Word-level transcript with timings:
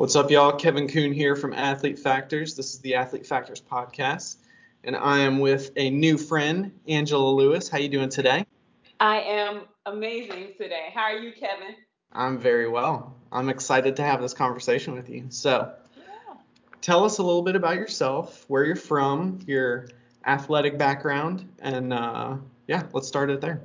What's 0.00 0.16
up, 0.16 0.30
y'all? 0.30 0.52
Kevin 0.52 0.88
Kuhn 0.88 1.12
here 1.12 1.36
from 1.36 1.52
Athlete 1.52 1.98
Factors. 1.98 2.54
This 2.54 2.72
is 2.72 2.78
the 2.78 2.94
Athlete 2.94 3.26
Factors 3.26 3.60
podcast, 3.60 4.36
and 4.82 4.96
I 4.96 5.18
am 5.18 5.40
with 5.40 5.72
a 5.76 5.90
new 5.90 6.16
friend, 6.16 6.72
Angela 6.88 7.30
Lewis. 7.30 7.68
How 7.68 7.76
you 7.76 7.90
doing 7.90 8.08
today? 8.08 8.46
I 8.98 9.20
am 9.20 9.64
amazing 9.84 10.54
today. 10.56 10.88
How 10.94 11.02
are 11.02 11.18
you, 11.18 11.32
Kevin? 11.32 11.74
I'm 12.12 12.38
very 12.38 12.66
well. 12.66 13.14
I'm 13.30 13.50
excited 13.50 13.94
to 13.96 14.02
have 14.02 14.22
this 14.22 14.32
conversation 14.32 14.94
with 14.94 15.10
you. 15.10 15.26
So, 15.28 15.70
yeah. 15.98 16.36
tell 16.80 17.04
us 17.04 17.18
a 17.18 17.22
little 17.22 17.42
bit 17.42 17.54
about 17.54 17.74
yourself, 17.74 18.46
where 18.48 18.64
you're 18.64 18.76
from, 18.76 19.40
your 19.46 19.90
athletic 20.24 20.78
background, 20.78 21.46
and 21.58 21.92
uh, 21.92 22.36
yeah, 22.68 22.84
let's 22.94 23.06
start 23.06 23.28
it 23.28 23.42
there. 23.42 23.60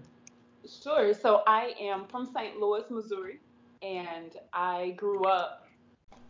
Sure. 0.83 1.13
So 1.13 1.43
I 1.47 1.75
am 1.79 2.05
from 2.07 2.25
St. 2.25 2.59
Louis, 2.59 2.83
Missouri, 2.89 3.39
and 3.81 4.33
I 4.51 4.95
grew 4.97 5.23
up 5.23 5.64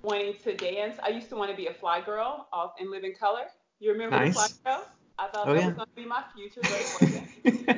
wanting 0.06 0.36
to 0.44 0.56
dance. 0.56 0.98
I 1.04 1.10
used 1.10 1.30
to 1.30 1.36
want 1.36 1.52
to 1.52 1.58
be 1.58 1.68
a 1.68 1.74
fly 1.74 2.00
girl 2.02 2.48
off 2.54 2.74
and 2.80 2.90
live 2.90 3.04
in 3.04 3.10
Living 3.10 3.20
Color. 3.20 3.46
You 3.80 3.92
remember 3.92 4.18
nice. 4.18 4.36
the 4.36 4.60
fly 4.60 4.72
girl? 4.72 4.86
I 5.18 5.28
thought 5.30 5.48
oh, 5.48 5.54
that 5.54 5.60
yeah. 5.60 5.68
was 5.68 5.76
going 5.76 5.90
to 5.90 5.96
be 5.96 6.06
my 6.06 6.24
future, 6.36 6.62
but 6.62 6.72
it 6.72 6.88
wasn't. 7.02 7.78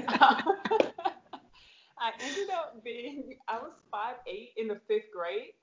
I 1.99 2.11
ended 2.21 2.49
up 2.53 2.83
being, 2.83 3.37
I 3.47 3.57
was 3.57 3.71
five 3.91 4.15
eight 4.27 4.51
in 4.57 4.67
the 4.67 4.79
fifth 4.87 5.11
grade. 5.13 5.53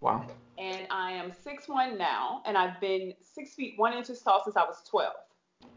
Wow. 0.00 0.26
And 0.58 0.86
I 0.90 1.12
am 1.12 1.32
six 1.44 1.68
one 1.68 1.96
now, 1.96 2.42
and 2.46 2.58
I've 2.58 2.80
been 2.80 3.14
six 3.22 3.54
feet 3.54 3.74
one 3.76 3.92
inches 3.92 4.20
tall 4.20 4.42
since 4.44 4.56
I 4.56 4.64
was 4.64 4.82
12. 4.88 5.12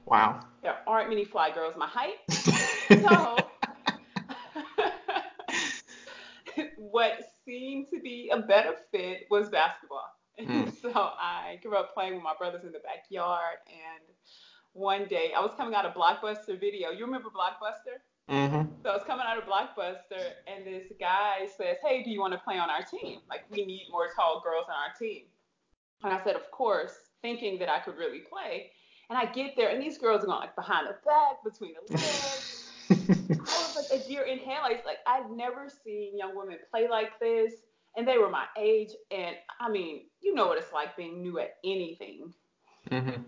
Wow. 0.06 0.42
There 0.64 0.76
aren't 0.88 1.10
many 1.10 1.24
fly 1.24 1.52
girls 1.52 1.76
my 1.78 1.88
height. 1.88 2.16
so, 2.30 3.38
what 6.78 7.20
seemed 7.46 7.88
to 7.94 8.00
be 8.02 8.32
a 8.34 8.40
better 8.40 8.76
fit 8.92 9.28
was 9.30 9.50
basketball. 9.50 10.17
Mm. 10.40 10.72
so 10.82 10.92
I 10.94 11.60
grew 11.62 11.76
up 11.76 11.94
playing 11.94 12.16
with 12.16 12.24
my 12.24 12.34
brothers 12.38 12.64
in 12.64 12.72
the 12.72 12.80
backyard. 12.80 13.58
And 13.68 14.04
one 14.74 15.06
day 15.06 15.32
I 15.36 15.42
was 15.42 15.52
coming 15.58 15.74
out 15.74 15.86
of 15.86 15.94
Blockbuster 15.94 16.60
video. 16.60 16.92
You 16.92 17.06
remember 17.06 17.30
Blockbuster? 17.30 18.00
Mm-hmm. 18.30 18.74
So 18.84 18.90
I 18.90 18.94
was 18.94 19.04
coming 19.08 19.26
out 19.28 19.38
of 19.38 19.46
Blockbuster, 19.46 20.22
and 20.48 20.66
this 20.66 20.92
guy 21.00 21.48
says, 21.58 21.78
Hey, 21.84 22.04
do 22.04 22.10
you 22.10 22.20
want 22.20 22.34
to 22.34 22.40
play 22.40 22.58
on 22.58 22.70
our 22.70 22.84
team? 22.84 23.20
Like, 23.30 23.46
we 23.50 23.66
need 23.66 23.88
more 23.90 24.08
tall 24.16 24.42
girls 24.44 24.66
on 24.68 24.76
our 24.76 24.94
team. 25.00 25.24
And 26.04 26.14
I 26.14 26.22
said, 26.24 26.36
Of 26.36 26.52
course, 26.52 26.94
thinking 27.22 27.58
that 27.60 27.70
I 27.70 27.80
could 27.80 27.96
really 27.96 28.20
play. 28.20 28.72
And 29.10 29.18
I 29.18 29.26
get 29.26 29.56
there, 29.56 29.70
and 29.70 29.82
these 29.82 29.98
girls 29.98 30.24
are 30.24 30.28
going 30.28 30.42
like 30.42 30.56
behind 30.58 30.88
the 30.88 30.96
back, 31.06 31.42
between 31.44 31.74
the 31.74 31.94
legs. 31.94 32.70
I 32.90 32.94
was 33.36 33.90
like 33.90 34.02
a 34.02 34.06
deer 34.06 34.24
in 34.24 34.40
headlights. 34.40 34.86
Like, 34.86 34.98
I've 35.08 35.32
never 35.32 35.70
seen 35.86 36.18
young 36.18 36.36
women 36.36 36.58
play 36.70 36.90
like 36.90 37.18
this 37.22 37.54
and 37.98 38.08
they 38.08 38.18
were 38.18 38.30
my 38.30 38.46
age. 38.58 38.92
And 39.12 39.36
I 39.60 39.70
mean, 39.70 40.04
you 40.22 40.34
know 40.34 40.48
what 40.48 40.58
it's 40.58 40.72
like 40.72 40.96
being 40.96 41.22
new 41.22 41.40
at 41.40 41.56
anything. 41.66 42.34
Mm-hmm. 42.92 43.24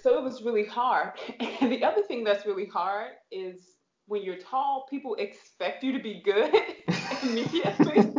So 0.00 0.16
it 0.18 0.22
was 0.22 0.42
really 0.42 0.64
hard. 0.64 1.12
And 1.60 1.72
the 1.72 1.84
other 1.84 2.02
thing 2.02 2.24
that's 2.24 2.46
really 2.46 2.66
hard 2.66 3.12
is 3.30 3.76
when 4.06 4.22
you're 4.22 4.36
tall, 4.36 4.86
people 4.88 5.14
expect 5.16 5.82
you 5.82 5.92
to 5.92 5.98
be 5.98 6.20
good 6.24 6.54
immediately. 7.22 8.02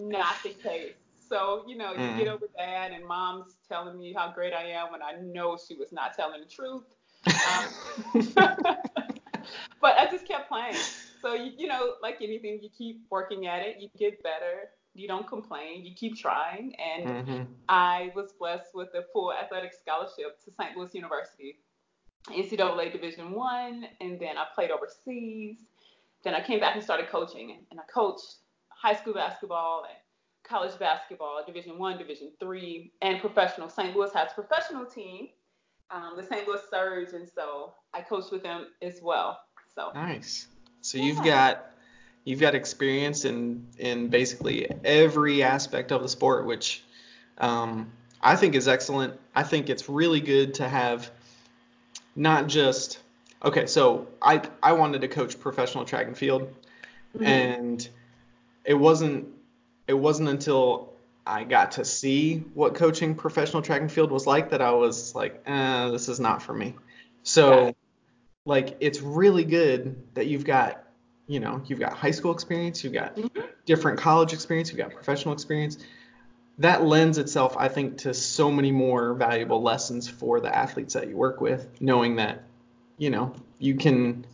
Not 0.00 0.34
the 0.42 0.50
case. 0.50 0.94
So, 1.28 1.64
you 1.66 1.76
know, 1.76 1.92
you 1.92 1.98
mm. 1.98 2.18
get 2.18 2.28
over 2.28 2.46
that, 2.56 2.92
and 2.92 3.04
mom's 3.04 3.56
telling 3.68 3.98
me 3.98 4.12
how 4.12 4.32
great 4.32 4.52
I 4.52 4.70
am 4.70 4.92
when 4.92 5.02
I 5.02 5.20
know 5.20 5.56
she 5.56 5.74
was 5.74 5.90
not 5.90 6.14
telling 6.14 6.40
the 6.40 6.46
truth. 6.46 6.84
Um, 7.26 8.44
but 9.80 9.98
I 9.98 10.08
just 10.08 10.28
kept 10.28 10.48
playing. 10.48 10.76
So 11.26 11.34
you, 11.34 11.52
you 11.58 11.66
know, 11.66 11.94
like 12.02 12.18
anything, 12.22 12.60
you 12.62 12.68
keep 12.70 13.02
working 13.10 13.48
at 13.48 13.60
it, 13.62 13.78
you 13.80 13.88
get 13.98 14.22
better. 14.22 14.70
You 14.94 15.08
don't 15.08 15.26
complain. 15.26 15.84
You 15.84 15.92
keep 15.94 16.16
trying. 16.16 16.74
And 16.78 17.06
mm-hmm. 17.08 17.42
I 17.68 18.12
was 18.14 18.32
blessed 18.38 18.68
with 18.74 18.88
a 18.94 19.02
full 19.12 19.32
athletic 19.32 19.72
scholarship 19.74 20.40
to 20.44 20.52
St. 20.52 20.76
Louis 20.76 20.94
University, 20.94 21.58
NCAA 22.28 22.92
Division 22.92 23.32
One, 23.32 23.86
and 24.00 24.20
then 24.20 24.38
I 24.38 24.44
played 24.54 24.70
overseas. 24.70 25.56
Then 26.22 26.34
I 26.34 26.40
came 26.40 26.60
back 26.60 26.76
and 26.76 26.84
started 26.84 27.08
coaching, 27.08 27.58
and 27.70 27.80
I 27.80 27.82
coached 27.92 28.36
high 28.68 28.94
school 28.94 29.14
basketball 29.14 29.84
and 29.88 29.98
college 30.48 30.78
basketball, 30.78 31.42
Division 31.44 31.76
One, 31.76 31.98
Division 31.98 32.30
Three, 32.38 32.92
and 33.02 33.20
professional. 33.20 33.68
St. 33.68 33.96
Louis 33.96 34.12
has 34.14 34.30
a 34.30 34.34
professional 34.34 34.86
team, 34.86 35.28
um, 35.90 36.14
the 36.16 36.22
St. 36.22 36.46
Louis 36.46 36.60
Surge, 36.70 37.12
and 37.14 37.28
so 37.28 37.74
I 37.92 38.00
coached 38.00 38.30
with 38.30 38.44
them 38.44 38.68
as 38.80 39.00
well. 39.02 39.40
So 39.74 39.90
nice. 39.92 40.46
So 40.86 40.98
yeah. 40.98 41.04
you've 41.04 41.24
got 41.24 41.70
you've 42.24 42.40
got 42.40 42.54
experience 42.54 43.24
in 43.24 43.66
in 43.76 44.06
basically 44.06 44.70
every 44.84 45.42
aspect 45.42 45.90
of 45.90 46.00
the 46.00 46.08
sport, 46.08 46.46
which 46.46 46.84
um, 47.38 47.90
I 48.22 48.36
think 48.36 48.54
is 48.54 48.68
excellent. 48.68 49.14
I 49.34 49.42
think 49.42 49.68
it's 49.68 49.88
really 49.88 50.20
good 50.20 50.54
to 50.54 50.68
have 50.68 51.10
not 52.14 52.46
just 52.46 53.00
okay. 53.44 53.66
So 53.66 54.06
I 54.22 54.42
I 54.62 54.74
wanted 54.74 55.00
to 55.00 55.08
coach 55.08 55.40
professional 55.40 55.84
track 55.84 56.06
and 56.06 56.16
field, 56.16 56.54
mm-hmm. 57.16 57.24
and 57.24 57.88
it 58.64 58.74
wasn't 58.74 59.26
it 59.88 59.94
wasn't 59.94 60.28
until 60.28 60.92
I 61.26 61.42
got 61.42 61.72
to 61.72 61.84
see 61.84 62.44
what 62.54 62.76
coaching 62.76 63.16
professional 63.16 63.60
track 63.60 63.80
and 63.80 63.90
field 63.90 64.12
was 64.12 64.24
like 64.24 64.50
that 64.50 64.62
I 64.62 64.70
was 64.70 65.16
like, 65.16 65.42
eh, 65.46 65.88
this 65.88 66.08
is 66.08 66.20
not 66.20 66.42
for 66.42 66.54
me. 66.54 66.76
So 67.24 67.74
like 68.46 68.76
it's 68.80 69.02
really 69.02 69.44
good 69.44 70.02
that 70.14 70.26
you've 70.26 70.44
got 70.44 70.82
you 71.26 71.40
know 71.40 71.60
you've 71.66 71.80
got 71.80 71.92
high 71.92 72.10
school 72.10 72.32
experience 72.32 72.82
you've 72.82 72.94
got 72.94 73.14
mm-hmm. 73.14 73.40
different 73.66 73.98
college 73.98 74.32
experience 74.32 74.70
you've 74.70 74.78
got 74.78 74.90
professional 74.90 75.34
experience. 75.34 75.78
That 76.58 76.84
lends 76.84 77.18
itself 77.18 77.54
i 77.58 77.68
think 77.68 77.98
to 77.98 78.14
so 78.14 78.50
many 78.50 78.72
more 78.72 79.12
valuable 79.12 79.62
lessons 79.62 80.08
for 80.08 80.40
the 80.40 80.56
athletes 80.56 80.94
that 80.94 81.06
you 81.06 81.14
work 81.14 81.42
with 81.42 81.68
knowing 81.82 82.16
that 82.16 82.44
you 82.96 83.10
know 83.10 83.34
you 83.58 83.74
can 83.74 84.24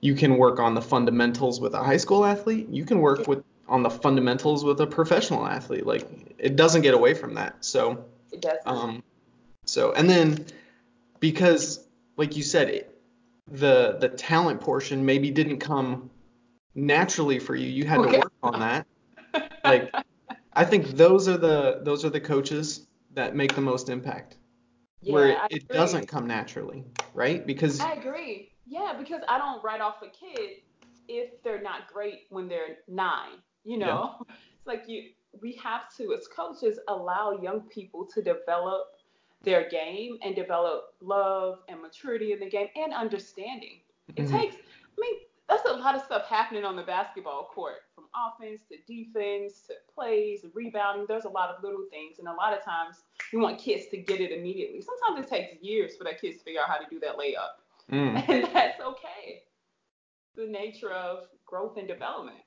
you 0.00 0.14
can 0.14 0.36
work 0.36 0.58
on 0.58 0.74
the 0.74 0.82
fundamentals 0.82 1.60
with 1.60 1.74
a 1.74 1.82
high 1.82 1.98
school 1.98 2.24
athlete. 2.24 2.68
You 2.70 2.84
can 2.84 3.00
work 3.00 3.28
with 3.28 3.44
on 3.68 3.82
the 3.82 3.90
fundamentals 3.90 4.64
with 4.64 4.80
a 4.80 4.86
professional 4.86 5.46
athlete. 5.46 5.86
Like 5.86 6.08
it 6.38 6.56
doesn't 6.56 6.82
get 6.82 6.94
away 6.94 7.14
from 7.14 7.34
that. 7.34 7.56
So 7.64 8.04
it 8.32 8.40
does 8.40 8.58
um 8.66 9.02
so 9.64 9.92
and 9.92 10.08
then 10.08 10.46
because 11.20 11.84
like 12.16 12.36
you 12.36 12.42
said 12.42 12.70
it, 12.70 12.99
the 13.50 13.96
the 14.00 14.08
talent 14.08 14.60
portion 14.60 15.04
maybe 15.04 15.30
didn't 15.30 15.58
come 15.58 16.10
naturally 16.74 17.38
for 17.38 17.54
you. 17.54 17.68
You 17.68 17.84
had 17.84 17.98
okay. 18.00 18.12
to 18.12 18.18
work 18.18 18.32
on 18.42 18.60
that. 18.60 18.86
Like 19.64 19.92
I 20.52 20.64
think 20.64 20.88
those 20.88 21.28
are 21.28 21.36
the 21.36 21.80
those 21.82 22.04
are 22.04 22.10
the 22.10 22.20
coaches 22.20 22.86
that 23.14 23.34
make 23.34 23.54
the 23.54 23.60
most 23.60 23.88
impact. 23.88 24.36
Yeah, 25.02 25.14
where 25.14 25.28
it, 25.28 25.38
it 25.50 25.68
doesn't 25.68 26.06
come 26.08 26.26
naturally, 26.26 26.84
right? 27.14 27.46
Because 27.46 27.80
I 27.80 27.92
agree. 27.92 28.52
Yeah, 28.66 28.94
because 28.98 29.22
I 29.28 29.38
don't 29.38 29.62
write 29.64 29.80
off 29.80 30.02
a 30.02 30.08
kid 30.08 30.58
if 31.08 31.42
they're 31.42 31.62
not 31.62 31.92
great 31.92 32.26
when 32.28 32.48
they're 32.48 32.78
nine. 32.86 33.38
You 33.64 33.78
know, 33.78 34.16
yeah. 34.28 34.34
it's 34.58 34.66
like 34.66 34.84
you 34.86 35.10
we 35.40 35.58
have 35.62 35.82
to 35.96 36.14
as 36.14 36.26
coaches 36.28 36.78
allow 36.88 37.40
young 37.40 37.62
people 37.62 38.06
to 38.14 38.22
develop 38.22 38.82
their 39.42 39.68
game 39.68 40.18
and 40.22 40.34
develop 40.34 40.94
love 41.00 41.60
and 41.68 41.80
maturity 41.80 42.32
in 42.32 42.40
the 42.40 42.48
game 42.48 42.68
and 42.76 42.92
understanding. 42.92 43.80
It 44.16 44.26
mm-hmm. 44.26 44.36
takes, 44.36 44.56
I 44.56 45.00
mean, 45.00 45.14
that's 45.48 45.68
a 45.68 45.72
lot 45.72 45.96
of 45.96 46.02
stuff 46.02 46.26
happening 46.26 46.64
on 46.64 46.76
the 46.76 46.82
basketball 46.82 47.50
court 47.52 47.78
from 47.94 48.04
offense 48.14 48.60
to 48.70 48.76
defense 48.86 49.62
to 49.66 49.74
plays, 49.92 50.44
rebounding. 50.54 51.06
There's 51.08 51.24
a 51.24 51.30
lot 51.30 51.50
of 51.50 51.62
little 51.62 51.86
things. 51.90 52.18
And 52.18 52.28
a 52.28 52.32
lot 52.32 52.56
of 52.56 52.64
times 52.64 52.96
you 53.32 53.40
want 53.40 53.58
kids 53.58 53.86
to 53.90 53.96
get 53.96 54.20
it 54.20 54.30
immediately. 54.30 54.80
Sometimes 54.80 55.26
it 55.26 55.28
takes 55.28 55.62
years 55.62 55.96
for 55.96 56.04
that 56.04 56.20
kids 56.20 56.38
to 56.38 56.44
figure 56.44 56.60
out 56.60 56.68
how 56.68 56.76
to 56.76 56.86
do 56.88 57.00
that 57.00 57.16
layup. 57.16 57.58
Mm. 57.90 58.28
And 58.28 58.54
that's 58.54 58.80
okay. 58.80 59.42
The 60.36 60.46
nature 60.46 60.92
of 60.92 61.24
growth 61.44 61.76
and 61.76 61.88
development. 61.88 62.38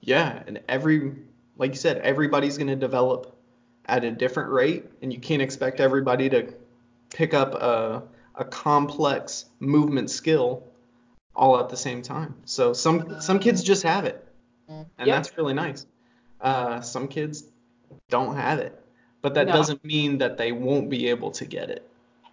Yeah. 0.00 0.42
And 0.46 0.60
every, 0.68 1.12
like 1.56 1.72
you 1.72 1.76
said, 1.76 1.98
everybody's 1.98 2.56
going 2.56 2.68
to 2.68 2.76
develop 2.76 3.31
at 3.86 4.04
a 4.04 4.10
different 4.10 4.50
rate, 4.50 4.84
and 5.02 5.12
you 5.12 5.18
can't 5.18 5.42
expect 5.42 5.80
everybody 5.80 6.28
to 6.30 6.54
pick 7.10 7.34
up 7.34 7.54
a, 7.54 8.02
a 8.34 8.44
complex 8.44 9.46
movement 9.60 10.10
skill 10.10 10.62
all 11.34 11.58
at 11.58 11.68
the 11.68 11.76
same 11.76 12.02
time. 12.02 12.34
So 12.44 12.72
some 12.72 13.20
some 13.20 13.38
kids 13.38 13.62
just 13.62 13.82
have 13.82 14.04
it, 14.04 14.26
and 14.68 14.86
yep. 14.98 15.06
that's 15.06 15.36
really 15.36 15.54
nice. 15.54 15.86
Uh, 16.40 16.80
some 16.80 17.08
kids 17.08 17.44
don't 18.08 18.36
have 18.36 18.58
it, 18.58 18.78
but 19.20 19.34
that 19.34 19.46
no. 19.46 19.52
doesn't 19.52 19.84
mean 19.84 20.18
that 20.18 20.36
they 20.36 20.52
won't 20.52 20.90
be 20.90 21.08
able 21.08 21.30
to 21.32 21.44
get 21.44 21.70
it. 21.70 21.88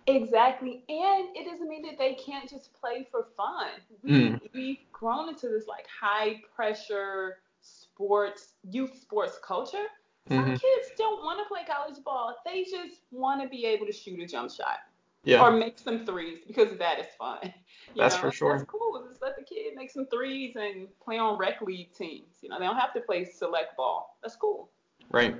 Exactly, 0.08 0.84
and 0.90 1.28
it 1.36 1.50
doesn't 1.50 1.70
mean 1.70 1.84
that 1.84 1.98
they 1.98 2.16
can't 2.16 2.50
just 2.50 2.74
play 2.74 3.08
for 3.12 3.28
fun. 3.38 3.68
We, 4.04 4.12
mm. 4.12 4.40
We've 4.54 4.78
grown 4.92 5.30
into 5.30 5.50
this 5.50 5.68
like 5.68 5.86
high 5.88 6.42
pressure 6.56 7.38
sports, 7.62 8.54
youth 8.70 9.00
sports 9.00 9.40
culture 9.44 9.86
some 10.30 10.46
mm-hmm. 10.46 10.52
kids 10.52 10.92
don't 10.98 11.24
want 11.24 11.40
to 11.40 11.46
play 11.48 11.62
college 11.68 12.04
ball. 12.04 12.36
They 12.46 12.64
just 12.64 13.02
want 13.12 13.42
to 13.42 13.50
be 13.50 13.66
able 13.66 13.88
to 13.88 13.92
shoot 13.92 14.20
a 14.20 14.28
jump 14.28 14.52
shot. 14.52 14.78
Yeah. 15.24 15.42
Or 15.42 15.52
make 15.52 15.78
some 15.78 16.06
threes 16.06 16.40
because 16.48 16.78
that 16.78 17.00
is 17.00 17.08
fun. 17.18 17.54
You 17.96 18.04
that's 18.04 18.16
know? 18.16 18.22
for 18.22 18.32
sure. 18.32 18.58
That's 18.58 18.70
cool. 18.70 19.04
Just 19.10 19.20
let 19.20 19.36
the 19.36 19.44
kid 19.44 19.74
make 19.76 19.90
some 19.90 20.06
threes 20.06 20.56
and 20.56 20.88
play 21.04 21.18
on 21.18 21.40
rec 21.40 21.60
league 21.64 21.92
teams. 21.92 22.28
You 22.40 22.50
know, 22.50 22.60
they 22.60 22.66
don't 22.66 22.76
have 22.76 22.94
to 22.94 23.00
play 23.00 23.26
select 23.26 23.76
ball. 23.76 24.16
That's 24.22 24.36
cool. 24.36 24.70
Right. 25.10 25.36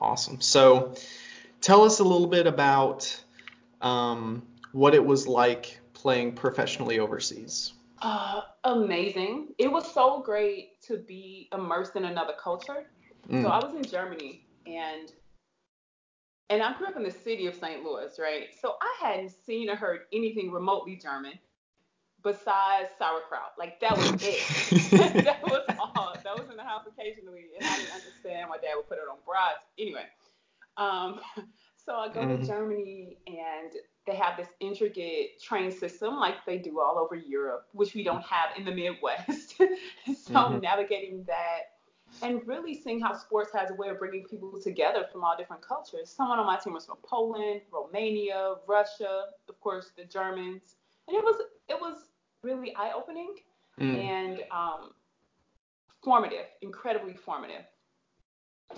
Awesome. 0.00 0.40
So, 0.40 0.96
tell 1.60 1.84
us 1.84 2.00
a 2.00 2.02
little 2.02 2.26
bit 2.26 2.48
about 2.48 3.22
um, 3.80 4.42
what 4.72 4.92
it 4.92 5.04
was 5.04 5.28
like 5.28 5.78
playing 5.94 6.32
professionally 6.32 6.98
overseas. 6.98 7.74
Uh, 8.00 8.40
amazing. 8.64 9.48
It 9.58 9.70
was 9.70 9.92
so 9.92 10.20
great 10.20 10.80
to 10.82 10.96
be 10.96 11.48
immersed 11.52 11.96
in 11.96 12.04
another 12.04 12.34
culture. 12.42 12.86
Mm. 13.30 13.42
So 13.42 13.48
I 13.48 13.58
was 13.64 13.74
in 13.74 13.84
Germany 13.84 14.46
and 14.66 15.12
and 16.50 16.62
I 16.62 16.76
grew 16.78 16.86
up 16.86 16.96
in 16.96 17.02
the 17.02 17.10
city 17.10 17.46
of 17.46 17.54
St. 17.54 17.84
Louis, 17.84 18.18
right? 18.18 18.48
So 18.60 18.76
I 18.80 19.06
hadn't 19.06 19.30
seen 19.30 19.68
or 19.68 19.76
heard 19.76 20.00
anything 20.12 20.50
remotely 20.50 20.96
German 20.96 21.38
besides 22.22 22.88
sauerkraut. 22.98 23.52
Like 23.58 23.80
that 23.80 23.98
was 23.98 24.12
it. 24.22 24.52
that 25.24 25.42
was 25.42 25.62
all. 25.78 26.14
That 26.24 26.36
was 26.38 26.48
in 26.50 26.56
the 26.56 26.62
house 26.64 26.84
occasionally, 26.86 27.50
and 27.58 27.66
I 27.68 27.76
didn't 27.76 27.92
understand 27.92 28.48
why 28.48 28.56
dad 28.58 28.74
would 28.76 28.88
put 28.88 28.98
it 28.98 29.04
on 29.10 29.18
brats. 29.26 29.66
Anyway, 29.78 30.06
um, 30.76 31.20
so 31.76 31.94
I 31.94 32.08
go 32.08 32.20
Mhm. 32.22 32.40
to 32.40 32.46
Germany, 32.46 33.18
and 33.26 33.72
they 34.06 34.16
have 34.16 34.36
this 34.38 34.48
intricate 34.60 35.40
train 35.42 35.70
system 35.70 36.16
like 36.16 36.44
they 36.46 36.58
do 36.58 36.80
all 36.80 36.98
over 36.98 37.14
Europe, 37.14 37.66
which 37.72 37.94
we 37.94 38.02
don't 38.02 38.24
have 38.24 38.56
in 38.56 38.64
the 38.64 38.72
Midwest. 38.74 39.56
so 39.58 39.64
Mhm. 40.32 40.62
navigating 40.62 41.24
that. 41.26 41.77
And 42.22 42.46
really 42.46 42.74
seeing 42.74 43.00
how 43.00 43.14
sports 43.16 43.50
has 43.54 43.70
a 43.70 43.74
way 43.74 43.88
of 43.88 43.98
bringing 43.98 44.24
people 44.24 44.60
together 44.60 45.06
from 45.12 45.24
all 45.24 45.36
different 45.36 45.62
cultures. 45.62 46.10
Someone 46.10 46.38
on 46.38 46.46
my 46.46 46.56
team 46.56 46.72
was 46.72 46.86
from 46.86 46.98
Poland, 47.02 47.60
Romania, 47.72 48.54
Russia, 48.66 49.26
of 49.48 49.60
course 49.60 49.92
the 49.96 50.04
Germans, 50.04 50.76
and 51.06 51.16
it 51.16 51.24
was 51.24 51.42
it 51.68 51.80
was 51.80 52.04
really 52.42 52.74
eye 52.76 52.92
opening 52.94 53.34
Mm. 53.80 53.94
and 53.96 54.42
um, 54.50 54.90
formative, 56.02 56.46
incredibly 56.62 57.14
formative 57.14 57.64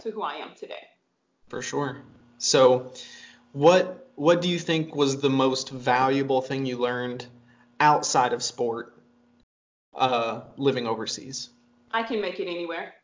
to 0.03 0.11
who 0.11 0.23
I 0.23 0.35
am 0.35 0.55
today. 0.55 0.89
For 1.49 1.63
sure. 1.63 2.03
So, 2.39 2.93
what 3.53 4.11
what 4.15 4.43
do 4.43 4.49
you 4.49 4.59
think 4.59 4.95
was 4.95 5.21
the 5.21 5.31
most 5.31 5.71
valuable 5.71 6.43
thing 6.43 6.67
you 6.67 6.77
learned 6.77 7.27
outside 7.81 8.33
of 8.33 8.43
sport, 8.43 8.95
uh, 9.95 10.43
living 10.57 10.87
overseas? 10.87 11.49
I 11.93 12.03
can 12.03 12.21
make 12.21 12.39
it 12.39 12.47
anywhere. 12.47 12.95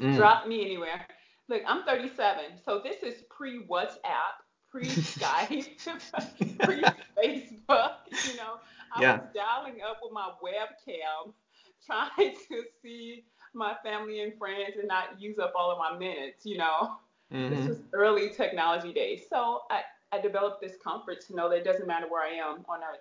Mm. 0.00 0.16
Drop 0.16 0.46
me 0.46 0.62
anywhere. 0.64 1.06
Look, 1.48 1.62
I'm 1.66 1.84
37, 1.84 2.44
so 2.64 2.80
this 2.82 3.02
is 3.02 3.22
pre 3.30 3.64
WhatsApp, 3.66 4.36
pre 4.70 4.88
Skype, 4.88 5.66
pre 6.64 6.84
Facebook. 7.16 7.92
You 8.24 8.36
know, 8.36 8.58
I 8.94 9.00
Yeah. 9.00 9.16
was 9.18 9.28
dialing 9.34 9.80
up 9.88 9.98
with 10.02 10.12
my 10.12 10.30
webcam, 10.42 11.32
trying 11.86 12.34
to 12.48 12.62
see 12.82 13.24
my 13.54 13.74
family 13.82 14.22
and 14.22 14.36
friends 14.38 14.74
and 14.78 14.88
not 14.88 15.20
use 15.20 15.38
up 15.38 15.52
all 15.56 15.70
of 15.70 15.78
my 15.78 15.96
minutes. 15.96 16.44
You 16.44 16.58
know, 16.58 16.96
this 17.30 17.60
Mhm. 17.60 17.68
was 17.68 17.78
early 17.92 18.30
technology 18.30 18.92
days, 18.92 19.22
so 19.30 19.62
I, 19.70 19.82
I 20.12 20.20
developed 20.20 20.60
this 20.60 20.76
comfort 20.82 21.20
to 21.28 21.34
know 21.36 21.48
that 21.48 21.56
it 21.58 21.64
doesn't 21.64 21.86
matter 21.86 22.06
where 22.08 22.22
I 22.22 22.32
am 22.34 22.64
on 22.68 22.80
Earth. 22.82 23.00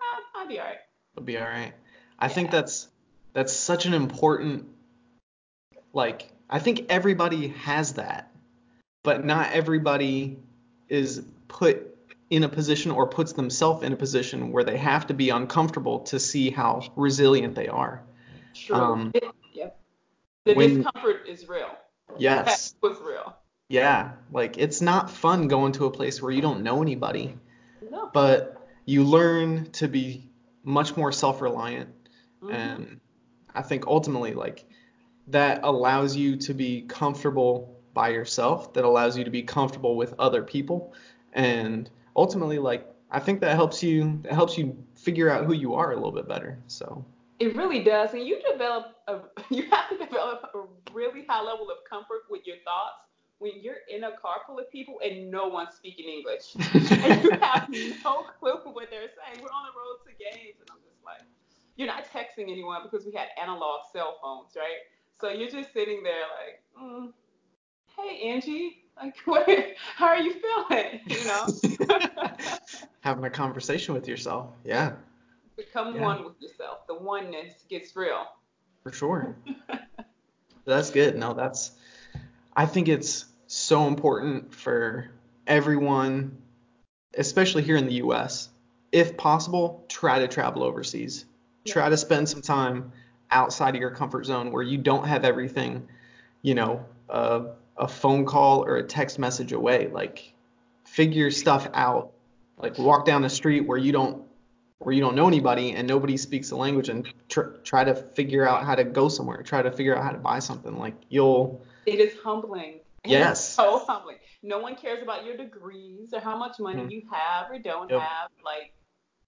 I, 0.00 0.40
I'll 0.40 0.48
be 0.48 0.58
all 0.58 0.66
right. 0.66 0.78
It'll 1.14 1.24
be 1.24 1.38
all 1.38 1.44
right. 1.46 1.72
I 2.18 2.28
think 2.28 2.50
that's 2.50 2.88
that's 3.32 3.52
such 3.52 3.86
an 3.86 3.94
important 3.94 4.68
like 5.92 6.30
I 6.48 6.58
think 6.58 6.86
everybody 6.88 7.48
has 7.48 7.94
that, 7.94 8.30
but 9.02 9.24
not 9.24 9.52
everybody 9.52 10.38
is 10.88 11.22
put 11.48 11.90
in 12.30 12.42
a 12.44 12.48
position 12.48 12.90
or 12.90 13.06
puts 13.06 13.32
themselves 13.32 13.82
in 13.82 13.92
a 13.92 13.96
position 13.96 14.50
where 14.52 14.64
they 14.64 14.76
have 14.76 15.06
to 15.06 15.14
be 15.14 15.30
uncomfortable 15.30 16.00
to 16.00 16.18
see 16.18 16.50
how 16.50 16.82
resilient 16.96 17.54
they 17.54 17.68
are. 17.68 18.02
Sure. 18.52 18.76
Um, 18.76 19.10
It- 19.14 19.24
yep. 19.52 19.78
The 20.44 20.54
when- 20.54 20.82
discomfort 20.82 21.26
is 21.28 21.48
real. 21.48 21.68
Yes. 22.18 22.72
That 22.72 22.88
was 22.88 23.00
real. 23.00 23.34
Yeah, 23.68 24.12
like 24.30 24.58
it's 24.58 24.80
not 24.82 25.10
fun 25.10 25.48
going 25.48 25.72
to 25.72 25.86
a 25.86 25.90
place 25.90 26.20
where 26.20 26.30
you 26.30 26.42
don't 26.42 26.62
know 26.62 26.82
anybody, 26.82 27.36
No. 27.90 28.10
but 28.12 28.60
you 28.84 29.04
learn 29.04 29.70
to 29.72 29.88
be 29.88 30.30
much 30.62 30.96
more 30.96 31.10
self-reliant 31.12 31.88
Mhm. 32.42 32.52
and 32.52 33.00
I 33.54 33.62
think 33.62 33.86
ultimately 33.86 34.34
like 34.34 34.66
that 35.28 35.60
allows 35.62 36.16
you 36.16 36.36
to 36.36 36.54
be 36.54 36.82
comfortable 36.82 37.80
by 37.94 38.08
yourself, 38.08 38.72
that 38.74 38.84
allows 38.84 39.16
you 39.16 39.24
to 39.24 39.30
be 39.30 39.42
comfortable 39.42 39.96
with 39.96 40.14
other 40.18 40.42
people 40.42 40.92
and 41.34 41.90
ultimately 42.16 42.58
like 42.58 42.88
I 43.10 43.20
think 43.20 43.40
that 43.42 43.54
helps 43.54 43.82
you 43.82 44.20
that 44.22 44.32
helps 44.32 44.56
you 44.56 44.76
figure 44.96 45.30
out 45.30 45.44
who 45.44 45.52
you 45.52 45.74
are 45.74 45.92
a 45.92 45.94
little 45.94 46.12
bit 46.12 46.26
better. 46.26 46.58
So, 46.66 47.04
It 47.38 47.54
really 47.56 47.82
does, 47.82 48.14
and 48.14 48.26
you 48.26 48.40
develop 48.50 48.96
a 49.06 49.20
you 49.50 49.68
have 49.70 49.88
to 49.90 49.96
develop 49.98 50.50
a 50.54 50.92
really 50.92 51.24
high 51.28 51.42
level 51.42 51.70
of 51.70 51.78
comfort 51.88 52.22
with 52.30 52.42
your 52.46 52.56
thoughts 52.64 53.02
when 53.38 53.52
you're 53.60 53.82
in 53.88 54.04
a 54.04 54.12
car 54.16 54.38
full 54.46 54.58
of 54.58 54.70
people 54.70 54.94
and 55.04 55.30
no 55.30 55.48
one's 55.48 55.74
speaking 55.76 56.08
English, 56.08 56.54
and 56.90 57.22
you 57.22 57.30
have 57.40 57.68
no 57.68 58.24
clue 58.38 58.58
what 58.72 58.88
they're 58.90 59.10
saying. 59.10 59.42
We're 59.42 59.52
on 59.52 59.66
the 59.66 59.74
road 59.76 60.02
to 60.06 60.12
games, 60.16 60.56
and 60.60 60.68
I'm 60.70 60.78
just 60.82 61.04
like, 61.04 61.22
you're 61.76 61.88
not 61.88 62.04
texting 62.10 62.50
anyone 62.50 62.82
because 62.82 63.04
we 63.04 63.12
had 63.12 63.28
analog 63.40 63.82
cell 63.92 64.16
phones, 64.22 64.54
right? 64.56 64.82
So 65.20 65.30
you're 65.30 65.50
just 65.50 65.72
sitting 65.72 66.02
there 66.02 66.22
like, 66.22 66.62
mm, 66.82 67.12
hey 67.96 68.28
Angie, 68.30 68.84
like, 69.00 69.16
what, 69.24 69.48
how 69.96 70.06
are 70.06 70.18
you 70.18 70.34
feeling? 70.34 71.00
You 71.06 71.24
know. 71.24 71.46
having 73.00 73.24
a 73.24 73.30
conversation 73.30 73.94
with 73.94 74.08
yourself. 74.08 74.48
Yeah, 74.64 74.92
Become 75.56 75.94
Yeah. 75.94 76.02
one 76.02 76.24
with 76.24 76.34
yourself. 76.40 76.86
The 76.88 76.94
oneness 76.94 77.52
gets 77.68 77.94
real. 77.96 78.26
for 78.82 78.92
sure. 78.92 79.36
That's 80.66 80.90
good. 80.90 81.16
No, 81.16 81.34
that's 81.34 81.72
I 82.56 82.66
think 82.66 82.88
it's 82.88 83.26
so 83.46 83.86
important 83.86 84.54
for 84.54 85.10
everyone, 85.46 86.38
especially 87.16 87.62
here 87.62 87.76
in 87.76 87.86
the 87.86 87.94
US. 87.94 88.48
If 88.92 89.16
possible, 89.16 89.84
try 89.88 90.18
to 90.20 90.28
travel 90.28 90.62
overseas. 90.62 91.24
Try 91.66 91.88
to 91.88 91.96
spend 91.96 92.28
some 92.28 92.42
time 92.42 92.92
outside 93.34 93.74
of 93.74 93.80
your 93.80 93.90
comfort 93.90 94.24
zone 94.24 94.50
where 94.52 94.62
you 94.62 94.78
don't 94.78 95.06
have 95.06 95.24
everything, 95.24 95.86
you 96.42 96.54
know, 96.54 96.84
uh, 97.10 97.46
a 97.76 97.88
phone 97.88 98.24
call 98.24 98.64
or 98.64 98.76
a 98.76 98.82
text 98.82 99.18
message 99.18 99.52
away. 99.52 99.88
Like 99.88 100.32
figure 100.84 101.30
stuff 101.30 101.68
out. 101.74 102.12
Like 102.56 102.78
walk 102.78 103.04
down 103.04 103.20
the 103.22 103.28
street 103.28 103.66
where 103.66 103.76
you 103.78 103.92
don't 103.92 104.22
where 104.78 104.94
you 104.94 105.00
don't 105.00 105.14
know 105.16 105.26
anybody 105.26 105.72
and 105.72 105.88
nobody 105.88 106.16
speaks 106.16 106.50
the 106.50 106.56
language 106.56 106.88
and 106.88 107.06
tr- 107.28 107.56
try 107.64 107.84
to 107.84 107.94
figure 107.94 108.46
out 108.46 108.64
how 108.64 108.74
to 108.74 108.84
go 108.84 109.08
somewhere. 109.08 109.42
Try 109.42 109.62
to 109.62 109.72
figure 109.72 109.96
out 109.96 110.04
how 110.04 110.10
to 110.12 110.18
buy 110.18 110.38
something. 110.38 110.78
Like 110.78 110.94
you'll 111.08 111.60
It 111.86 111.98
is 112.00 112.14
humbling. 112.22 112.80
Yes. 113.06 113.54
so 113.54 113.78
humbling. 113.86 114.16
No 114.42 114.58
one 114.60 114.76
cares 114.76 115.02
about 115.02 115.24
your 115.26 115.36
degrees 115.36 116.14
or 116.14 116.20
how 116.20 116.36
much 116.38 116.58
money 116.60 116.82
Mhm. 116.82 116.90
you 116.90 117.02
have 117.10 117.50
or 117.50 117.58
don't 117.58 117.90
Yep. 117.90 118.00
have. 118.00 118.30
Like 118.44 118.72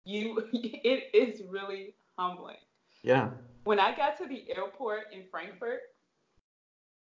you, 0.05 0.49
it 0.53 1.11
is 1.15 1.43
really 1.49 1.95
humbling. 2.19 2.57
yeah. 3.03 3.31
When 3.67 3.81
I 3.81 3.97
got 3.97 4.17
to 4.19 4.29
the 4.29 4.45
airport 4.49 5.13
in 5.13 5.25
Frankfurt, 5.29 5.81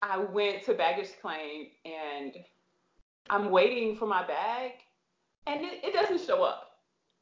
I 0.02 0.18
went 0.18 0.66
to 0.66 0.74
baggage 0.74 1.12
claim 1.22 1.68
and 1.86 2.36
I'm 3.30 3.52
waiting 3.52 3.96
for 3.96 4.06
my 4.06 4.28
bag 4.28 4.72
and 5.48 5.62
it, 5.62 5.82
it 5.82 5.94
doesn't 5.94 6.20
show 6.28 6.44
up. 6.44 6.72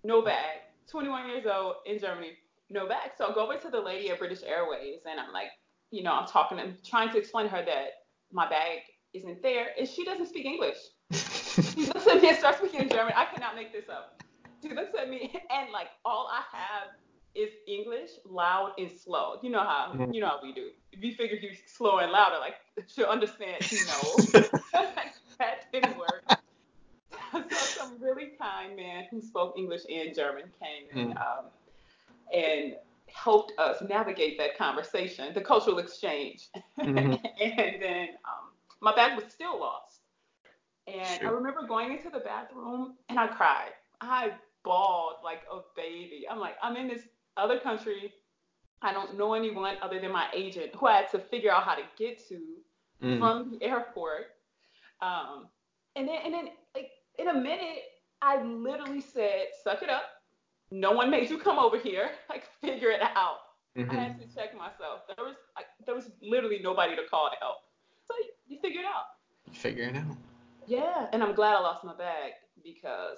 No 0.04 0.24
bag. 0.24 0.62
21 0.90 1.30
years 1.30 1.46
old 1.46 1.76
in 1.86 2.00
Germany, 2.00 2.32
no 2.72 2.88
bag. 2.88 3.12
So 3.20 3.28
I 3.30 3.34
go 3.36 3.44
over 3.44 3.60
to 3.60 3.70
the 3.70 3.80
lady 3.80 4.10
at 4.10 4.18
British 4.18 4.42
Airways 4.42 5.02
and 5.08 5.20
I'm 5.20 5.32
like, 5.32 5.50
you 5.92 6.02
know, 6.02 6.14
I'm 6.14 6.26
talking 6.26 6.58
and 6.58 6.84
trying 6.84 7.12
to 7.12 7.20
explain 7.20 7.46
to 7.46 7.52
her 7.52 7.64
that 7.64 7.90
my 8.32 8.50
bag 8.50 8.80
isn't 9.14 9.44
there 9.44 9.68
and 9.78 9.88
she 9.88 10.06
doesn't 10.06 10.26
speak 10.26 10.46
English. 10.46 10.78
She 11.76 11.86
looks 11.86 12.08
at 12.08 12.20
me 12.20 12.30
and 12.30 12.38
starts 12.38 12.58
speaking 12.58 12.90
German. 12.90 13.14
I 13.16 13.26
cannot 13.26 13.56
make 13.56 13.72
this 13.72 13.90
up. 13.90 14.24
She 14.64 14.74
looks 14.74 14.98
at 15.00 15.08
me 15.08 15.32
and 15.52 15.72
like 15.72 15.90
all 16.04 16.28
I 16.32 16.42
have 16.58 16.90
is 17.36 17.52
English, 17.68 18.12
loud 18.26 18.74
and 18.78 18.90
slow. 18.92 19.40
You 19.42 19.50
know 19.52 19.60
how 19.60 19.94
Mhm. 19.94 20.14
you 20.14 20.22
know 20.22 20.28
how 20.28 20.40
we 20.42 20.54
do. 20.54 20.72
If 20.92 21.04
you 21.04 21.14
figure 21.16 21.38
you 21.38 21.52
slow 21.68 22.00
and 22.00 22.12
louder, 22.12 22.38
like 22.40 22.56
she'll 22.88 23.06
understand. 23.08 23.64
No, 23.72 24.16
that 25.40 25.72
didn't 25.72 25.98
work. 25.98 26.24
so 27.32 27.42
some 27.78 27.98
really 28.02 28.32
kind 28.40 28.76
man 28.76 29.06
who 29.12 29.22
spoke 29.22 29.56
English 29.58 29.82
and 29.90 30.14
German 30.16 30.46
came 30.62 30.88
and 30.98 31.14
Mm. 31.16 31.22
um, 31.22 31.46
and 32.34 32.76
helped 33.08 33.54
us 33.60 33.82
navigate 33.90 34.38
that 34.38 34.58
conversation, 34.58 35.34
the 35.34 35.42
cultural 35.42 35.80
exchange. 35.80 36.50
Mhm. 36.78 37.20
and 37.42 37.82
then 37.82 38.10
um, 38.26 38.52
my 38.82 38.94
bag 38.96 39.16
was 39.22 39.32
still 39.32 39.60
lost. 39.60 40.02
And 40.88 41.22
I 41.26 41.30
remember 41.30 41.68
going 41.68 41.92
into 41.92 42.10
the 42.10 42.20
bathroom 42.20 42.96
and 43.10 43.20
I 43.20 43.28
cried. 43.28 43.72
I 44.02 44.32
bawled 44.64 45.16
like 45.24 45.42
a 45.52 45.60
baby. 45.76 46.26
I'm 46.30 46.40
like, 46.40 46.56
I'm 46.64 46.76
in 46.76 46.88
this 46.88 47.04
other 47.40 47.60
country. 47.60 48.14
I 48.82 48.94
don't 48.94 49.18
know 49.18 49.34
anyone 49.34 49.76
other 49.82 50.00
than 50.00 50.12
my 50.12 50.28
agent 50.34 50.74
who 50.76 50.88
I 50.88 50.98
had 50.98 51.12
to 51.12 51.20
figure 51.20 51.52
out 51.52 51.64
how 51.64 51.76
to 51.76 51.84
get 51.98 52.28
to 52.30 52.40
Mm. 53.02 53.18
from 53.18 53.52
the 53.52 53.64
airport. 53.66 54.26
Um, 55.02 55.48
and 55.96 56.06
then, 56.08 56.20
and 56.26 56.34
then, 56.34 56.50
like 56.76 56.92
in 57.18 57.30
a 57.30 57.34
minute, 57.34 57.84
I 58.22 58.42
literally 58.44 59.00
said, 59.00 59.48
"Suck 59.64 59.82
it 59.84 59.90
up. 59.90 60.04
No 60.72 60.92
one 60.92 61.10
made 61.10 61.30
you 61.30 61.38
come 61.38 61.58
over 61.58 61.78
here. 61.78 62.12
Like, 62.30 62.44
figure 62.62 62.90
it 62.90 63.02
out." 63.02 63.38
I 63.78 63.82
Mhm. 63.82 63.90
had 63.90 64.20
to 64.20 64.28
check 64.36 64.54
myself. 64.56 65.04
There 65.16 65.24
was, 65.26 65.36
like, 65.56 65.68
there 65.86 65.96
was 65.96 66.12
literally 66.22 66.60
nobody 66.62 66.96
to 66.98 67.04
call 67.08 67.30
to 67.30 67.38
help. 67.40 67.58
So 68.06 68.14
you, 68.18 68.32
you 68.48 68.60
figure 68.60 68.82
it 68.82 68.86
out. 68.88 69.06
Figure 69.54 69.86
it 69.86 69.96
out. 69.96 70.18
Yeah, 70.68 71.08
and 71.14 71.24
I'm 71.24 71.34
glad 71.34 71.56
I 71.56 71.60
lost 71.62 71.86
my 71.86 71.96
bag 71.96 72.34
because 72.64 73.18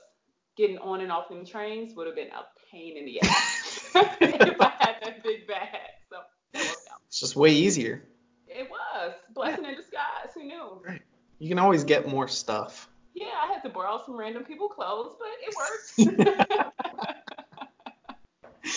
getting 0.55 0.77
on 0.77 1.01
and 1.01 1.11
off 1.11 1.27
them 1.29 1.43
trains 1.45 1.95
would 1.95 2.05
have 2.05 2.15
been 2.15 2.29
a 2.29 2.45
pain 2.71 2.97
in 2.97 3.05
the 3.05 3.19
ass 3.21 3.65
if 4.21 4.61
I 4.61 4.69
had 4.79 4.95
that 5.03 5.23
big 5.23 5.47
bag. 5.47 5.67
So 6.09 6.17
that 6.53 6.61
worked 6.63 6.87
out. 6.91 6.99
It's 7.07 7.19
just 7.19 7.35
way 7.35 7.51
easier. 7.51 8.03
It 8.47 8.69
was 8.69 9.13
blessing 9.33 9.65
in 9.65 9.75
disguise. 9.75 10.31
Who 10.33 10.43
knew? 10.43 10.81
Right. 10.85 11.01
You 11.39 11.49
can 11.49 11.59
always 11.59 11.83
get 11.83 12.07
more 12.07 12.27
stuff. 12.27 12.89
Yeah, 13.13 13.27
I 13.43 13.47
had 13.51 13.61
to 13.63 13.69
borrow 13.69 14.01
some 14.05 14.15
random 14.15 14.43
people 14.43 14.69
clothes, 14.69 15.15
but 15.19 16.07
it 16.07 16.07
worked. 16.17 16.71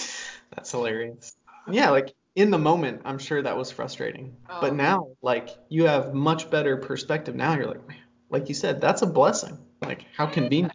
That's 0.54 0.71
hilarious. 0.71 1.37
Yeah, 1.71 1.90
like 1.90 2.14
in 2.37 2.50
the 2.50 2.59
moment, 2.59 3.02
I'm 3.04 3.18
sure 3.18 3.42
that 3.42 3.56
was 3.56 3.71
frustrating. 3.71 4.37
But 4.49 4.73
Oh. 4.73 4.76
now, 4.76 5.09
like 5.23 5.50
you 5.68 5.87
have 5.87 6.14
much 6.14 6.50
better 6.50 6.76
perspective 6.76 7.35
now. 7.35 7.54
You're 7.54 7.66
like, 7.66 7.87
man, 7.87 7.97
like 8.30 8.49
you 8.49 8.54
said, 8.54 8.80
that's 8.80 9.02
a 9.02 9.06
blessing. 9.06 9.59
Like 9.83 10.06
how 10.16 10.26
convenient. 10.26 10.75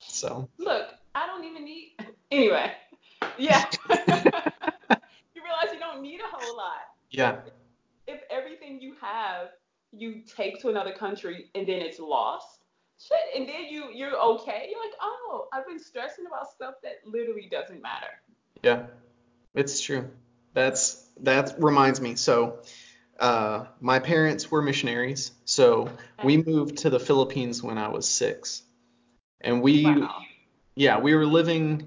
So 0.00 0.48
Look, 0.58 0.88
I 1.14 1.26
don't 1.26 1.44
even 1.44 1.64
need. 1.64 1.96
Anyway, 2.30 2.72
yeah. 3.38 3.64
you 3.90 5.42
realize 5.42 5.72
you 5.72 5.78
don't 5.78 6.02
need 6.02 6.20
a 6.20 6.36
whole 6.36 6.56
lot. 6.56 6.82
yeah, 7.10 7.36
if 8.06 8.20
everything 8.30 8.80
you 8.80 8.94
have 9.00 9.48
you 9.92 10.22
take 10.36 10.60
to 10.62 10.68
another 10.68 10.92
country 10.92 11.50
and 11.54 11.66
then 11.66 11.80
it's 11.82 11.98
lost, 12.00 12.64
shit, 12.98 13.18
and 13.36 13.48
then 13.48 13.66
you 13.68 13.90
you're 13.94 14.18
okay. 14.18 14.68
You're 14.70 14.80
like, 14.80 14.94
oh, 15.00 15.48
I've 15.52 15.66
been 15.66 15.78
stressing 15.78 16.26
about 16.26 16.50
stuff 16.50 16.74
that 16.82 16.96
literally 17.04 17.48
doesn't 17.50 17.82
matter. 17.82 18.20
yeah, 18.62 18.86
it's 19.54 19.80
true. 19.80 20.10
That's 20.54 21.06
that 21.20 21.54
reminds 21.58 22.00
me. 22.00 22.14
So 22.16 22.60
uh, 23.18 23.66
my 23.80 23.98
parents 23.98 24.50
were 24.50 24.62
missionaries, 24.62 25.32
so 25.44 25.90
we 26.22 26.38
moved 26.38 26.78
to 26.78 26.90
the 26.90 27.00
Philippines 27.00 27.62
when 27.62 27.78
I 27.78 27.88
was 27.88 28.08
six, 28.08 28.62
and 29.40 29.62
we 29.62 29.84
Wow. 29.84 30.16
yeah, 30.74 30.98
we 30.98 31.14
were 31.14 31.26
living 31.26 31.86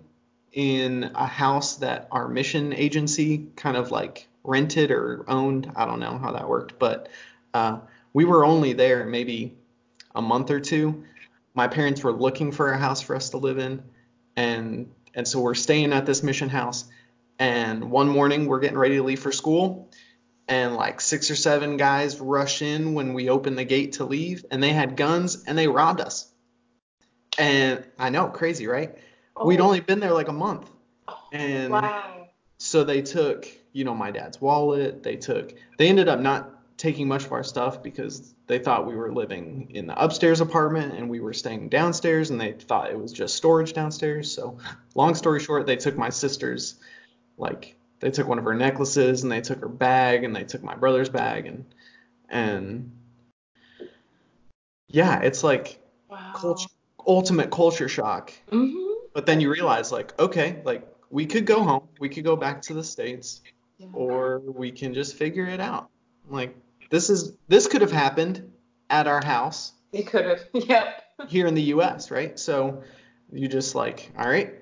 in 0.55 1.11
a 1.15 1.27
house 1.27 1.75
that 1.75 2.07
our 2.11 2.29
mission 2.29 2.73
agency 2.73 3.49
kind 3.57 3.75
of 3.75 3.91
like 3.91 4.27
rented 4.43 4.89
or 4.89 5.25
owned. 5.27 5.71
I 5.75 5.85
don't 5.85 5.99
know 5.99 6.17
how 6.17 6.31
that 6.31 6.47
worked, 6.47 6.79
but 6.79 7.09
uh, 7.53 7.79
we 8.13 8.23
were 8.23 8.45
only 8.45 8.73
there 8.73 9.05
maybe 9.05 9.57
a 10.15 10.21
month 10.21 10.49
or 10.49 10.61
two. 10.61 11.03
My 11.53 11.67
parents 11.67 12.03
were 12.03 12.13
looking 12.13 12.53
for 12.53 12.71
a 12.71 12.77
house 12.77 13.01
for 13.01 13.15
us 13.15 13.31
to 13.31 13.37
live 13.37 13.59
in, 13.59 13.83
and 14.37 14.91
and 15.13 15.27
so 15.27 15.41
we're 15.41 15.55
staying 15.55 15.93
at 15.93 16.05
this 16.05 16.23
mission 16.23 16.49
house. 16.49 16.85
And 17.37 17.91
one 17.91 18.07
morning 18.07 18.45
we're 18.45 18.61
getting 18.61 18.77
ready 18.77 18.95
to 18.95 19.03
leave 19.03 19.19
for 19.19 19.33
school, 19.33 19.91
and 20.47 20.73
like 20.75 21.01
six 21.01 21.29
or 21.29 21.35
seven 21.35 21.75
guys 21.75 22.17
rush 22.21 22.61
in 22.61 22.93
when 22.93 23.13
we 23.13 23.29
open 23.29 23.55
the 23.55 23.65
gate 23.65 23.93
to 23.93 24.05
leave, 24.05 24.45
and 24.51 24.63
they 24.63 24.71
had 24.71 24.95
guns 24.95 25.43
and 25.45 25.57
they 25.57 25.67
robbed 25.67 25.99
us. 25.99 26.31
And 27.37 27.85
I 27.99 28.09
know, 28.09 28.27
crazy, 28.27 28.67
right? 28.67 28.95
We'd 29.43 29.59
Oh, 29.59 29.65
only 29.65 29.79
been 29.81 29.99
there 29.99 30.13
like 30.13 30.27
a 30.29 30.33
month. 30.33 30.69
And 31.31 31.71
wow. 31.71 32.27
so 32.57 32.83
they 32.83 33.01
took, 33.01 33.47
you 33.73 33.83
know, 33.83 33.93
my 33.93 34.11
dad's 34.11 34.39
wallet. 34.39 35.03
They 35.03 35.15
took, 35.17 35.53
they 35.77 35.89
ended 35.89 36.07
up 36.07 36.19
not 36.19 36.51
taking 36.77 37.07
much 37.07 37.25
of 37.25 37.31
our 37.31 37.43
stuff 37.43 37.81
because 37.81 38.33
they 38.47 38.59
thought 38.59 38.85
we 38.85 38.95
were 38.95 39.11
living 39.13 39.71
in 39.73 39.87
the 39.87 40.01
upstairs 40.01 40.41
apartment 40.41 40.93
and 40.93 41.09
we 41.09 41.19
were 41.19 41.33
staying 41.33 41.69
downstairs 41.69 42.29
and 42.29 42.39
they 42.39 42.53
thought 42.53 42.91
it 42.91 42.99
was 42.99 43.11
just 43.11 43.35
storage 43.35 43.73
downstairs. 43.73 44.31
So, 44.31 44.57
long 44.93 45.15
story 45.15 45.39
short, 45.39 45.65
they 45.65 45.75
took 45.77 45.97
my 45.97 46.09
sister's, 46.09 46.75
like, 47.37 47.75
they 48.01 48.11
took 48.11 48.27
one 48.27 48.37
of 48.37 48.43
her 48.45 48.53
necklaces 48.53 49.23
and 49.23 49.31
they 49.31 49.41
took 49.41 49.59
her 49.61 49.69
bag 49.69 50.23
and 50.23 50.35
they 50.35 50.43
took 50.43 50.63
my 50.63 50.75
brother's 50.75 51.09
bag 51.09 51.45
and, 51.47 51.65
and 52.29 52.91
yeah, 54.87 55.19
it's 55.21 55.43
like 55.43 55.79
Wow. 56.09 56.31
culture, 56.35 56.69
ultimate 57.07 57.51
culture 57.51 57.89
shock. 57.89 58.33
Mhm. 58.51 58.84
But 59.15 59.25
then 59.25 59.39
you 59.41 59.49
realize, 59.49 59.91
like, 59.91 60.17
okay, 60.19 60.61
like 60.65 60.85
we 61.09 61.25
could 61.25 61.45
go 61.47 61.63
home, 61.63 61.87
we 61.99 62.09
could 62.09 62.23
go 62.25 62.35
back 62.35 62.61
to 62.63 62.73
the 62.75 62.83
States, 62.83 63.41
Yeah. 63.77 63.87
or 63.93 64.39
we 64.39 64.71
can 64.71 64.93
just 64.93 65.15
figure 65.15 65.45
it 65.47 65.59
out. 65.61 65.89
Like, 66.29 66.55
this 66.91 67.09
is 67.09 67.35
this 67.47 67.65
could 67.67 67.81
have 67.81 67.91
happened 67.93 68.51
at 68.89 69.07
our 69.07 69.23
house 69.25 69.71
It 69.93 70.05
could 70.07 70.25
have. 70.25 70.41
Yep. 70.53 71.03
here 71.29 71.47
in 71.47 71.55
the 71.55 71.61
US, 71.75 72.11
right? 72.11 72.37
So 72.37 72.83
you 73.31 73.47
just 73.47 73.73
like, 73.73 74.11
all 74.19 74.27
right, 74.27 74.53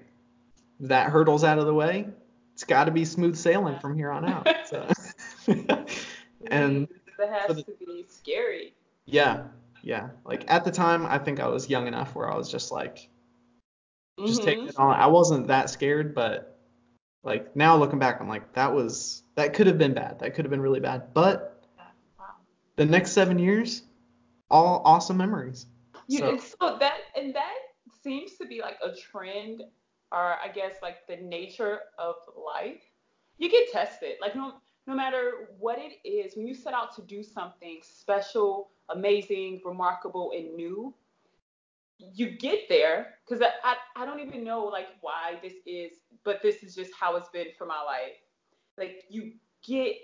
that 0.81 1.09
hurdle's 1.09 1.43
out 1.43 1.57
of 1.57 1.65
the 1.65 1.73
way. 1.73 2.07
It's 2.53 2.63
got 2.63 2.83
to 2.85 2.91
be 2.91 3.05
smooth 3.05 3.35
sailing 3.35 3.79
from 3.79 3.95
here 3.97 4.11
on 4.11 4.23
out. 4.29 4.47
So, 4.67 4.87
and 6.47 6.87
that 7.17 7.29
has 7.29 7.55
the- 7.57 7.63
to 7.63 7.71
be 7.79 8.05
scary. 8.07 8.75
yeah, 9.05 9.45
yeah. 9.81 10.09
Like 10.25 10.45
at 10.47 10.63
the 10.63 10.71
time, 10.71 11.05
I 11.07 11.17
think 11.17 11.39
I 11.39 11.47
was 11.47 11.67
young 11.69 11.87
enough 11.87 12.13
where 12.13 12.31
I 12.31 12.37
was 12.37 12.51
just 12.51 12.71
like, 12.71 13.09
just 14.19 14.41
Mhm. 14.41 14.45
taking 14.45 14.67
it 14.67 14.77
on. 14.77 14.95
I 14.95 15.07
wasn't 15.07 15.47
that 15.47 15.69
scared, 15.69 16.13
but 16.13 16.59
like 17.23 17.55
now 17.55 17.75
looking 17.77 17.99
back, 17.99 18.19
I'm 18.21 18.27
like, 18.27 18.53
that 18.53 18.73
was 18.73 19.23
that 19.35 19.53
could 19.53 19.67
have 19.67 19.77
been 19.77 19.93
bad. 19.93 20.19
That 20.19 20.33
could 20.35 20.45
have 20.45 20.51
been 20.51 20.61
really 20.61 20.79
bad. 20.79 21.13
But 21.13 21.65
Wow. 22.19 22.25
the 22.75 22.85
next 22.85 23.11
seven 23.11 23.39
years, 23.39 23.83
all 24.49 24.81
awesome 24.85 25.17
memories. 25.17 25.67
You, 26.07 26.19
So- 26.19 26.29
and 26.29 26.41
so 26.41 26.77
that 26.79 26.99
and 27.15 27.33
that 27.33 27.55
seems 28.03 28.37
to 28.37 28.45
be 28.45 28.61
like 28.61 28.77
a 28.83 28.93
trend, 28.95 29.63
or 30.11 30.37
I 30.39 30.49
guess 30.53 30.75
like 30.81 31.07
the 31.07 31.17
nature 31.17 31.79
of 31.97 32.15
life. 32.37 32.81
You 33.37 33.49
get 33.49 33.71
tested, 33.71 34.17
like 34.21 34.35
no 34.35 34.53
no 34.85 34.93
matter 34.93 35.55
what 35.59 35.79
it 35.79 36.05
is, 36.07 36.35
when 36.35 36.45
you 36.45 36.53
set 36.53 36.73
out 36.73 36.93
to 36.97 37.01
do 37.03 37.23
something 37.23 37.79
special, 37.81 38.71
amazing, 38.89 39.61
remarkable, 39.63 40.33
and 40.35 40.53
new, 40.55 40.93
you 41.99 42.31
get 42.37 42.61
there 42.69 43.15
because 43.27 43.41
I, 43.41 43.49
I 43.63 44.03
I 44.03 44.05
don't 44.05 44.19
even 44.19 44.43
know 44.43 44.65
like 44.65 44.87
why 45.01 45.39
this 45.41 45.53
is, 45.65 45.93
but 46.23 46.41
this 46.41 46.57
is 46.63 46.75
just 46.75 46.91
how 46.99 47.15
it's 47.15 47.29
been 47.29 47.47
for 47.57 47.65
my 47.65 47.81
life. 47.81 48.17
Like 48.77 49.03
you 49.09 49.33
get 49.65 49.95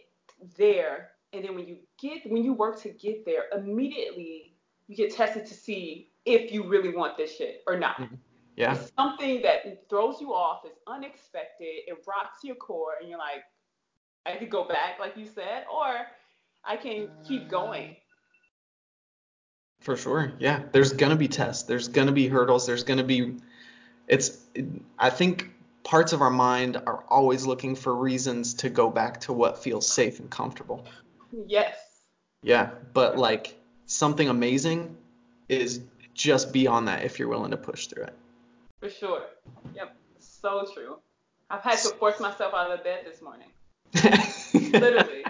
there, 0.57 1.09
and 1.33 1.43
then 1.43 1.55
when 1.55 1.67
you 1.67 1.77
get 1.99 2.29
when 2.29 2.43
you 2.43 2.53
work 2.53 2.81
to 2.81 2.89
get 2.89 3.25
there, 3.25 3.45
immediately 3.55 4.55
you 4.87 4.95
get 4.95 5.13
tested 5.13 5.45
to 5.45 5.53
see 5.53 6.11
if 6.25 6.51
you 6.51 6.67
really 6.67 6.95
want 6.95 7.17
this 7.17 7.35
shit 7.35 7.61
or 7.67 7.77
not. 7.77 7.97
Mm-hmm. 7.97 8.15
Yeah, 8.55 8.75
It's 8.75 8.91
something 8.97 9.41
that 9.43 9.89
throws 9.89 10.19
you 10.19 10.33
off, 10.33 10.61
it's 10.65 10.79
unexpected, 10.85 11.87
it 11.87 11.97
rocks 12.05 12.39
your 12.43 12.55
core, 12.55 12.95
and 12.99 13.09
you're 13.09 13.17
like, 13.17 13.43
I 14.25 14.35
could 14.35 14.49
go 14.49 14.67
back, 14.67 14.99
like 14.99 15.15
you 15.15 15.25
said, 15.25 15.63
or 15.73 16.07
I 16.65 16.75
can 16.75 17.09
keep 17.25 17.49
going. 17.49 17.95
For 19.79 19.95
sure. 19.95 20.33
Yeah, 20.39 20.61
there's 20.71 20.93
gonna 20.93 21.15
be 21.15 21.27
tests. 21.27 21.63
There's 21.63 21.87
gonna 21.87 22.11
be 22.11 22.27
hurdles. 22.27 22.65
There's 22.65 22.83
gonna 22.83 23.03
be. 23.03 23.37
It's. 24.07 24.37
I 24.97 25.09
think 25.09 25.49
parts 25.83 26.13
of 26.13 26.21
our 26.21 26.29
mind 26.29 26.77
are 26.85 27.03
always 27.07 27.45
looking 27.45 27.75
for 27.75 27.95
reasons 27.95 28.53
to 28.55 28.69
go 28.69 28.89
back 28.89 29.21
to 29.21 29.33
what 29.33 29.63
feels 29.63 29.87
safe 29.87 30.19
and 30.19 30.29
comfortable. 30.29 30.85
Yes. 31.47 31.77
Yeah, 32.43 32.71
but 32.93 33.17
like 33.17 33.57
something 33.85 34.29
amazing 34.29 34.95
is 35.47 35.81
just 36.13 36.51
beyond 36.51 36.87
that 36.87 37.03
if 37.03 37.17
you're 37.17 37.27
willing 37.27 37.51
to 37.51 37.57
push 37.57 37.87
through 37.87 38.03
it. 38.03 38.13
For 38.79 38.89
sure. 38.89 39.23
Yep. 39.75 39.95
So 40.19 40.67
true. 40.73 40.99
I've 41.49 41.63
had 41.63 41.79
to 41.79 41.89
force 41.95 42.19
myself 42.19 42.53
out 42.53 42.71
of 42.71 42.83
bed 42.83 43.05
this 43.05 43.21
morning. 43.21 43.47
Literally. 44.71 45.23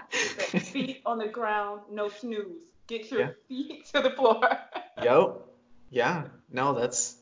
Feet 0.60 1.00
on 1.06 1.18
the 1.18 1.28
ground, 1.28 1.82
no 1.90 2.08
snooze. 2.08 2.69
Get 2.90 3.08
your 3.12 3.20
Yeah. 3.20 3.28
feet 3.46 3.86
to 3.94 4.00
the 4.00 4.10
floor. 4.10 4.40
Yo, 5.02 5.44
yeah, 5.90 6.24
no, 6.50 6.74
that's 6.74 7.14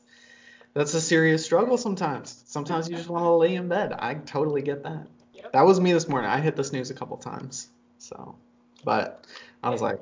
that's 0.73 0.95
a 0.95 1.01
serious 1.01 1.45
struggle 1.45 1.77
sometimes. 1.77 2.43
Sometimes 2.47 2.89
you 2.89 2.95
just 2.95 3.07
want 3.07 3.23
to 3.23 3.29
lay 3.29 3.53
in 3.53 3.67
bed. 3.67 3.93
I 3.93 4.15
totally 4.15 4.63
get 4.63 4.81
that. 4.81 5.05
Yep. 5.35 5.51
That 5.53 5.61
was 5.67 5.79
me 5.79 5.93
this 5.93 6.09
morning. 6.09 6.27
I 6.27 6.39
hit 6.39 6.55
the 6.55 6.63
snooze 6.63 6.89
a 6.89 6.95
couple 6.95 7.17
times. 7.17 7.67
So, 7.99 8.35
but 8.83 9.27
I 9.61 9.69
was 9.69 9.79
like, 9.79 9.99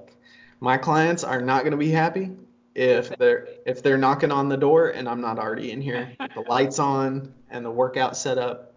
my 0.61 0.77
clients 0.77 1.25
are 1.25 1.41
not 1.41 1.63
going 1.63 1.71
to 1.71 1.77
be 1.77 1.91
happy 1.91 2.31
if 2.73 3.09
they're 3.17 3.49
if 3.65 3.83
they're 3.83 3.97
knocking 3.97 4.31
on 4.31 4.47
the 4.47 4.57
door 4.57 4.87
and 4.87 5.09
I'm 5.09 5.19
not 5.19 5.37
already 5.37 5.71
in 5.71 5.81
here, 5.81 6.15
the 6.33 6.41
lights 6.47 6.79
on 6.79 7.33
and 7.49 7.65
the 7.65 7.71
workout 7.71 8.15
set 8.15 8.37
up, 8.37 8.73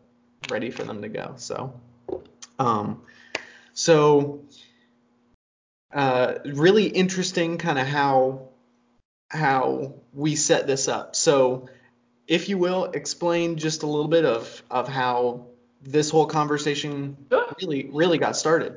ready 0.51 0.73
for 0.73 0.83
them 0.83 1.03
to 1.03 1.09
go. 1.09 1.35
So, 1.37 1.73
um, 2.59 3.03
so 3.75 4.41
uh, 5.93 6.35
really 6.45 6.87
interesting 6.87 7.59
kind 7.59 7.79
of 7.79 7.87
how 7.87 8.49
how 9.29 9.95
we 10.13 10.35
set 10.37 10.67
this 10.67 10.89
up. 10.89 11.15
So, 11.15 11.69
if 12.27 12.49
you 12.49 12.59
will, 12.59 12.85
explain 12.87 13.57
just 13.57 13.83
a 13.83 13.87
little 13.87 14.09
bit 14.09 14.25
of 14.25 14.63
of 14.71 14.89
how 14.89 15.47
this 15.81 16.11
whole 16.11 16.27
conversation 16.27 17.17
really 17.61 17.89
really 17.93 18.19
got 18.19 18.37
started. 18.37 18.75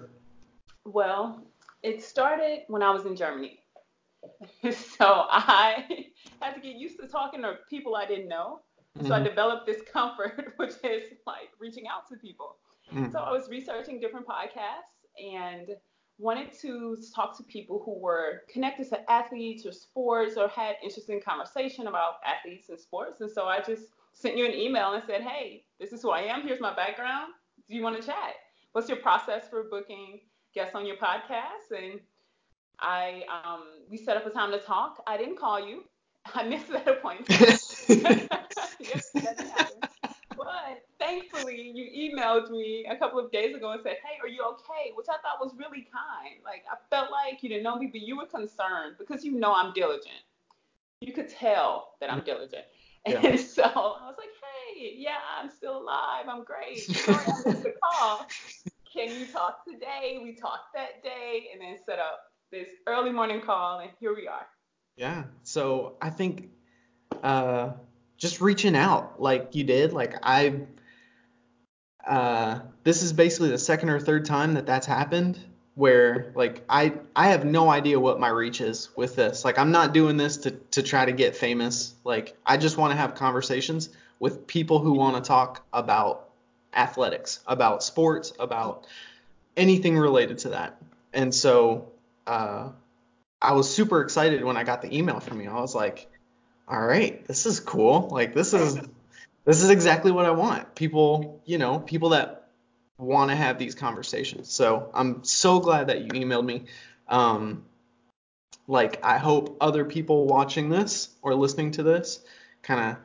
Well, 0.85 1.43
it 1.81 2.03
started 2.03 2.61
when 2.67 2.83
I 2.83 2.91
was 2.91 3.05
in 3.05 3.15
Germany. 3.15 3.59
so 4.63 5.25
I 5.29 5.85
had 6.41 6.55
to 6.55 6.61
get 6.61 6.75
used 6.75 6.99
to 6.99 7.07
talking 7.07 7.41
to 7.41 7.57
people 7.69 7.95
I 7.95 8.05
didn't 8.05 8.27
know. 8.27 8.61
So 9.01 9.15
I 9.15 9.19
Mhm. 9.19 9.23
developed 9.25 9.65
this 9.65 9.81
comfort, 9.91 10.53
which 10.57 10.75
is 10.83 11.03
like 11.25 11.49
reaching 11.59 11.87
out 11.87 12.07
to 12.09 12.17
people. 12.17 12.57
Mm. 12.93 13.11
So 13.11 13.19
I 13.19 13.31
was 13.31 13.49
researching 13.49 13.99
different 13.99 14.27
podcasts, 14.27 15.01
and 15.17 15.75
wanted 16.19 16.53
to 16.61 16.97
talk 17.13 17.35
to 17.37 17.43
people 17.43 17.81
who 17.83 17.99
were 17.99 18.43
connected 18.51 18.89
to 18.89 19.11
athletes 19.11 19.65
or 19.65 19.71
sports 19.71 20.37
or 20.37 20.47
had 20.47 20.75
interesting 20.83 21.21
conversation 21.21 21.87
about 21.87 22.15
athletes 22.25 22.69
and 22.69 22.79
sports. 22.79 23.21
And 23.21 23.31
so 23.31 23.45
I 23.45 23.61
just 23.61 23.83
sent 24.13 24.37
you 24.37 24.45
an 24.45 24.53
email 24.53 24.93
and 24.93 25.03
said, 25.05 25.21
hey, 25.21 25.63
this 25.79 25.91
is 25.91 26.01
who 26.01 26.11
I 26.11 26.21
am. 26.21 26.43
Here's 26.43 26.59
my 26.59 26.73
background. 26.73 27.33
Do 27.67 27.75
you 27.75 27.81
want 27.81 27.99
to 27.99 28.05
chat? 28.05 28.35
What's 28.73 28.87
your 28.89 28.97
process 28.97 29.49
for 29.49 29.63
booking 29.63 30.19
guests 30.53 30.75
on 30.75 30.85
your 30.85 30.97
podcast? 30.97 31.75
And 31.75 31.99
I 32.79 33.23
um, 33.29 33.63
we 33.89 33.97
set 33.97 34.17
up 34.17 34.25
a 34.25 34.29
time 34.29 34.51
to 34.51 34.59
talk. 34.59 35.01
I 35.07 35.17
didn't 35.17 35.37
call 35.37 35.65
you. 35.65 35.83
I 36.33 36.43
missed 36.43 36.69
that 36.69 36.87
appointment. 36.87 37.29
yes, 38.79 39.09
that 39.13 39.39
happened. 39.39 39.82
But 40.43 40.83
thankfully, 40.99 41.71
you 41.73 42.15
emailed 42.15 42.49
me 42.49 42.85
a 42.89 42.95
couple 42.95 43.19
of 43.19 43.31
days 43.31 43.55
ago 43.55 43.71
and 43.71 43.81
said, 43.83 43.97
"Hey, 44.03 44.17
are 44.21 44.27
you 44.27 44.43
okay?" 44.43 44.91
Which 44.95 45.07
I 45.09 45.17
thought 45.21 45.39
was 45.39 45.53
really 45.57 45.87
kind. 45.91 46.41
Like 46.43 46.63
I 46.71 46.75
felt 46.89 47.11
like 47.11 47.43
you 47.43 47.49
didn't 47.49 47.63
know 47.63 47.77
me, 47.77 47.87
but 47.87 48.01
you 48.01 48.17
were 48.17 48.25
concerned 48.25 48.95
because 48.97 49.23
you 49.23 49.31
know 49.31 49.53
I'm 49.53 49.73
diligent. 49.73 50.23
You 51.01 51.13
could 51.13 51.29
tell 51.29 51.93
that 51.99 52.11
I'm 52.11 52.23
diligent. 52.23 52.65
Yeah. 53.05 53.19
And 53.23 53.39
so 53.39 53.63
I 53.63 54.07
was 54.07 54.15
like, 54.17 54.29
"Hey, 54.75 54.95
yeah, 54.97 55.17
I'm 55.37 55.49
still 55.49 55.77
alive. 55.77 56.25
I'm 56.29 56.43
great. 56.43 56.79
Sorry 56.79 57.17
I 57.17 57.27
missed 57.45 57.63
the 57.63 57.73
call. 57.83 58.27
Can 58.91 59.19
you 59.19 59.25
talk 59.25 59.65
today?" 59.65 60.19
We 60.23 60.35
talked 60.35 60.73
that 60.75 61.03
day, 61.03 61.49
and 61.51 61.61
then 61.61 61.77
set 61.85 61.99
up 61.99 62.31
this 62.51 62.67
early 62.87 63.11
morning 63.11 63.41
call, 63.41 63.79
and 63.79 63.91
here 63.99 64.15
we 64.15 64.27
are. 64.27 64.47
Yeah. 64.95 65.23
So 65.41 65.97
I 66.01 66.09
think 66.11 66.51
uh, 67.23 67.71
just 68.17 68.41
reaching 68.41 68.75
out 68.75 69.21
like 69.21 69.55
you 69.55 69.63
did, 69.63 69.93
like 69.93 70.15
I, 70.23 70.61
uh, 72.05 72.59
this 72.83 73.01
is 73.01 73.13
basically 73.13 73.49
the 73.49 73.57
second 73.57 73.89
or 73.89 73.99
third 73.99 74.25
time 74.25 74.53
that 74.55 74.65
that's 74.65 74.87
happened 74.87 75.39
where 75.75 76.31
like 76.35 76.63
I 76.69 76.93
I 77.15 77.29
have 77.29 77.45
no 77.45 77.69
idea 77.69 77.99
what 77.99 78.19
my 78.19 78.29
reach 78.29 78.61
is 78.61 78.89
with 78.95 79.15
this. 79.15 79.43
Like 79.43 79.57
I'm 79.57 79.71
not 79.71 79.93
doing 79.93 80.17
this 80.17 80.37
to 80.37 80.51
to 80.51 80.83
try 80.83 81.05
to 81.05 81.11
get 81.11 81.35
famous. 81.35 81.95
Like 82.03 82.35
I 82.45 82.57
just 82.57 82.77
want 82.77 82.91
to 82.91 82.97
have 82.97 83.15
conversations 83.15 83.89
with 84.19 84.47
people 84.47 84.79
who 84.79 84.93
want 84.93 85.15
to 85.21 85.27
talk 85.27 85.65
about 85.73 86.29
athletics, 86.75 87.39
about 87.47 87.83
sports, 87.83 88.33
about 88.39 88.87
anything 89.57 89.97
related 89.97 90.39
to 90.39 90.49
that. 90.49 90.81
And 91.13 91.33
so 91.33 91.91
uh, 92.25 92.69
I 93.41 93.53
was 93.53 93.73
super 93.73 94.01
excited 94.01 94.43
when 94.43 94.57
I 94.57 94.63
got 94.63 94.81
the 94.81 94.95
email 94.95 95.19
from 95.19 95.41
you. 95.41 95.49
I 95.49 95.59
was 95.59 95.75
like, 95.75 96.07
all 96.67 96.81
right, 96.81 97.25
this 97.27 97.45
is 97.45 97.59
cool. 97.59 98.09
Like 98.11 98.33
this 98.33 98.53
is 98.53 98.79
this 99.45 99.61
is 99.61 99.69
exactly 99.69 100.11
what 100.11 100.25
I 100.25 100.31
want. 100.31 100.75
People, 100.75 101.41
you 101.45 101.57
know, 101.57 101.79
people 101.79 102.09
that 102.09 102.49
want 102.97 103.31
to 103.31 103.35
have 103.35 103.59
these 103.59 103.75
conversations. 103.75 104.51
So 104.51 104.89
I'm 104.93 105.23
so 105.23 105.59
glad 105.59 105.87
that 105.87 106.01
you 106.01 106.07
emailed 106.07 106.45
me. 106.45 106.65
Um, 107.07 107.65
like 108.67 109.03
I 109.03 109.17
hope 109.17 109.57
other 109.59 109.83
people 109.83 110.25
watching 110.25 110.69
this 110.69 111.09
or 111.21 111.35
listening 111.35 111.71
to 111.71 111.83
this 111.83 112.21
kind 112.61 112.91
of 112.91 112.97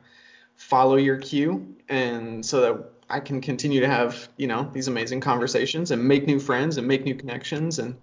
follow 0.55 0.95
your 0.95 1.17
cue 1.17 1.75
and 1.89 2.45
so 2.45 2.61
that 2.61 2.89
I 3.09 3.19
can 3.19 3.41
continue 3.41 3.81
to 3.81 3.87
have 3.87 4.29
you 4.37 4.47
know 4.47 4.69
these 4.71 4.87
amazing 4.87 5.19
conversations 5.19 5.91
and 5.91 6.03
make 6.03 6.27
new 6.27 6.39
friends 6.39 6.77
and 6.77 6.87
make 6.87 7.03
new 7.03 7.15
connections 7.15 7.79
and 7.79 7.97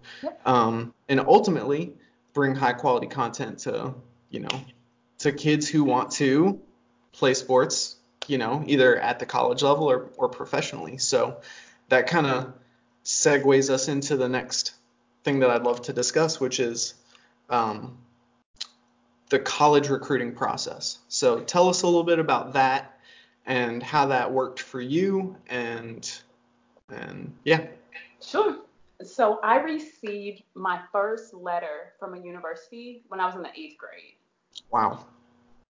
um, 0.45 0.93
and 1.09 1.21
ultimately 1.21 1.95
bring 2.35 2.55
high 2.55 2.73
quality 2.73 3.07
content 3.07 3.59
to 3.61 3.95
you 4.31 4.41
know 4.41 4.61
to 5.19 5.33
kids 5.33 5.69
who 5.69 5.85
want 5.85 6.11
to 6.13 6.61
play 7.13 7.35
sports 7.35 7.97
you 8.27 8.39
know 8.39 8.63
either 8.67 8.99
at 8.99 9.19
the 9.19 9.27
college 9.27 9.63
level 9.63 9.91
or 9.91 10.11
or 10.17 10.29
professionally 10.29 10.99
so 10.99 11.41
that 11.89 12.07
kind 12.07 12.27
of 12.27 12.53
segues 13.05 13.71
us 13.71 13.89
into 13.89 14.17
the 14.17 14.29
next 14.29 14.75
thing 15.25 15.41
that 15.41 15.51
I'd 15.51 15.63
love 15.63 15.83
to 15.83 15.93
discuss 15.93 16.41
which 16.41 16.61
is 16.61 16.95
um, 17.49 17.99
the 19.29 19.39
college 19.39 19.89
recruiting 19.89 20.35
process 20.35 20.99
so 21.09 21.41
tell 21.41 21.69
us 21.69 21.83
a 21.83 21.87
little 21.87 22.05
bit 22.05 22.19
about 22.19 22.55
that 22.55 22.99
and 23.47 23.83
how 23.83 24.07
that 24.07 24.33
worked 24.33 24.61
for 24.61 24.81
you 24.81 25.37
and 25.49 26.21
and 26.89 27.35
yeah. 27.45 27.67
Sure. 28.23 28.59
So 29.03 29.39
I 29.43 29.59
received 29.59 30.43
my 30.55 30.81
first 30.91 31.35
letter 31.35 31.93
from 31.99 32.15
a 32.15 32.19
university 32.19 33.05
when 33.09 33.21
I 33.21 33.27
was 33.27 33.35
in 33.35 33.43
the 33.43 33.51
eighth 33.57 33.77
grade. 33.79 34.15
Wow. 34.71 35.05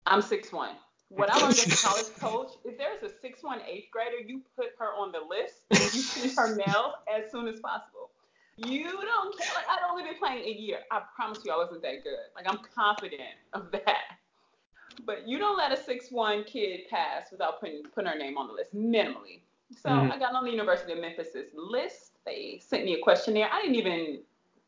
I'm 0.06 0.22
six 0.22 0.52
one. 0.52 0.76
What 1.08 1.30
I 1.30 1.46
was 1.46 1.66
a 1.66 1.86
college 1.86 2.14
coach, 2.18 2.52
if 2.64 2.78
there's 2.78 3.02
a 3.02 3.14
six 3.20 3.42
one 3.42 3.60
eighth 3.68 3.90
grader, 3.90 4.26
you 4.26 4.40
put 4.56 4.68
her 4.78 4.94
on 4.96 5.12
the 5.12 5.20
list 5.20 5.62
and 5.70 5.80
you 5.94 6.00
send 6.00 6.32
her 6.36 6.56
mail 6.66 6.94
as 7.14 7.30
soon 7.30 7.48
as 7.48 7.60
possible. 7.60 8.10
You 8.56 8.84
don't 8.84 9.38
care. 9.38 9.52
Like 9.54 9.66
I'd 9.68 9.90
only 9.90 10.04
been 10.04 10.18
playing 10.18 10.44
a 10.44 10.52
year. 10.52 10.78
I 10.90 11.02
promise 11.14 11.40
you, 11.44 11.52
I 11.52 11.56
wasn't 11.56 11.82
that 11.82 12.02
good. 12.02 12.18
Like 12.34 12.46
I'm 12.48 12.58
confident 12.74 13.36
of 13.52 13.70
that. 13.72 14.18
But 15.06 15.26
you 15.26 15.38
don't 15.38 15.56
let 15.56 15.72
a 15.72 15.82
six 15.82 16.10
one 16.10 16.44
kid 16.44 16.80
pass 16.90 17.30
without 17.30 17.60
putting 17.60 17.82
putting 17.94 18.10
her 18.10 18.18
name 18.18 18.36
on 18.36 18.46
the 18.46 18.52
list 18.52 18.74
minimally. 18.74 19.40
So 19.80 19.88
mm-hmm. 19.88 20.12
I 20.12 20.18
got 20.18 20.34
on 20.34 20.44
the 20.44 20.50
University 20.50 20.92
of 20.92 20.98
Memphis's 20.98 21.48
list. 21.54 22.18
They 22.26 22.60
sent 22.62 22.84
me 22.84 22.94
a 22.94 22.98
questionnaire. 23.00 23.48
I 23.52 23.60
didn't 23.62 23.76
even 23.76 24.20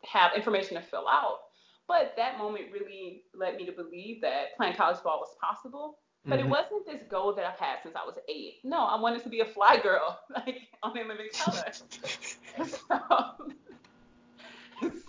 have 0.07 0.33
information 0.35 0.77
to 0.77 0.83
fill 0.83 1.07
out. 1.09 1.40
But 1.87 2.14
that 2.16 2.38
moment 2.38 2.66
really 2.73 3.25
led 3.35 3.57
me 3.57 3.66
to 3.66 3.73
believe 3.73 4.20
that 4.23 4.57
playing 4.57 4.77
college 4.77 5.03
ball 5.03 5.18
was 5.20 5.35
possible. 5.40 5.99
But 6.27 6.38
mm-hmm. 6.38 6.47
it 6.47 6.51
wasn't 6.51 6.87
this 6.87 7.03
goal 7.11 7.35
that 7.35 7.44
I've 7.44 7.59
had 7.59 7.77
since 7.83 7.94
I 7.94 8.07
was 8.07 8.16
eight. 8.31 8.55
No, 8.64 8.79
I 8.79 8.99
wanted 8.99 9.23
to 9.25 9.29
be 9.29 9.40
a 9.40 9.44
fly 9.44 9.79
girl, 9.79 10.18
like 10.35 10.57
on 10.83 10.97
In 10.97 11.09
Living 11.09 11.29
Color. 11.38 11.64
so, 12.66 12.97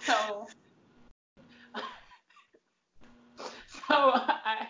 so, 0.01 0.47
so 3.87 3.95
I 3.95 4.67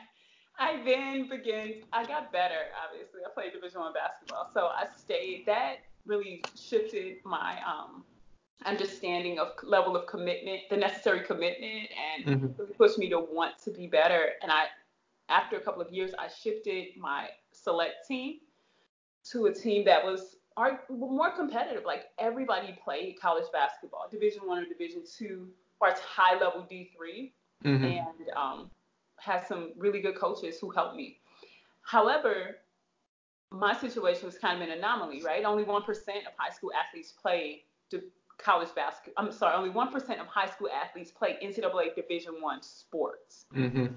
I 0.59 0.81
then 0.85 1.27
began. 1.29 1.73
I 1.91 2.05
got 2.05 2.31
better. 2.31 2.55
Obviously, 2.87 3.21
I 3.25 3.29
played 3.33 3.53
Division 3.53 3.81
One 3.81 3.93
basketball, 3.93 4.51
so 4.53 4.67
I 4.67 4.85
stayed. 4.95 5.45
That 5.47 5.77
really 6.05 6.43
shifted 6.55 7.17
my 7.25 7.57
um, 7.65 8.03
understanding 8.65 9.39
of 9.39 9.49
level 9.63 9.95
of 9.95 10.07
commitment, 10.07 10.61
the 10.69 10.77
necessary 10.77 11.21
commitment, 11.21 11.89
and 12.15 12.25
mm-hmm. 12.25 12.61
really 12.61 12.73
pushed 12.73 12.97
me 12.97 13.09
to 13.09 13.19
want 13.19 13.59
to 13.63 13.71
be 13.71 13.87
better. 13.87 14.29
And 14.41 14.51
I, 14.51 14.65
after 15.29 15.57
a 15.57 15.59
couple 15.59 15.81
of 15.81 15.91
years, 15.91 16.11
I 16.17 16.27
shifted 16.27 16.87
my 16.97 17.27
select 17.51 18.07
team 18.07 18.39
to 19.31 19.47
a 19.47 19.53
team 19.53 19.85
that 19.85 20.03
was 20.03 20.37
more 20.89 21.31
competitive. 21.35 21.83
Like 21.85 22.05
everybody 22.17 22.77
played 22.83 23.19
college 23.19 23.45
basketball, 23.51 24.07
Division 24.09 24.41
One 24.45 24.63
or 24.63 24.65
Division 24.65 25.03
Two, 25.17 25.49
or 25.81 25.89
it's 25.89 25.99
high 25.99 26.39
level 26.39 26.65
D 26.69 26.91
3 26.95 27.33
mm-hmm. 27.65 27.83
and 27.83 28.29
um, 28.35 28.69
had 29.19 29.45
some 29.47 29.73
really 29.77 30.01
good 30.01 30.15
coaches 30.15 30.57
who 30.59 30.69
helped 30.69 30.95
me. 30.95 31.19
However, 31.81 32.57
my 33.51 33.75
situation 33.75 34.25
was 34.25 34.37
kind 34.37 34.61
of 34.61 34.67
an 34.67 34.77
anomaly, 34.77 35.21
right? 35.23 35.45
Only 35.45 35.63
1% 35.63 35.87
of 35.87 36.33
high 36.37 36.53
school 36.53 36.71
athletes 36.73 37.13
play 37.21 37.63
college 38.37 38.69
basketball. 38.75 39.25
I'm 39.25 39.31
sorry, 39.31 39.55
only 39.55 39.69
1% 39.69 40.19
of 40.19 40.27
high 40.27 40.49
school 40.49 40.69
athletes 40.69 41.11
play 41.11 41.37
NCAA 41.43 41.95
Division 41.95 42.35
One 42.41 42.61
sports. 42.61 43.45
Mm-hmm. 43.55 43.87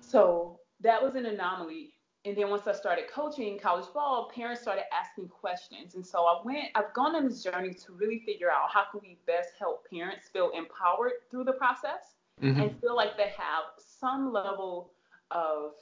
So 0.00 0.60
that 0.80 1.02
was 1.02 1.14
an 1.14 1.26
anomaly. 1.26 1.94
And 2.26 2.36
then 2.36 2.48
once 2.48 2.66
I 2.66 2.72
started 2.72 3.04
coaching 3.12 3.58
college 3.58 3.86
ball, 3.92 4.30
parents 4.34 4.62
started 4.62 4.84
asking 4.92 5.28
questions. 5.28 5.94
And 5.94 6.06
so 6.06 6.24
I 6.24 6.40
went, 6.42 6.68
I've 6.74 6.92
gone 6.94 7.14
on 7.14 7.28
this 7.28 7.42
journey 7.42 7.74
to 7.74 7.92
really 7.92 8.22
figure 8.24 8.50
out 8.50 8.70
how 8.72 8.84
can 8.90 9.00
we 9.02 9.18
best 9.26 9.50
help 9.58 9.86
parents 9.90 10.28
feel 10.32 10.50
empowered 10.56 11.12
through 11.30 11.44
the 11.44 11.52
process 11.52 12.14
mm-hmm. 12.42 12.60
and 12.60 12.80
feel 12.80 12.96
like 12.96 13.18
they 13.18 13.32
have 13.36 13.64
some 13.78 14.32
level 14.32 14.92
of 15.30 15.72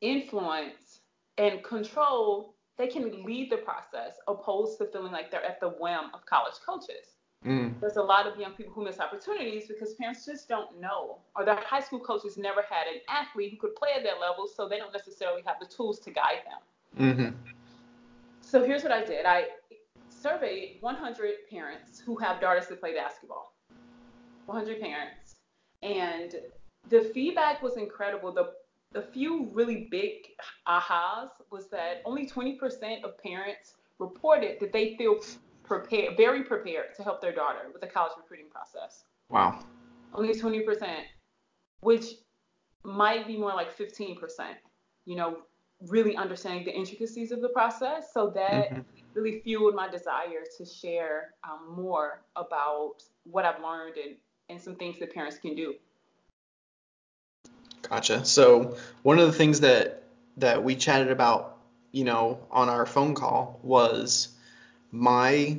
influence 0.00 1.00
and 1.38 1.62
control, 1.64 2.54
they 2.78 2.86
can 2.86 3.24
lead 3.24 3.50
the 3.50 3.56
process 3.56 4.16
opposed 4.28 4.78
to 4.78 4.86
feeling 4.86 5.12
like 5.12 5.30
they're 5.30 5.44
at 5.44 5.60
the 5.60 5.70
whim 5.70 6.10
of 6.12 6.24
college 6.26 6.54
coaches. 6.64 7.16
Mm. 7.44 7.78
There's 7.80 7.96
a 7.96 8.02
lot 8.02 8.26
of 8.26 8.38
young 8.38 8.52
people 8.52 8.72
who 8.72 8.84
miss 8.84 8.98
opportunities 8.98 9.66
because 9.68 9.94
parents 9.94 10.24
just 10.24 10.48
don't 10.48 10.80
know, 10.80 11.18
or 11.36 11.44
their 11.44 11.56
high 11.56 11.80
school 11.80 12.00
coaches 12.00 12.36
never 12.36 12.62
had 12.68 12.86
an 12.86 13.00
athlete 13.08 13.52
who 13.52 13.56
could 13.56 13.76
play 13.76 13.90
at 13.96 14.02
that 14.02 14.20
level, 14.20 14.48
so 14.48 14.68
they 14.68 14.78
don't 14.78 14.92
necessarily 14.92 15.42
have 15.46 15.56
the 15.60 15.66
tools 15.66 16.00
to 16.00 16.10
guide 16.10 16.40
them. 16.44 17.14
Mm-hmm. 17.14 17.36
So 18.40 18.64
here's 18.64 18.82
what 18.82 18.92
I 18.92 19.04
did 19.04 19.26
I 19.26 19.46
surveyed 20.08 20.78
100 20.80 21.34
parents 21.50 22.00
who 22.00 22.16
have 22.16 22.40
daughters 22.40 22.66
that 22.68 22.80
play 22.80 22.94
basketball. 22.94 23.54
100 24.46 24.80
parents. 24.80 25.36
And 25.82 26.34
the 26.88 27.02
feedback 27.14 27.62
was 27.62 27.76
incredible. 27.76 28.32
The 28.32 28.52
the 28.96 29.02
few 29.02 29.50
really 29.52 29.88
big 29.90 30.14
ahas 30.66 31.28
was 31.52 31.68
that 31.68 32.00
only 32.06 32.26
20% 32.26 33.04
of 33.04 33.18
parents 33.18 33.74
reported 33.98 34.58
that 34.58 34.72
they 34.72 34.96
feel 34.96 35.16
prepared, 35.64 36.16
very 36.16 36.42
prepared 36.42 36.94
to 36.96 37.02
help 37.02 37.20
their 37.20 37.34
daughter 37.34 37.68
with 37.72 37.82
the 37.82 37.86
college 37.86 38.12
recruiting 38.16 38.46
process. 38.50 39.04
Wow. 39.28 39.62
Only 40.14 40.32
20%, 40.32 40.62
which 41.80 42.06
might 42.84 43.26
be 43.26 43.36
more 43.36 43.52
like 43.52 43.76
15%. 43.76 44.16
You 45.04 45.16
know, 45.16 45.38
really 45.82 46.16
understanding 46.16 46.64
the 46.64 46.74
intricacies 46.74 47.32
of 47.32 47.42
the 47.42 47.50
process. 47.50 48.14
So 48.14 48.30
that 48.34 48.70
mm-hmm. 48.70 48.80
really 49.12 49.40
fueled 49.40 49.74
my 49.74 49.90
desire 49.90 50.44
to 50.56 50.64
share 50.64 51.34
um, 51.44 51.76
more 51.76 52.22
about 52.34 53.02
what 53.24 53.44
I've 53.44 53.60
learned 53.62 53.96
and, 53.98 54.16
and 54.48 54.58
some 54.58 54.74
things 54.76 54.98
that 55.00 55.12
parents 55.12 55.36
can 55.36 55.54
do. 55.54 55.74
Gotcha. 57.88 58.24
So 58.24 58.76
one 59.02 59.18
of 59.18 59.26
the 59.26 59.32
things 59.32 59.60
that 59.60 60.02
that 60.38 60.62
we 60.62 60.76
chatted 60.76 61.10
about, 61.10 61.56
you 61.92 62.04
know, 62.04 62.40
on 62.50 62.68
our 62.68 62.84
phone 62.86 63.14
call 63.14 63.58
was 63.62 64.28
my 64.92 65.58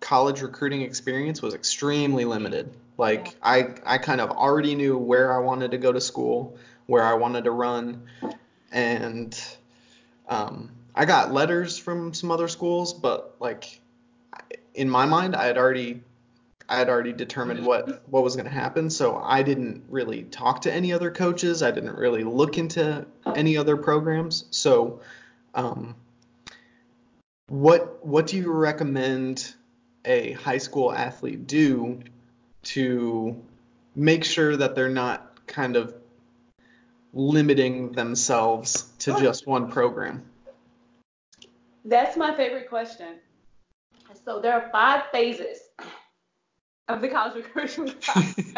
college 0.00 0.42
recruiting 0.42 0.82
experience 0.82 1.42
was 1.42 1.54
extremely 1.54 2.24
limited. 2.24 2.70
Like 2.98 3.32
yeah. 3.32 3.32
I 3.42 3.74
I 3.84 3.98
kind 3.98 4.20
of 4.20 4.30
already 4.30 4.74
knew 4.74 4.96
where 4.96 5.32
I 5.32 5.38
wanted 5.38 5.72
to 5.72 5.78
go 5.78 5.92
to 5.92 6.00
school, 6.00 6.56
where 6.86 7.02
I 7.02 7.14
wanted 7.14 7.44
to 7.44 7.50
run, 7.50 8.02
and 8.72 9.38
um, 10.28 10.70
I 10.94 11.04
got 11.04 11.32
letters 11.32 11.76
from 11.76 12.14
some 12.14 12.30
other 12.30 12.48
schools, 12.48 12.94
but 12.94 13.36
like 13.38 13.80
in 14.74 14.88
my 14.88 15.06
mind, 15.06 15.36
I 15.36 15.44
had 15.44 15.58
already 15.58 16.02
I 16.68 16.78
had 16.78 16.88
already 16.88 17.12
determined 17.12 17.64
what 17.64 18.02
what 18.08 18.24
was 18.24 18.34
going 18.34 18.46
to 18.46 18.52
happen, 18.52 18.90
so 18.90 19.16
I 19.16 19.42
didn't 19.42 19.84
really 19.88 20.24
talk 20.24 20.62
to 20.62 20.72
any 20.72 20.92
other 20.92 21.10
coaches. 21.10 21.62
I 21.62 21.70
didn't 21.70 21.96
really 21.96 22.24
look 22.24 22.58
into 22.58 23.06
any 23.24 23.56
other 23.56 23.76
programs. 23.76 24.46
So, 24.50 25.00
um, 25.54 25.94
what 27.48 28.04
what 28.04 28.26
do 28.26 28.36
you 28.36 28.52
recommend 28.52 29.54
a 30.04 30.32
high 30.32 30.58
school 30.58 30.92
athlete 30.92 31.46
do 31.46 32.00
to 32.64 33.40
make 33.94 34.24
sure 34.24 34.56
that 34.56 34.74
they're 34.74 34.88
not 34.88 35.46
kind 35.46 35.76
of 35.76 35.94
limiting 37.12 37.92
themselves 37.92 38.82
to 38.98 39.18
just 39.20 39.46
one 39.46 39.70
program? 39.70 40.24
That's 41.84 42.16
my 42.16 42.36
favorite 42.36 42.68
question. 42.68 43.20
So 44.24 44.40
there 44.40 44.54
are 44.54 44.68
five 44.72 45.04
phases 45.12 45.58
of 46.88 47.00
the 47.00 47.08
college 47.08 47.34
recruiting 47.34 47.94
process. 48.00 48.54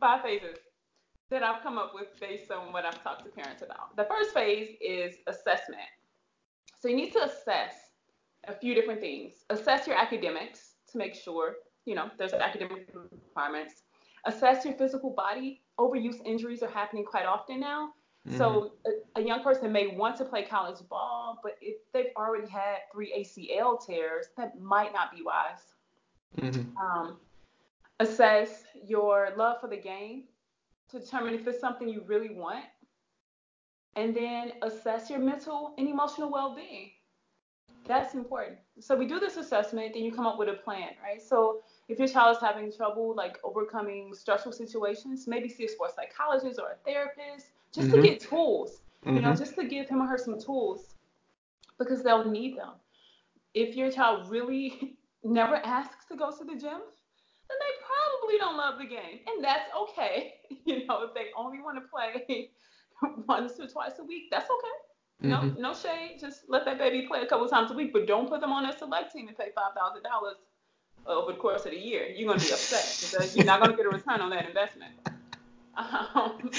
five 0.00 0.22
phases 0.22 0.58
that 1.30 1.42
I've 1.42 1.62
come 1.62 1.78
up 1.78 1.92
with 1.94 2.08
based 2.20 2.50
on 2.50 2.72
what 2.72 2.84
I've 2.84 3.02
talked 3.02 3.24
to 3.24 3.30
parents 3.30 3.62
about. 3.62 3.96
The 3.96 4.04
first 4.04 4.34
phase 4.34 4.76
is 4.80 5.16
assessment. 5.26 5.80
So 6.80 6.88
you 6.88 6.96
need 6.96 7.12
to 7.12 7.24
assess 7.24 7.72
a 8.46 8.54
few 8.54 8.74
different 8.74 9.00
things. 9.00 9.32
Assess 9.48 9.86
your 9.86 9.96
academics 9.96 10.74
to 10.92 10.98
make 10.98 11.14
sure, 11.14 11.54
you 11.86 11.94
know, 11.94 12.10
there's 12.18 12.34
academic 12.34 12.88
requirements. 12.94 13.82
Assess 14.26 14.64
your 14.64 14.74
physical 14.74 15.10
body. 15.10 15.62
Overuse 15.78 16.24
injuries 16.24 16.62
are 16.62 16.70
happening 16.70 17.04
quite 17.04 17.26
often 17.26 17.60
now. 17.60 17.90
Mm-hmm. 18.26 18.38
So 18.38 18.72
a, 18.86 19.20
a, 19.20 19.22
young 19.22 19.42
person 19.42 19.70
may 19.70 19.88
want 19.88 20.16
to 20.16 20.24
play 20.24 20.44
college 20.44 20.78
ball, 20.88 21.40
but 21.42 21.58
if 21.60 21.76
they've 21.92 22.12
already 22.16 22.48
had 22.48 22.78
three 22.90 23.12
ACL 23.12 23.84
tears, 23.84 24.28
that 24.38 24.58
might 24.58 24.94
not 24.94 25.14
be 25.14 25.22
wise. 25.22 25.58
Mm-hmm. 26.38 26.76
Um, 26.78 27.18
assess 28.00 28.64
your 28.82 29.28
love 29.36 29.60
for 29.60 29.68
the 29.68 29.76
game 29.76 30.24
to 30.90 31.00
determine 31.00 31.34
if 31.34 31.46
it's 31.46 31.60
something 31.60 31.86
you 31.86 32.02
really 32.06 32.34
want, 32.34 32.64
and 33.94 34.16
then 34.16 34.52
assess 34.62 35.10
your 35.10 35.18
mental 35.18 35.74
and 35.76 35.86
emotional 35.86 36.30
well-being. 36.30 36.92
That's 37.86 38.14
important. 38.14 38.58
So 38.80 38.96
we 38.96 39.06
do 39.06 39.20
this 39.20 39.36
assessment, 39.36 39.92
then 39.92 40.02
you 40.02 40.12
come 40.12 40.26
up 40.26 40.38
with 40.38 40.48
a 40.48 40.54
plan, 40.54 40.92
right? 41.02 41.20
So 41.20 41.60
if 41.88 41.98
your 41.98 42.08
child 42.08 42.36
is 42.36 42.42
having 42.42 42.72
trouble 42.72 43.14
like 43.14 43.38
overcoming 43.44 44.14
stressful 44.14 44.52
situations, 44.52 45.26
maybe 45.26 45.50
see 45.50 45.66
a 45.66 45.68
sports 45.68 45.94
psychologist 45.94 46.58
or 46.58 46.70
a 46.70 46.76
therapist 46.90 47.48
just 47.74 47.88
mm-hmm. 47.88 48.02
to 48.02 48.08
get 48.08 48.20
tools, 48.20 48.82
mm-hmm. 49.04 49.16
you 49.16 49.22
know, 49.22 49.30
mm-hmm. 49.30 49.38
just 49.38 49.56
to 49.56 49.64
give 49.66 49.88
him 49.88 50.00
or 50.00 50.06
her 50.06 50.18
some 50.18 50.40
tools 50.40 50.94
because 51.78 52.02
they'll 52.02 52.30
need 52.30 52.56
them. 52.56 52.70
If 53.52 53.76
your 53.76 53.90
child 53.90 54.30
really 54.30 54.96
never 55.24 55.56
asks 55.56 56.06
to 56.06 56.16
go 56.16 56.30
to 56.30 56.44
the 56.44 56.52
gym, 56.52 56.80
then 57.48 57.58
they 57.60 57.74
probably 57.84 58.38
don't 58.38 58.56
love 58.56 58.78
the 58.78 58.86
game, 58.86 59.20
and 59.26 59.44
that's 59.44 59.70
okay. 59.82 60.34
You 60.66 60.86
know, 60.86 61.02
if 61.02 61.12
they 61.12 61.26
only 61.36 61.60
want 61.60 61.76
to 61.76 61.82
play 61.90 62.48
once 63.28 63.60
or 63.60 63.66
twice 63.66 63.98
a 63.98 64.04
week, 64.04 64.30
that's 64.30 64.48
okay. 64.48 65.28
No, 65.28 65.36
mm-hmm. 65.38 65.60
no 65.60 65.74
shade. 65.74 66.16
Just 66.18 66.42
let 66.48 66.64
that 66.64 66.78
baby 66.78 67.06
play 67.06 67.20
a 67.20 67.26
couple 67.26 67.46
times 67.48 67.70
a 67.70 67.74
week, 67.74 67.92
but 67.92 68.06
don't 68.06 68.30
put 68.30 68.40
them 68.40 68.50
on 68.50 68.64
a 68.64 68.78
select 68.78 69.12
team 69.12 69.28
and 69.28 69.36
pay 69.36 69.48
five 69.54 69.74
thousand 69.76 70.04
dollars 70.04 70.36
over 71.06 71.32
the 71.32 71.38
course 71.38 71.66
of 71.66 71.72
the 71.72 71.78
year. 71.78 72.06
You're 72.06 72.28
gonna 72.28 72.40
be 72.42 72.50
upset 72.50 73.10
because 73.10 73.36
you're 73.36 73.44
not 73.44 73.60
gonna 73.60 73.76
get 73.76 73.84
a 73.84 73.90
return 73.90 74.22
on 74.22 74.30
that 74.30 74.46
investment. 74.46 74.92
Um, 75.76 76.50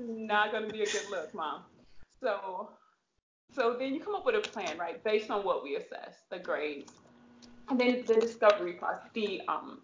not 0.00 0.52
gonna 0.52 0.68
be 0.68 0.82
a 0.82 0.86
good 0.86 1.10
look, 1.10 1.34
mom. 1.34 1.62
So, 2.20 2.70
so 3.54 3.76
then 3.78 3.94
you 3.94 4.00
come 4.00 4.14
up 4.14 4.26
with 4.26 4.34
a 4.34 4.40
plan, 4.40 4.78
right, 4.78 5.02
based 5.04 5.30
on 5.30 5.44
what 5.44 5.62
we 5.62 5.76
assess, 5.76 6.24
the 6.30 6.38
grades, 6.38 6.92
and 7.68 7.80
then 7.80 8.04
the 8.06 8.14
discovery 8.14 8.74
process. 8.74 9.10
The 9.14 9.40
um, 9.48 9.80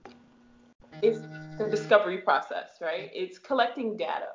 it's 1.02 1.20
the 1.58 1.68
discovery 1.70 2.18
process, 2.18 2.78
right? 2.80 3.10
It's 3.14 3.38
collecting 3.38 3.96
data. 3.96 4.28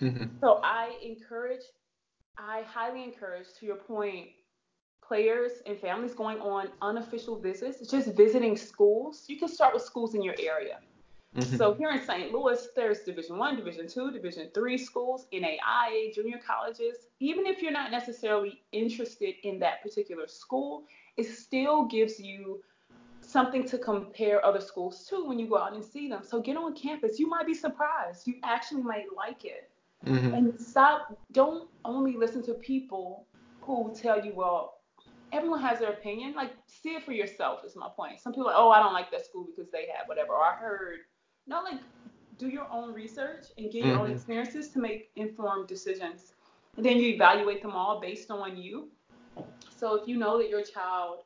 Mm-hmm. 0.00 0.38
So 0.40 0.60
I 0.62 0.96
encourage 1.02 1.62
I 2.38 2.62
highly 2.62 3.04
encourage, 3.04 3.46
to 3.60 3.66
your 3.66 3.76
point, 3.76 4.28
players 5.06 5.52
and 5.66 5.78
families 5.78 6.14
going 6.14 6.38
on 6.38 6.68
unofficial 6.82 7.40
visits, 7.40 7.88
just 7.90 8.16
visiting 8.16 8.56
schools. 8.56 9.24
You 9.28 9.38
can 9.38 9.48
start 9.48 9.74
with 9.74 9.82
schools 9.82 10.14
in 10.14 10.22
your 10.22 10.34
area. 10.38 10.78
Mm-hmm. 11.36 11.56
So 11.56 11.74
here 11.74 11.90
in 11.90 12.00
St. 12.00 12.32
Louis, 12.32 12.68
there's 12.76 13.00
Division 13.00 13.38
One, 13.38 13.56
Division 13.56 13.88
Two, 13.88 14.12
Division 14.12 14.50
Three 14.54 14.78
schools, 14.78 15.26
NAIA, 15.32 16.14
junior 16.14 16.38
colleges. 16.46 16.96
Even 17.18 17.46
if 17.46 17.60
you're 17.60 17.72
not 17.72 17.90
necessarily 17.90 18.62
interested 18.70 19.34
in 19.42 19.58
that 19.58 19.82
particular 19.82 20.28
school, 20.28 20.84
it 21.16 21.24
still 21.24 21.86
gives 21.86 22.20
you 22.20 22.62
something 23.20 23.66
to 23.66 23.78
compare 23.78 24.44
other 24.44 24.60
schools 24.60 25.06
to 25.06 25.26
when 25.26 25.38
you 25.38 25.48
go 25.48 25.58
out 25.58 25.74
and 25.74 25.84
see 25.84 26.08
them. 26.08 26.22
So 26.22 26.40
get 26.40 26.56
on 26.56 26.74
campus. 26.74 27.18
You 27.18 27.28
might 27.28 27.46
be 27.46 27.54
surprised. 27.54 28.26
You 28.26 28.34
actually 28.44 28.82
might 28.82 29.06
like 29.16 29.44
it. 29.44 29.70
Mm-hmm. 30.06 30.34
And 30.34 30.60
stop, 30.60 31.18
don't 31.32 31.68
only 31.84 32.16
listen 32.16 32.42
to 32.44 32.54
people 32.54 33.26
who 33.62 33.92
tell 33.94 34.24
you, 34.24 34.32
well, 34.34 34.74
everyone 35.32 35.60
has 35.62 35.78
their 35.78 35.90
opinion. 35.90 36.34
Like, 36.34 36.52
see 36.66 36.90
it 36.90 37.02
for 37.02 37.12
yourself, 37.12 37.64
is 37.64 37.74
my 37.74 37.88
point. 37.88 38.20
Some 38.20 38.32
people 38.32 38.48
are 38.48 38.52
like, 38.52 38.58
oh, 38.58 38.70
I 38.70 38.80
don't 38.80 38.92
like 38.92 39.10
that 39.10 39.24
school 39.24 39.46
because 39.46 39.70
they 39.72 39.86
have 39.96 40.06
whatever. 40.06 40.32
Or 40.32 40.44
I 40.44 40.54
heard, 40.54 40.98
no, 41.46 41.62
like, 41.62 41.80
do 42.38 42.48
your 42.48 42.66
own 42.70 42.92
research 42.92 43.46
and 43.58 43.70
get 43.70 43.84
your 43.84 43.94
mm-hmm. 43.94 44.04
own 44.04 44.10
experiences 44.10 44.68
to 44.70 44.78
make 44.78 45.10
informed 45.16 45.68
decisions. 45.68 46.32
And 46.76 46.84
then 46.84 46.96
you 46.96 47.14
evaluate 47.14 47.62
them 47.62 47.72
all 47.72 48.00
based 48.00 48.30
on 48.30 48.56
you. 48.56 48.88
So 49.76 49.94
if 49.94 50.08
you 50.08 50.16
know 50.16 50.38
that 50.38 50.48
your 50.48 50.62
child 50.62 51.20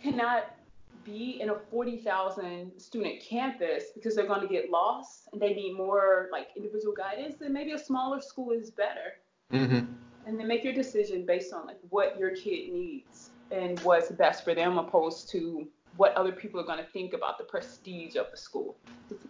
cannot 0.00 0.56
be 1.04 1.38
in 1.40 1.50
a 1.50 1.54
40,000 1.70 2.72
student 2.78 3.20
campus 3.20 3.84
because 3.94 4.14
they're 4.14 4.26
going 4.26 4.40
to 4.40 4.48
get 4.48 4.70
lost 4.70 5.28
and 5.32 5.40
they 5.40 5.52
need 5.54 5.76
more 5.76 6.28
like 6.32 6.48
individual 6.56 6.94
guidance, 6.94 7.36
then 7.38 7.52
maybe 7.52 7.72
a 7.72 7.78
smaller 7.78 8.20
school 8.20 8.52
is 8.52 8.70
better. 8.70 9.18
Mm-hmm. 9.52 9.86
And 10.26 10.40
then 10.40 10.48
make 10.48 10.64
your 10.64 10.72
decision 10.72 11.26
based 11.26 11.52
on 11.52 11.66
like 11.66 11.78
what 11.90 12.18
your 12.18 12.34
kid 12.34 12.72
needs 12.72 13.30
and 13.50 13.78
what's 13.80 14.10
best 14.10 14.44
for 14.44 14.54
them, 14.54 14.78
opposed 14.78 15.28
to 15.30 15.68
what 15.96 16.14
other 16.14 16.32
people 16.32 16.60
are 16.60 16.64
going 16.64 16.78
to 16.78 16.90
think 16.90 17.12
about 17.12 17.38
the 17.38 17.44
prestige 17.44 18.16
of 18.16 18.30
the 18.30 18.36
school. 18.36 18.76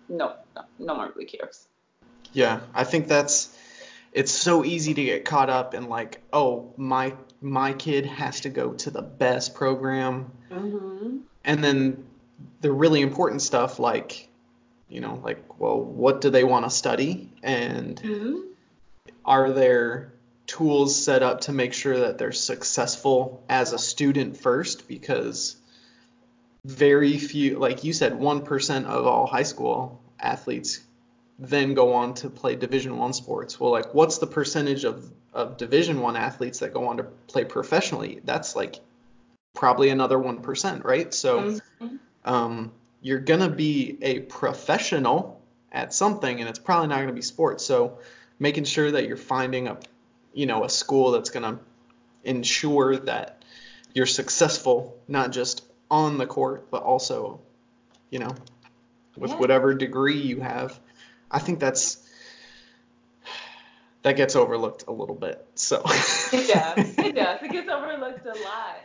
No, 0.08 0.34
no, 0.54 0.62
no 0.78 0.94
one 0.94 1.12
really 1.14 1.26
cares. 1.26 1.66
Yeah, 2.32 2.60
I 2.74 2.84
think 2.84 3.08
that's 3.08 3.56
it's 4.12 4.32
so 4.32 4.64
easy 4.64 4.94
to 4.94 5.04
get 5.04 5.24
caught 5.24 5.50
up 5.50 5.74
in 5.74 5.88
like, 5.88 6.20
oh, 6.32 6.72
my 6.76 7.14
my 7.40 7.72
kid 7.72 8.06
has 8.06 8.40
to 8.42 8.48
go 8.48 8.72
to 8.72 8.90
the 8.90 9.02
best 9.02 9.54
program. 9.54 10.30
Mm-hmm 10.50 11.18
and 11.44 11.62
then 11.62 12.04
the 12.60 12.72
really 12.72 13.02
important 13.02 13.42
stuff 13.42 13.78
like 13.78 14.28
you 14.88 15.00
know 15.00 15.20
like 15.22 15.60
well 15.60 15.80
what 15.80 16.20
do 16.20 16.30
they 16.30 16.44
want 16.44 16.64
to 16.64 16.70
study 16.70 17.30
and 17.42 18.00
mm-hmm. 18.02 18.36
are 19.24 19.52
there 19.52 20.12
tools 20.46 21.02
set 21.02 21.22
up 21.22 21.42
to 21.42 21.52
make 21.52 21.72
sure 21.72 22.00
that 22.00 22.18
they're 22.18 22.32
successful 22.32 23.42
as 23.48 23.72
a 23.72 23.78
student 23.78 24.36
first 24.36 24.88
because 24.88 25.56
very 26.64 27.18
few 27.18 27.58
like 27.58 27.84
you 27.84 27.92
said 27.92 28.12
1% 28.12 28.84
of 28.86 29.06
all 29.06 29.26
high 29.26 29.42
school 29.42 30.00
athletes 30.18 30.80
then 31.38 31.74
go 31.74 31.94
on 31.94 32.14
to 32.14 32.30
play 32.30 32.56
division 32.56 32.96
1 32.96 33.12
sports 33.12 33.60
well 33.60 33.70
like 33.70 33.94
what's 33.94 34.18
the 34.18 34.26
percentage 34.26 34.84
of 34.84 35.10
of 35.32 35.56
division 35.56 36.00
1 36.00 36.16
athletes 36.16 36.60
that 36.60 36.72
go 36.72 36.86
on 36.86 36.96
to 36.96 37.04
play 37.26 37.44
professionally 37.44 38.20
that's 38.24 38.56
like 38.56 38.80
probably 39.54 39.88
another 39.88 40.18
1%, 40.18 40.84
right? 40.84 41.14
So 41.14 41.40
mm-hmm. 41.40 41.96
um, 42.24 42.72
you're 43.00 43.20
going 43.20 43.40
to 43.40 43.48
be 43.48 43.96
a 44.02 44.20
professional 44.20 45.40
at 45.72 45.94
something 45.94 46.40
and 46.40 46.48
it's 46.48 46.58
probably 46.58 46.88
not 46.88 46.96
going 46.96 47.08
to 47.08 47.14
be 47.14 47.22
sports. 47.22 47.64
So 47.64 47.98
making 48.38 48.64
sure 48.64 48.90
that 48.90 49.06
you're 49.06 49.16
finding 49.16 49.68
a 49.68 49.78
you 50.32 50.46
know 50.46 50.64
a 50.64 50.68
school 50.68 51.12
that's 51.12 51.30
going 51.30 51.44
to 51.44 51.60
ensure 52.24 52.96
that 52.96 53.44
you're 53.94 54.06
successful 54.06 54.98
not 55.06 55.30
just 55.30 55.64
on 55.90 56.18
the 56.18 56.26
court 56.26 56.70
but 56.70 56.82
also 56.82 57.40
you 58.10 58.18
know 58.18 58.34
with 59.16 59.30
yeah. 59.30 59.36
whatever 59.36 59.74
degree 59.74 60.18
you 60.18 60.40
have. 60.40 60.78
I 61.30 61.38
think 61.38 61.60
that's 61.60 61.98
that 64.02 64.16
gets 64.16 64.36
overlooked 64.36 64.84
a 64.86 64.92
little 64.92 65.14
bit. 65.14 65.44
So 65.54 65.82
it 66.32 66.52
does. 66.52 66.98
It 66.98 67.14
does. 67.14 67.42
It 67.42 67.52
gets 67.52 67.70
overlooked 67.70 68.26
a 68.26 68.38
lot. 68.42 68.80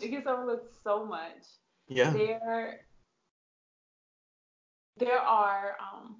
It 0.00 0.08
gets 0.08 0.26
overlooked 0.26 0.74
so 0.82 1.04
much. 1.04 1.44
Yeah. 1.88 2.10
There 2.10 2.80
there 4.96 5.18
are 5.18 5.76
um, 5.80 6.16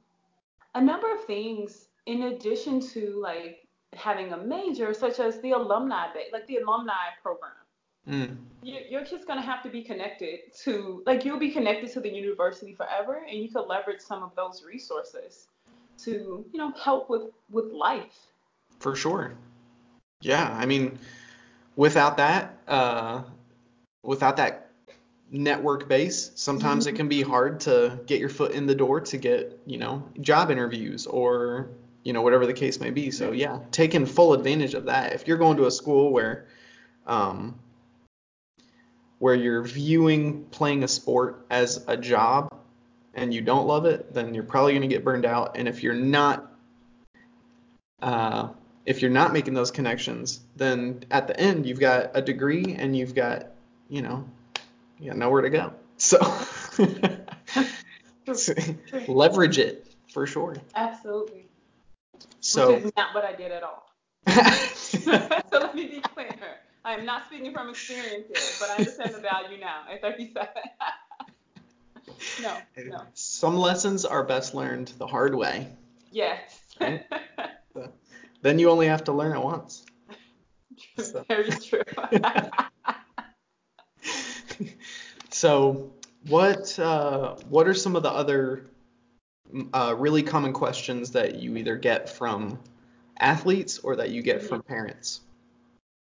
a 0.74 0.80
number 0.80 1.12
of 1.12 1.24
things 1.24 1.88
in 2.06 2.24
addition 2.24 2.80
to 2.80 3.18
like 3.20 3.66
having 3.94 4.32
a 4.32 4.36
major, 4.36 4.92
such 4.92 5.20
as 5.20 5.40
the 5.40 5.52
alumni 5.52 6.06
like 6.32 6.46
the 6.46 6.56
alumni 6.56 6.92
program. 7.22 7.52
Mm. 8.08 8.36
You, 8.62 8.80
you're 8.88 9.04
just 9.04 9.26
gonna 9.26 9.42
have 9.42 9.62
to 9.62 9.68
be 9.68 9.82
connected 9.82 10.40
to, 10.64 11.02
like, 11.06 11.24
you'll 11.24 11.38
be 11.38 11.50
connected 11.50 11.90
to 11.92 12.00
the 12.00 12.10
university 12.10 12.74
forever, 12.74 13.24
and 13.28 13.38
you 13.38 13.48
could 13.48 13.66
leverage 13.66 14.00
some 14.00 14.22
of 14.22 14.34
those 14.36 14.62
resources 14.62 15.48
to, 15.98 16.44
you 16.52 16.58
know, 16.58 16.72
help 16.72 17.08
with 17.08 17.30
with 17.50 17.66
life. 17.72 18.16
For 18.80 18.96
sure. 18.96 19.34
Yeah, 20.20 20.54
I 20.58 20.66
mean, 20.66 20.98
without 21.76 22.16
that, 22.16 22.58
uh, 22.66 23.22
without 24.02 24.36
that 24.38 24.70
network 25.30 25.88
base, 25.88 26.30
sometimes 26.34 26.86
Mm-hmm. 26.86 26.94
it 26.94 26.98
can 26.98 27.08
be 27.08 27.22
hard 27.22 27.60
to 27.60 27.98
get 28.06 28.20
your 28.20 28.28
foot 28.28 28.52
in 28.52 28.66
the 28.66 28.74
door 28.74 29.00
to 29.00 29.16
get, 29.16 29.58
you 29.66 29.78
know, 29.78 30.02
job 30.20 30.50
interviews 30.50 31.06
or, 31.06 31.68
you 32.02 32.12
know, 32.12 32.22
whatever 32.22 32.46
the 32.46 32.52
case 32.52 32.80
may 32.80 32.90
be. 32.90 33.10
So 33.10 33.32
yeah, 33.32 33.58
taking 33.70 34.06
full 34.06 34.32
advantage 34.34 34.74
of 34.74 34.84
that. 34.86 35.12
If 35.12 35.26
you're 35.26 35.38
going 35.38 35.56
to 35.56 35.66
a 35.66 35.70
school 35.70 36.12
where, 36.12 36.46
um, 37.06 37.58
where 39.24 39.34
you're 39.34 39.62
viewing 39.62 40.44
playing 40.50 40.84
a 40.84 40.88
sport 40.88 41.46
as 41.48 41.82
a 41.88 41.96
job 41.96 42.54
and 43.14 43.32
you 43.32 43.40
don't 43.40 43.66
love 43.66 43.86
it, 43.86 44.12
then 44.12 44.34
you're 44.34 44.44
probably 44.44 44.72
going 44.72 44.82
to 44.82 44.86
get 44.86 45.02
burned 45.02 45.24
out. 45.24 45.56
And 45.56 45.66
if 45.66 45.82
you're 45.82 45.94
not, 45.94 46.52
uh, 48.02 48.48
if 48.84 49.00
you're 49.00 49.10
not 49.10 49.32
making 49.32 49.54
those 49.54 49.70
connections, 49.70 50.40
then 50.56 51.06
at 51.10 51.26
the 51.26 51.40
end 51.40 51.64
you've 51.64 51.80
got 51.80 52.10
a 52.12 52.20
degree 52.20 52.76
and 52.78 52.94
you've 52.94 53.14
got, 53.14 53.46
you 53.88 54.02
know, 54.02 54.28
you 55.00 55.08
got 55.08 55.16
nowhere 55.16 55.40
to 55.40 55.48
go. 55.48 55.72
So 55.96 56.18
leverage 59.08 59.56
it 59.56 59.86
for 60.12 60.26
sure. 60.26 60.54
Absolutely. 60.74 61.46
So 62.40 62.74
Which 62.74 62.84
is 62.84 62.92
not 62.94 63.14
what 63.14 63.24
I 63.24 63.32
did 63.32 63.52
at 63.52 63.62
all. 63.62 63.90
so 64.26 65.00
let 65.50 65.74
me 65.74 65.86
be 65.86 66.00
clear. 66.02 66.58
I 66.84 66.94
am 66.94 67.04
not 67.04 67.26
speaking 67.26 67.52
from 67.52 67.70
experience 67.70 68.26
here, 68.26 68.42
but 68.60 68.70
I 68.70 68.74
understand 68.76 69.14
the 69.14 69.20
value 69.20 69.58
now 69.58 69.82
at 69.90 70.02
37. 70.02 70.48
no, 72.42 72.56
no. 72.76 73.02
some 73.14 73.56
lessons 73.56 74.04
are 74.04 74.22
best 74.22 74.54
learned 74.54 74.92
the 74.98 75.06
hard 75.06 75.34
way. 75.34 75.68
Yes. 76.10 76.60
Right. 76.80 77.04
Then 78.42 78.58
you 78.58 78.68
only 78.68 78.88
have 78.88 79.04
to 79.04 79.12
learn 79.12 79.34
it 79.34 79.42
once. 79.42 79.86
So. 80.98 81.24
Very 81.26 81.50
true. 81.50 81.82
So, 85.34 85.90
what 86.28 86.78
uh, 86.78 87.34
what 87.48 87.66
are 87.66 87.74
some 87.74 87.96
of 87.96 88.04
the 88.04 88.10
other 88.10 88.66
uh, 89.72 89.92
really 89.98 90.22
common 90.22 90.52
questions 90.52 91.10
that 91.10 91.34
you 91.34 91.56
either 91.56 91.76
get 91.76 92.08
from 92.08 92.60
athletes 93.18 93.78
or 93.80 93.96
that 93.96 94.10
you 94.10 94.22
get 94.22 94.44
from 94.44 94.62
parents? 94.62 95.22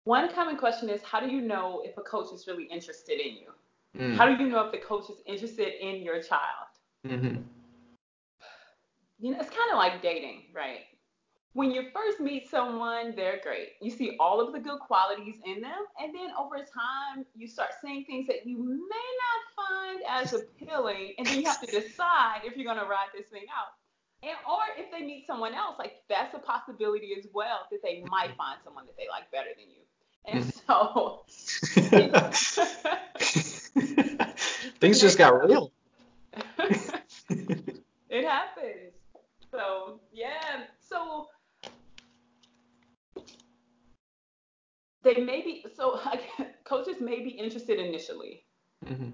One 0.08 0.32
common 0.32 0.56
question 0.56 0.88
is 0.88 1.02
how 1.02 1.20
do 1.20 1.28
you 1.30 1.42
know 1.42 1.82
if 1.84 1.98
a 1.98 2.00
coach 2.00 2.32
is 2.32 2.46
really 2.46 2.64
interested 2.64 3.20
in 3.20 3.34
you? 3.42 3.50
Mm. 3.94 4.16
How 4.16 4.24
do 4.24 4.42
you 4.42 4.48
know 4.48 4.64
if 4.64 4.72
the 4.72 4.78
coach 4.78 5.10
is 5.10 5.18
interested 5.26 5.68
in 5.86 6.02
your 6.02 6.22
child? 6.22 6.70
hmm 7.06 7.42
You 9.18 9.32
know, 9.32 9.38
it's 9.38 9.50
kind 9.50 9.70
of 9.70 9.76
like 9.76 10.00
dating, 10.00 10.44
right? 10.54 10.86
When 11.52 11.70
you 11.72 11.90
first 11.92 12.20
meet 12.20 12.48
someone, 12.48 13.16
they're 13.16 13.40
great. 13.42 13.72
You 13.82 13.90
see 13.90 14.16
all 14.18 14.40
of 14.40 14.54
the 14.54 14.60
good 14.60 14.78
qualities 14.78 15.40
in 15.44 15.60
them, 15.60 15.82
and 16.00 16.14
then 16.14 16.30
over 16.40 16.56
time, 16.56 17.26
you 17.34 17.46
start 17.46 17.72
seeing 17.82 18.06
things 18.06 18.26
that 18.28 18.46
you 18.46 18.56
may 18.56 19.08
not 19.24 19.40
find 19.60 19.98
as 20.08 20.32
appealing, 20.32 21.16
and 21.18 21.26
then 21.26 21.38
you 21.38 21.46
have 21.46 21.60
to 21.60 21.70
decide 21.70 22.40
if 22.46 22.56
you're 22.56 22.64
going 22.72 22.82
to 22.82 22.88
ride 22.88 23.12
this 23.14 23.26
thing 23.26 23.44
out. 23.52 23.76
And 24.22 24.38
or 24.48 24.62
if 24.78 24.90
they 24.90 25.04
meet 25.04 25.26
someone 25.26 25.52
else, 25.52 25.76
like 25.78 25.96
that's 26.08 26.34
a 26.34 26.38
possibility 26.38 27.14
as 27.18 27.26
well 27.34 27.68
that 27.70 27.82
they 27.82 28.02
might 28.08 28.34
find 28.36 28.58
someone 28.64 28.86
that 28.86 28.96
they 28.96 29.06
like 29.10 29.30
better 29.30 29.52
than 29.54 29.68
you. 29.68 29.84
And 30.30 30.52
so 30.66 31.22
Things 34.80 35.00
just 35.00 35.18
got 35.18 35.42
real. 35.48 35.72
it 38.10 38.24
happens. 38.24 38.94
So 39.50 40.00
yeah. 40.12 40.64
So 40.80 41.26
they 45.02 45.14
may 45.14 45.42
be 45.42 45.64
so 45.74 45.98
coaches 46.64 47.00
may 47.00 47.20
be 47.20 47.30
interested 47.30 47.78
initially, 47.78 48.44
hmm 48.86 49.10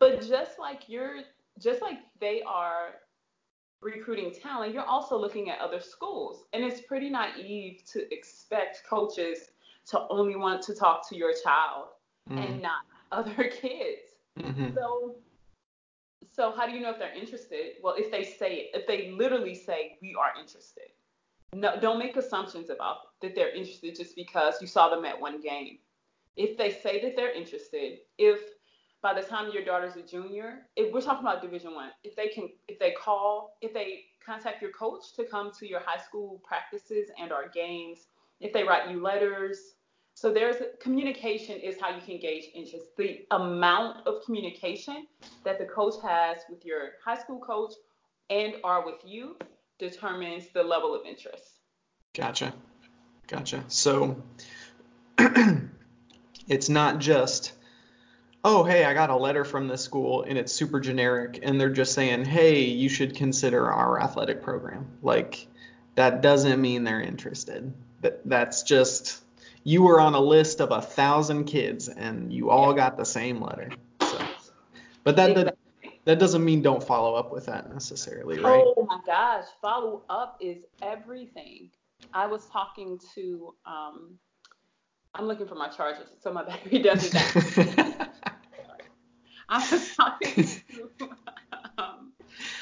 but 0.00 0.20
just 0.26 0.58
like 0.58 0.82
you're 0.88 1.20
just 1.58 1.80
like 1.80 1.98
they 2.20 2.42
are 2.42 2.96
recruiting 3.84 4.32
talent, 4.32 4.72
you're 4.72 4.84
also 4.84 5.16
looking 5.16 5.50
at 5.50 5.60
other 5.60 5.80
schools. 5.80 6.44
And 6.52 6.64
it's 6.64 6.80
pretty 6.80 7.10
naive 7.10 7.82
to 7.92 8.12
expect 8.12 8.82
coaches 8.88 9.50
to 9.90 10.06
only 10.08 10.36
want 10.36 10.62
to 10.62 10.74
talk 10.74 11.08
to 11.10 11.16
your 11.16 11.32
child 11.42 11.88
and 12.30 12.62
not 12.62 12.82
other 13.12 13.44
kids. 13.48 14.00
hmm 14.40 14.68
So, 14.74 15.16
so 16.32 16.52
how 16.56 16.66
do 16.66 16.72
you 16.72 16.80
know 16.80 16.90
if 16.90 16.98
they're 16.98 17.14
interested? 17.14 17.74
Well, 17.82 17.94
if 17.96 18.10
they 18.10 18.24
say, 18.24 18.54
it, 18.54 18.70
if 18.74 18.86
they 18.86 19.12
literally 19.12 19.54
say, 19.54 19.98
we 20.00 20.16
are 20.18 20.40
interested. 20.40 20.90
No, 21.52 21.78
don't 21.80 21.98
make 22.00 22.16
assumptions 22.16 22.70
about 22.70 22.96
that 23.22 23.36
they're 23.36 23.54
interested 23.54 23.94
just 23.94 24.16
because 24.16 24.54
you 24.60 24.66
saw 24.66 24.88
them 24.88 25.04
at 25.04 25.20
one 25.20 25.40
game. 25.40 25.78
If 26.36 26.56
they 26.58 26.72
say 26.72 27.00
that 27.02 27.14
they're 27.14 27.32
interested, 27.32 27.98
if 28.18 28.40
by 29.04 29.12
the 29.12 29.20
time 29.20 29.50
your 29.52 29.62
daughter's 29.62 29.96
a 29.96 30.02
junior, 30.02 30.62
if 30.76 30.90
we're 30.90 31.02
talking 31.02 31.20
about 31.20 31.42
Division 31.42 31.74
One, 31.74 31.90
if 32.04 32.16
they 32.16 32.28
can, 32.28 32.48
if 32.68 32.78
they 32.78 32.92
call, 32.92 33.58
if 33.60 33.74
they 33.74 34.00
contact 34.24 34.62
your 34.62 34.70
coach 34.70 35.12
to 35.16 35.24
come 35.24 35.52
to 35.58 35.68
your 35.68 35.80
high 35.80 36.02
school 36.02 36.40
practices 36.42 37.10
and 37.20 37.30
our 37.30 37.50
games, 37.50 38.06
if 38.40 38.54
they 38.54 38.64
write 38.64 38.90
you 38.90 39.02
letters, 39.02 39.74
so 40.14 40.32
there's 40.32 40.56
communication 40.80 41.60
is 41.60 41.78
how 41.78 41.90
you 41.94 42.00
can 42.00 42.18
gauge 42.18 42.46
interest. 42.54 42.96
The 42.96 43.26
amount 43.30 44.06
of 44.06 44.24
communication 44.24 45.06
that 45.44 45.58
the 45.58 45.66
coach 45.66 45.96
has 46.02 46.38
with 46.48 46.64
your 46.64 46.92
high 47.04 47.18
school 47.18 47.40
coach 47.40 47.74
and 48.30 48.54
are 48.64 48.86
with 48.86 49.00
you 49.04 49.36
determines 49.78 50.46
the 50.54 50.62
level 50.62 50.94
of 50.94 51.04
interest. 51.04 51.60
Gotcha. 52.14 52.54
Gotcha. 53.26 53.64
So 53.68 54.22
it's 56.48 56.70
not 56.70 57.00
just, 57.00 57.52
oh, 58.44 58.62
hey, 58.62 58.84
I 58.84 58.92
got 58.92 59.10
a 59.10 59.16
letter 59.16 59.44
from 59.44 59.68
this 59.68 59.82
school 59.82 60.22
and 60.22 60.36
it's 60.36 60.52
super 60.52 60.78
generic 60.78 61.40
and 61.42 61.58
they're 61.58 61.70
just 61.70 61.94
saying, 61.94 62.26
hey, 62.26 62.60
you 62.60 62.88
should 62.88 63.16
consider 63.16 63.72
our 63.72 64.00
athletic 64.00 64.42
program. 64.42 64.86
Like, 65.02 65.46
that 65.94 66.20
doesn't 66.20 66.60
mean 66.60 66.84
they're 66.84 67.00
interested. 67.00 67.72
That 68.02 68.20
that's 68.28 68.62
just 68.62 69.22
you 69.62 69.82
were 69.82 70.00
on 70.00 70.14
a 70.14 70.20
list 70.20 70.60
of 70.60 70.70
a 70.72 70.82
thousand 70.82 71.44
kids 71.44 71.88
and 71.88 72.32
you 72.32 72.50
all 72.50 72.74
got 72.74 72.98
the 72.98 73.04
same 73.04 73.40
letter. 73.40 73.70
So, 74.02 74.18
but 75.04 75.16
that 75.16 75.34
that, 75.34 75.56
that 76.04 76.18
doesn't 76.18 76.44
mean 76.44 76.60
don't 76.60 76.82
follow 76.82 77.14
up 77.14 77.32
with 77.32 77.46
that 77.46 77.72
necessarily, 77.72 78.38
right? 78.38 78.62
Oh 78.62 78.86
my 78.86 79.00
gosh, 79.06 79.44
follow 79.62 80.02
up 80.10 80.36
is 80.40 80.58
everything. 80.82 81.70
I 82.12 82.26
was 82.26 82.44
talking 82.46 83.00
to 83.14 83.54
um 83.64 84.18
I'm 85.14 85.26
looking 85.26 85.46
for 85.46 85.54
my 85.54 85.68
charger 85.68 86.06
so 86.20 86.32
my 86.32 86.42
battery 86.46 86.80
doesn't 86.80 87.12
die. 87.12 88.08
I 89.48 89.68
was 89.70 89.94
talking 89.96 90.44
to 90.44 91.08
um, 91.78 92.12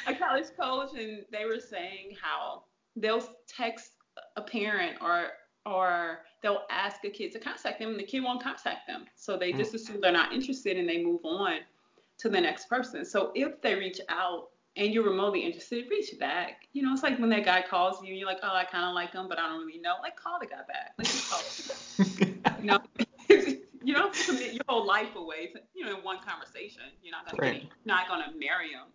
a 0.07 0.15
college 0.15 0.47
coach, 0.59 0.91
and 0.99 1.25
they 1.31 1.45
were 1.45 1.61
saying 1.61 2.17
how 2.21 2.65
they'll 2.97 3.27
text 3.47 3.93
a 4.37 4.43
parent 4.43 4.99
or 5.01 5.29
or 5.65 6.21
they'll 6.43 6.65
ask 6.71 7.05
a 7.05 7.11
kid 7.11 7.33
to 7.33 7.39
contact 7.39 7.79
them, 7.79 7.91
and 7.91 7.99
the 7.99 8.05
kid 8.05 8.21
won't 8.21 8.43
contact 8.43 8.87
them. 8.89 9.05
So 9.15 9.37
they 9.37 9.53
just 9.53 9.75
assume 9.75 10.01
they're 10.01 10.13
not 10.13 10.33
interested, 10.33 10.77
and 10.77 10.89
they 10.89 11.03
move 11.03 11.21
on 11.25 11.59
to 12.19 12.29
the 12.29 12.41
next 12.41 12.69
person. 12.69 13.05
So 13.05 13.31
if 13.35 13.61
they 13.63 13.75
reach 13.75 14.01
out 14.09 14.49
and 14.77 14.93
you're 14.93 15.05
remotely 15.05 15.41
interested, 15.41 15.85
reach 15.91 16.19
back. 16.19 16.67
You 16.73 16.83
know, 16.83 16.93
it's 16.93 17.03
like 17.03 17.19
when 17.19 17.31
that 17.31 17.45
guy 17.45 17.63
calls 17.63 18.03
you, 18.03 18.09
and 18.09 18.19
you're 18.19 18.29
like, 18.29 18.41
oh, 18.43 18.55
I 18.55 18.65
kind 18.65 18.85
of 18.87 18.95
like 18.95 19.13
him, 19.13 19.29
but 19.29 19.39
I 19.39 19.49
don't 19.49 19.67
really 19.67 19.79
know. 19.79 19.95
Like, 20.01 20.17
call 20.17 20.39
the 20.41 20.47
guy 20.47 20.63
back. 20.67 20.95
Like, 20.99 21.07
just 21.07 21.31
call. 21.31 22.59
You 22.63 22.69
know, 22.69 22.79
you 23.85 23.95
don't 23.95 24.15
have 24.15 24.27
to 24.27 24.33
commit 24.33 24.53
your 24.55 24.63
whole 24.69 24.87
life 24.87 25.15
away 25.17 25.49
to, 25.49 25.61
you 25.75 25.85
know, 25.85 25.97
in 25.99 26.05
one 26.05 26.19
conversation. 26.27 26.83
You're 27.03 27.13
not 27.13 27.27
gonna 27.27 27.39
Right. 27.41 27.61
get, 27.63 27.63
you're 27.63 27.97
not 27.97 28.09
gonna 28.09 28.33
marry 28.39 28.71
him 28.71 28.87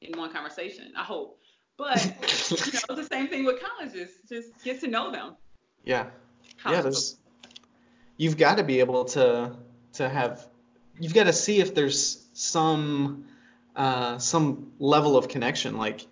in 0.00 0.18
one 0.18 0.32
conversation. 0.32 0.92
I 0.96 1.02
hope. 1.04 1.40
But 1.76 2.04
you 2.04 2.10
know, 2.10 2.16
it's 2.22 2.86
the 2.96 3.08
same 3.10 3.28
thing 3.28 3.44
with 3.44 3.60
colleges. 3.60 4.10
Just 4.28 4.50
get 4.62 4.80
to 4.80 4.88
know 4.88 5.10
them. 5.10 5.36
yeah. 5.84 6.06
How 6.56 6.72
yeah, 6.72 6.82
there's 6.82 7.16
you've 8.16 8.36
got 8.36 8.58
to 8.58 8.64
be 8.64 8.80
able 8.80 9.04
to 9.06 9.56
to 9.94 10.08
have 10.08 10.46
you've 11.00 11.14
got 11.14 11.24
to 11.24 11.32
see 11.32 11.60
if 11.60 11.74
there's 11.74 12.26
some 12.32 13.26
uh, 13.76 14.18
some 14.18 14.72
level 14.78 15.16
of 15.16 15.28
connection. 15.28 15.76
Like 15.76 16.06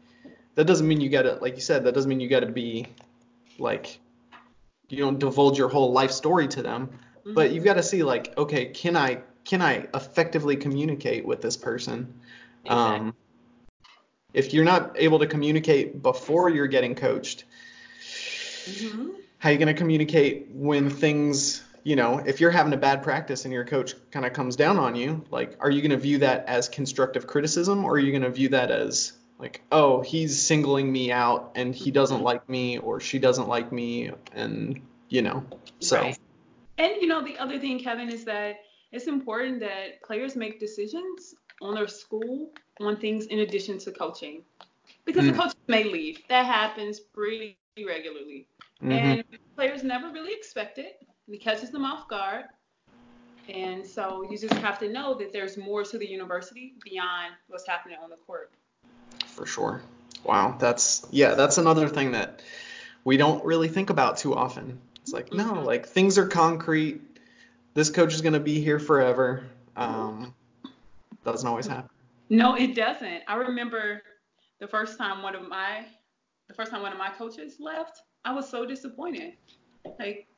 that 0.56 0.64
doesn't 0.64 0.86
mean 0.86 1.00
you 1.00 1.08
got 1.10 1.22
to 1.22 1.34
like 1.36 1.54
you 1.54 1.60
said 1.60 1.84
that 1.84 1.94
doesn't 1.94 2.08
mean 2.08 2.20
you 2.20 2.28
got 2.28 2.40
to 2.40 2.50
be 2.50 2.86
like 3.58 3.98
you 4.88 4.98
don't 4.98 5.18
divulge 5.18 5.56
your 5.56 5.68
whole 5.68 5.92
life 5.92 6.10
story 6.10 6.48
to 6.48 6.62
them, 6.62 6.90
mm-hmm. 7.22 7.34
but 7.34 7.52
you've 7.52 7.64
got 7.64 7.74
to 7.74 7.82
see 7.82 8.02
like, 8.02 8.36
okay, 8.36 8.66
can 8.66 8.96
I 8.96 9.22
can 9.44 9.62
I 9.62 9.88
effectively 9.94 10.56
communicate 10.56 11.24
with 11.24 11.42
this 11.42 11.56
person? 11.56 12.20
Exactly. 12.64 13.08
Um, 13.08 13.14
if 14.34 14.54
you're 14.54 14.64
not 14.64 14.96
able 14.96 15.18
to 15.18 15.26
communicate 15.26 16.02
before 16.02 16.48
you're 16.48 16.66
getting 16.66 16.94
coached, 16.94 17.44
mm-hmm. 18.00 19.10
how 19.38 19.48
are 19.48 19.52
you 19.52 19.58
going 19.58 19.74
to 19.74 19.78
communicate 19.78 20.48
when 20.52 20.88
things, 20.88 21.62
you 21.84 21.96
know, 21.96 22.18
if 22.18 22.40
you're 22.40 22.50
having 22.50 22.72
a 22.72 22.76
bad 22.78 23.02
practice 23.02 23.44
and 23.44 23.52
your 23.52 23.64
coach 23.64 23.94
kind 24.10 24.24
of 24.24 24.32
comes 24.32 24.56
down 24.56 24.78
on 24.78 24.94
you, 24.94 25.24
like, 25.30 25.56
are 25.60 25.70
you 25.70 25.82
going 25.82 25.90
to 25.90 25.98
view 25.98 26.18
that 26.18 26.46
as 26.46 26.68
constructive 26.68 27.26
criticism 27.26 27.84
or 27.84 27.92
are 27.92 27.98
you 27.98 28.10
going 28.10 28.22
to 28.22 28.30
view 28.30 28.48
that 28.50 28.70
as 28.70 29.12
like, 29.38 29.62
oh, 29.72 30.00
he's 30.02 30.40
singling 30.40 30.90
me 30.90 31.10
out 31.10 31.52
and 31.56 31.74
he 31.74 31.90
doesn't 31.90 32.18
mm-hmm. 32.18 32.26
like 32.26 32.48
me 32.48 32.78
or 32.78 33.00
she 33.00 33.18
doesn't 33.18 33.48
like 33.48 33.72
me 33.72 34.12
and, 34.32 34.80
you 35.08 35.22
know, 35.22 35.44
so. 35.80 36.00
Right. 36.00 36.18
And, 36.78 36.94
you 37.00 37.06
know, 37.06 37.22
the 37.24 37.38
other 37.38 37.58
thing, 37.58 37.78
Kevin, 37.78 38.08
is 38.08 38.24
that 38.24 38.56
it's 38.90 39.06
important 39.06 39.60
that 39.60 40.02
players 40.02 40.36
make 40.36 40.60
decisions 40.60 41.34
on 41.60 41.74
their 41.74 41.88
school 41.88 42.50
on 42.80 42.96
things 42.96 43.26
in 43.26 43.40
addition 43.40 43.78
to 43.78 43.92
coaching. 43.92 44.42
Because 45.04 45.24
mm. 45.24 45.32
the 45.32 45.38
coaches 45.38 45.56
may 45.68 45.84
leave. 45.84 46.20
That 46.28 46.46
happens 46.46 47.00
pretty 47.00 47.58
regularly. 47.86 48.46
Mm-hmm. 48.82 48.92
And 48.92 49.24
players 49.56 49.82
never 49.82 50.10
really 50.10 50.32
expect 50.32 50.78
it. 50.78 51.06
It 51.28 51.40
catches 51.40 51.70
them 51.70 51.84
off 51.84 52.08
guard. 52.08 52.44
And 53.48 53.84
so 53.86 54.24
you 54.30 54.38
just 54.38 54.54
have 54.54 54.78
to 54.80 54.88
know 54.88 55.14
that 55.14 55.32
there's 55.32 55.56
more 55.56 55.82
to 55.82 55.98
the 55.98 56.08
university 56.08 56.74
beyond 56.84 57.34
what's 57.48 57.66
happening 57.66 57.98
on 58.02 58.10
the 58.10 58.16
court. 58.16 58.52
For 59.26 59.46
sure. 59.46 59.82
Wow, 60.24 60.56
that's 60.58 61.04
yeah, 61.10 61.34
that's 61.34 61.58
another 61.58 61.88
thing 61.88 62.12
that 62.12 62.42
we 63.04 63.16
don't 63.16 63.44
really 63.44 63.68
think 63.68 63.90
about 63.90 64.18
too 64.18 64.34
often. 64.34 64.80
It's 65.02 65.12
like 65.12 65.30
mm-hmm. 65.30 65.54
no, 65.54 65.62
like 65.62 65.86
things 65.86 66.16
are 66.18 66.26
concrete. 66.26 67.00
This 67.74 67.90
coach 67.90 68.14
is 68.14 68.20
going 68.20 68.34
to 68.34 68.40
be 68.40 68.60
here 68.60 68.78
forever. 68.78 69.44
Um, 69.76 70.34
doesn't 71.24 71.48
always 71.48 71.66
happen. 71.66 71.90
No, 72.28 72.54
it 72.54 72.74
doesn't. 72.74 73.22
I 73.28 73.34
remember 73.36 74.02
the 74.60 74.66
first 74.66 74.96
time 74.98 75.22
one 75.22 75.34
of 75.34 75.48
my 75.48 75.84
the 76.48 76.54
first 76.54 76.70
time 76.70 76.82
one 76.82 76.92
of 76.92 76.98
my 76.98 77.10
coaches 77.10 77.56
left, 77.58 78.00
I 78.24 78.32
was 78.32 78.48
so 78.48 78.64
disappointed. 78.64 79.34
Like 79.98 80.28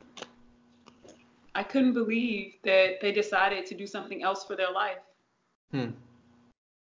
I 1.55 1.63
couldn't 1.63 1.93
believe 1.93 2.55
that 2.65 3.01
they 3.01 3.13
decided 3.13 3.67
to 3.67 3.75
do 3.75 3.87
something 3.87 4.23
else 4.23 4.45
for 4.45 4.57
their 4.57 4.73
life. 4.73 4.99
Hmm. 5.71 5.91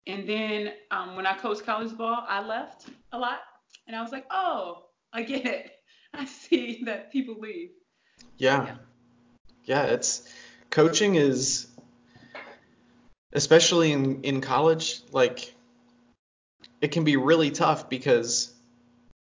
And 0.07 0.27
then 0.27 0.73
um, 0.91 1.15
when 1.15 1.25
I 1.25 1.37
coached 1.37 1.63
college 1.63 1.95
ball, 1.97 2.25
I 2.27 2.41
left 2.41 2.87
a 3.11 3.19
lot, 3.19 3.39
and 3.87 3.95
I 3.95 4.01
was 4.01 4.11
like, 4.11 4.25
oh, 4.31 4.85
I 5.11 5.21
get 5.23 5.45
it. 5.45 5.71
I 6.13 6.25
see 6.25 6.83
that 6.85 7.11
people 7.11 7.35
leave. 7.39 7.71
Yeah. 8.37 8.65
Yeah, 8.65 8.75
yeah 9.65 9.83
it's 9.83 10.27
coaching 10.69 11.15
is 11.15 11.67
especially 13.33 13.91
in 13.91 14.21
in 14.23 14.41
college, 14.41 15.01
like 15.11 15.53
it 16.81 16.91
can 16.91 17.03
be 17.03 17.17
really 17.17 17.51
tough 17.51 17.89
because 17.89 18.53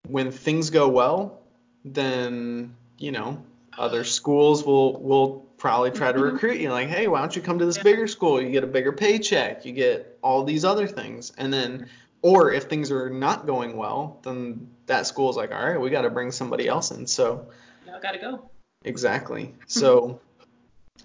when 0.06 0.30
things 0.30 0.70
go 0.70 0.88
well, 0.88 1.40
then 1.84 2.74
you 2.98 3.12
know 3.12 3.42
other 3.76 4.04
schools 4.04 4.64
will 4.64 5.00
will 5.00 5.46
probably 5.56 5.90
try 5.90 6.12
to 6.12 6.18
mm-hmm. 6.18 6.34
recruit 6.34 6.60
you 6.60 6.70
like 6.70 6.88
hey 6.88 7.08
why 7.08 7.20
don't 7.20 7.34
you 7.34 7.42
come 7.42 7.58
to 7.58 7.66
this 7.66 7.78
bigger 7.78 8.06
school 8.06 8.40
you 8.40 8.50
get 8.50 8.62
a 8.62 8.66
bigger 8.66 8.92
paycheck 8.92 9.64
you 9.64 9.72
get 9.72 10.16
all 10.22 10.44
these 10.44 10.64
other 10.64 10.86
things 10.86 11.32
and 11.36 11.52
then 11.52 11.88
or 12.22 12.52
if 12.52 12.64
things 12.64 12.90
are 12.90 13.11
not 13.11 13.46
going 13.46 13.76
well 13.76 14.18
then 14.22 14.68
that 14.87 15.07
school's 15.07 15.37
like 15.37 15.52
all 15.52 15.64
right 15.64 15.81
we 15.81 15.90
got 15.90 16.02
to 16.02 16.11
bring 16.11 16.31
somebody 16.31 16.68
else 16.68 16.90
in 16.90 17.07
so 17.07 17.46
y'all 17.87 18.00
got 18.00 18.12
to 18.12 18.18
go 18.18 18.50
exactly 18.85 19.54
so 19.66 20.20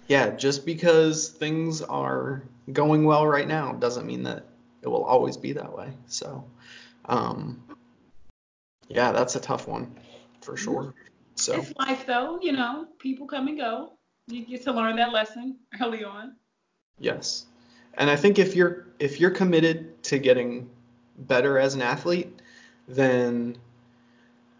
yeah 0.08 0.30
just 0.30 0.64
because 0.64 1.28
things 1.28 1.82
are 1.82 2.42
going 2.72 3.04
well 3.04 3.26
right 3.26 3.46
now 3.48 3.72
doesn't 3.72 4.06
mean 4.06 4.22
that 4.22 4.44
it 4.84 4.88
will 4.88 5.04
always 5.04 5.36
be 5.36 5.52
that 5.54 5.76
way. 5.76 5.88
So, 6.06 6.44
um, 7.06 7.62
yeah, 8.88 9.12
that's 9.12 9.34
a 9.34 9.40
tough 9.40 9.66
one 9.66 9.96
for 10.42 10.56
sure. 10.56 10.94
So 11.36 11.54
it's 11.54 11.72
life 11.78 12.06
though, 12.06 12.38
you 12.40 12.52
know, 12.52 12.86
people 12.98 13.26
come 13.26 13.48
and 13.48 13.58
go. 13.58 13.94
You 14.28 14.44
get 14.44 14.62
to 14.64 14.72
learn 14.72 14.96
that 14.96 15.12
lesson 15.12 15.56
early 15.80 16.04
on. 16.04 16.36
Yes. 16.98 17.46
And 17.94 18.10
I 18.10 18.16
think 18.16 18.38
if 18.38 18.54
you're 18.54 18.88
if 18.98 19.20
you're 19.20 19.30
committed 19.30 20.02
to 20.04 20.18
getting 20.18 20.68
better 21.18 21.58
as 21.58 21.74
an 21.74 21.82
athlete, 21.82 22.40
then 22.88 23.56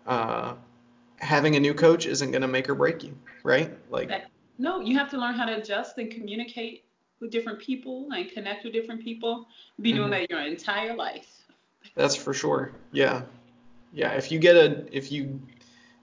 uh, 0.07 0.55
having 1.19 1.57
a 1.57 1.61
new 1.61 1.75
coach 1.75 2.07
isn't 2.07 2.31
going 2.31 2.43
to 2.43 2.49
make 2.49 2.69
or 2.69 2.75
break 2.75 3.03
you, 3.03 3.17
right? 3.43 3.73
Like 3.90 4.11
no, 4.59 4.81
you 4.81 4.97
have 4.99 5.11
to 5.11 5.19
learn 5.19 5.35
how 5.35 5.47
to 5.47 5.57
adjust 5.57 5.99
and 5.99 6.11
communicate 6.11 6.85
with 7.21 7.31
different 7.31 7.59
people 7.59 8.09
and 8.12 8.31
connect 8.31 8.64
with 8.64 8.73
different 8.73 9.03
people. 9.03 9.49
Be 9.81 9.90
mm-hmm. 9.90 9.99
doing 9.99 10.11
that 10.11 10.31
your 10.31 10.40
entire 10.40 10.95
life. 10.95 11.27
That's 11.95 12.17
for 12.17 12.33
sure. 12.33 12.73
Yeah. 12.93 13.23
Yeah. 13.93 14.12
If 14.12 14.31
you 14.31 14.38
get 14.38 14.57
a 14.57 14.87
if 14.97 15.11
you 15.11 15.40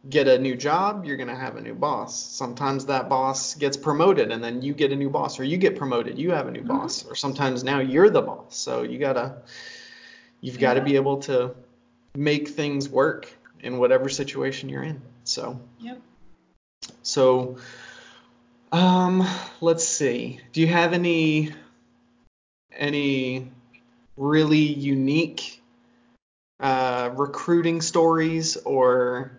get 0.09 0.27
a 0.27 0.37
new 0.37 0.55
job, 0.55 1.05
you're 1.05 1.17
gonna 1.17 1.35
have 1.35 1.55
a 1.55 1.61
new 1.61 1.75
boss. 1.75 2.19
Sometimes 2.19 2.85
that 2.87 3.07
boss 3.07 3.55
gets 3.55 3.77
promoted 3.77 4.31
and 4.31 4.43
then 4.43 4.61
you 4.61 4.73
get 4.73 4.91
a 4.91 4.95
new 4.95 5.09
boss, 5.09 5.39
or 5.39 5.43
you 5.43 5.57
get 5.57 5.75
promoted, 5.75 6.17
you 6.17 6.31
have 6.31 6.47
a 6.47 6.51
new 6.51 6.59
mm-hmm. 6.59 6.69
boss, 6.69 7.05
or 7.05 7.15
sometimes 7.15 7.63
now 7.63 7.79
you're 7.79 8.09
the 8.09 8.21
boss. 8.21 8.55
So 8.57 8.83
you 8.83 8.99
gotta 8.99 9.37
you've 10.41 10.59
got 10.59 10.73
to 10.73 10.81
be 10.81 10.95
able 10.95 11.17
to 11.19 11.55
make 12.15 12.49
things 12.49 12.89
work 12.89 13.31
in 13.61 13.77
whatever 13.77 14.09
situation 14.09 14.69
you're 14.69 14.83
in. 14.83 15.01
So. 15.23 15.59
Yep. 15.79 16.01
So 17.03 17.57
um, 18.71 19.27
let's 19.59 19.87
see. 19.87 20.39
Do 20.53 20.61
you 20.61 20.67
have 20.67 20.93
any 20.93 21.51
any 22.71 23.51
really 24.17 24.57
unique 24.57 25.61
uh, 26.59 27.09
recruiting 27.13 27.81
stories 27.81 28.57
or 28.57 29.31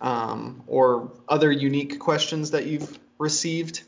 um, 0.00 0.62
or 0.66 1.12
other 1.28 1.52
unique 1.52 1.98
questions 1.98 2.52
that 2.52 2.66
you've 2.66 2.98
received? 3.18 3.82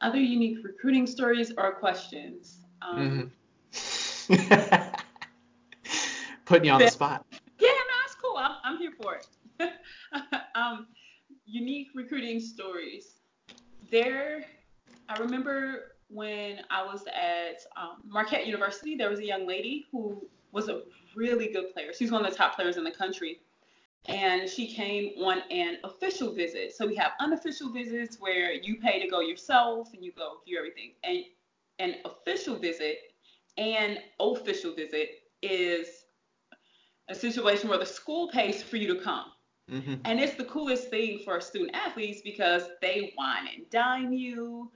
Other 0.00 0.20
unique 0.20 0.58
recruiting 0.62 1.08
stories 1.08 1.52
or 1.56 1.72
questions? 1.72 2.58
Um, 2.82 2.98
mm-hmm. 2.98 3.26
Putting 6.44 6.66
you 6.66 6.72
on 6.72 6.80
the 6.80 6.90
spot. 6.90 7.24
Yeah, 7.58 7.68
no, 7.68 7.94
that's 8.02 8.14
cool. 8.20 8.36
I'm, 8.36 8.52
I'm 8.64 8.78
here 8.78 8.92
for 9.00 9.16
it. 9.16 9.26
um, 10.54 10.86
unique 11.46 11.88
recruiting 11.94 12.40
stories. 12.40 13.20
There, 13.90 14.44
I 15.08 15.18
remember 15.18 15.94
when 16.08 16.60
I 16.70 16.84
was 16.84 17.04
at 17.06 17.64
um, 17.76 18.02
Marquette 18.06 18.46
University, 18.46 18.96
there 18.96 19.08
was 19.10 19.20
a 19.20 19.24
young 19.24 19.46
lady 19.46 19.86
who 19.90 20.22
was 20.52 20.68
a 20.68 20.82
really 21.14 21.50
good 21.52 21.72
player. 21.72 21.92
She's 21.94 22.10
one 22.10 22.24
of 22.24 22.30
the 22.30 22.36
top 22.36 22.54
players 22.54 22.76
in 22.76 22.84
the 22.84 22.90
country. 22.90 23.40
And 24.06 24.48
she 24.48 24.66
came 24.66 25.22
on 25.22 25.42
an 25.50 25.78
official 25.84 26.32
visit. 26.32 26.74
So 26.74 26.86
we 26.86 26.94
have 26.96 27.12
unofficial 27.20 27.70
visits 27.70 28.18
where 28.20 28.52
you 28.52 28.76
pay 28.76 29.00
to 29.02 29.08
go 29.08 29.20
yourself 29.20 29.92
and 29.92 30.02
you 30.02 30.12
go 30.12 30.36
do 30.46 30.56
everything. 30.56 30.92
And 31.04 31.24
an 31.78 31.96
official 32.04 32.56
visit 32.56 33.07
and 33.58 33.98
official 34.20 34.74
visit 34.74 35.10
is 35.42 35.88
a 37.10 37.14
situation 37.14 37.68
where 37.68 37.78
the 37.78 37.86
school 37.86 38.28
pays 38.28 38.62
for 38.62 38.76
you 38.76 38.94
to 38.94 39.00
come. 39.00 39.26
Mm-hmm. 39.70 39.94
And 40.04 40.20
it's 40.20 40.34
the 40.34 40.44
coolest 40.44 40.88
thing 40.88 41.20
for 41.24 41.40
student 41.40 41.74
athletes 41.74 42.20
because 42.24 42.62
they 42.80 43.12
wine 43.18 43.48
and 43.54 43.68
dine 43.68 44.12
you, 44.12 44.70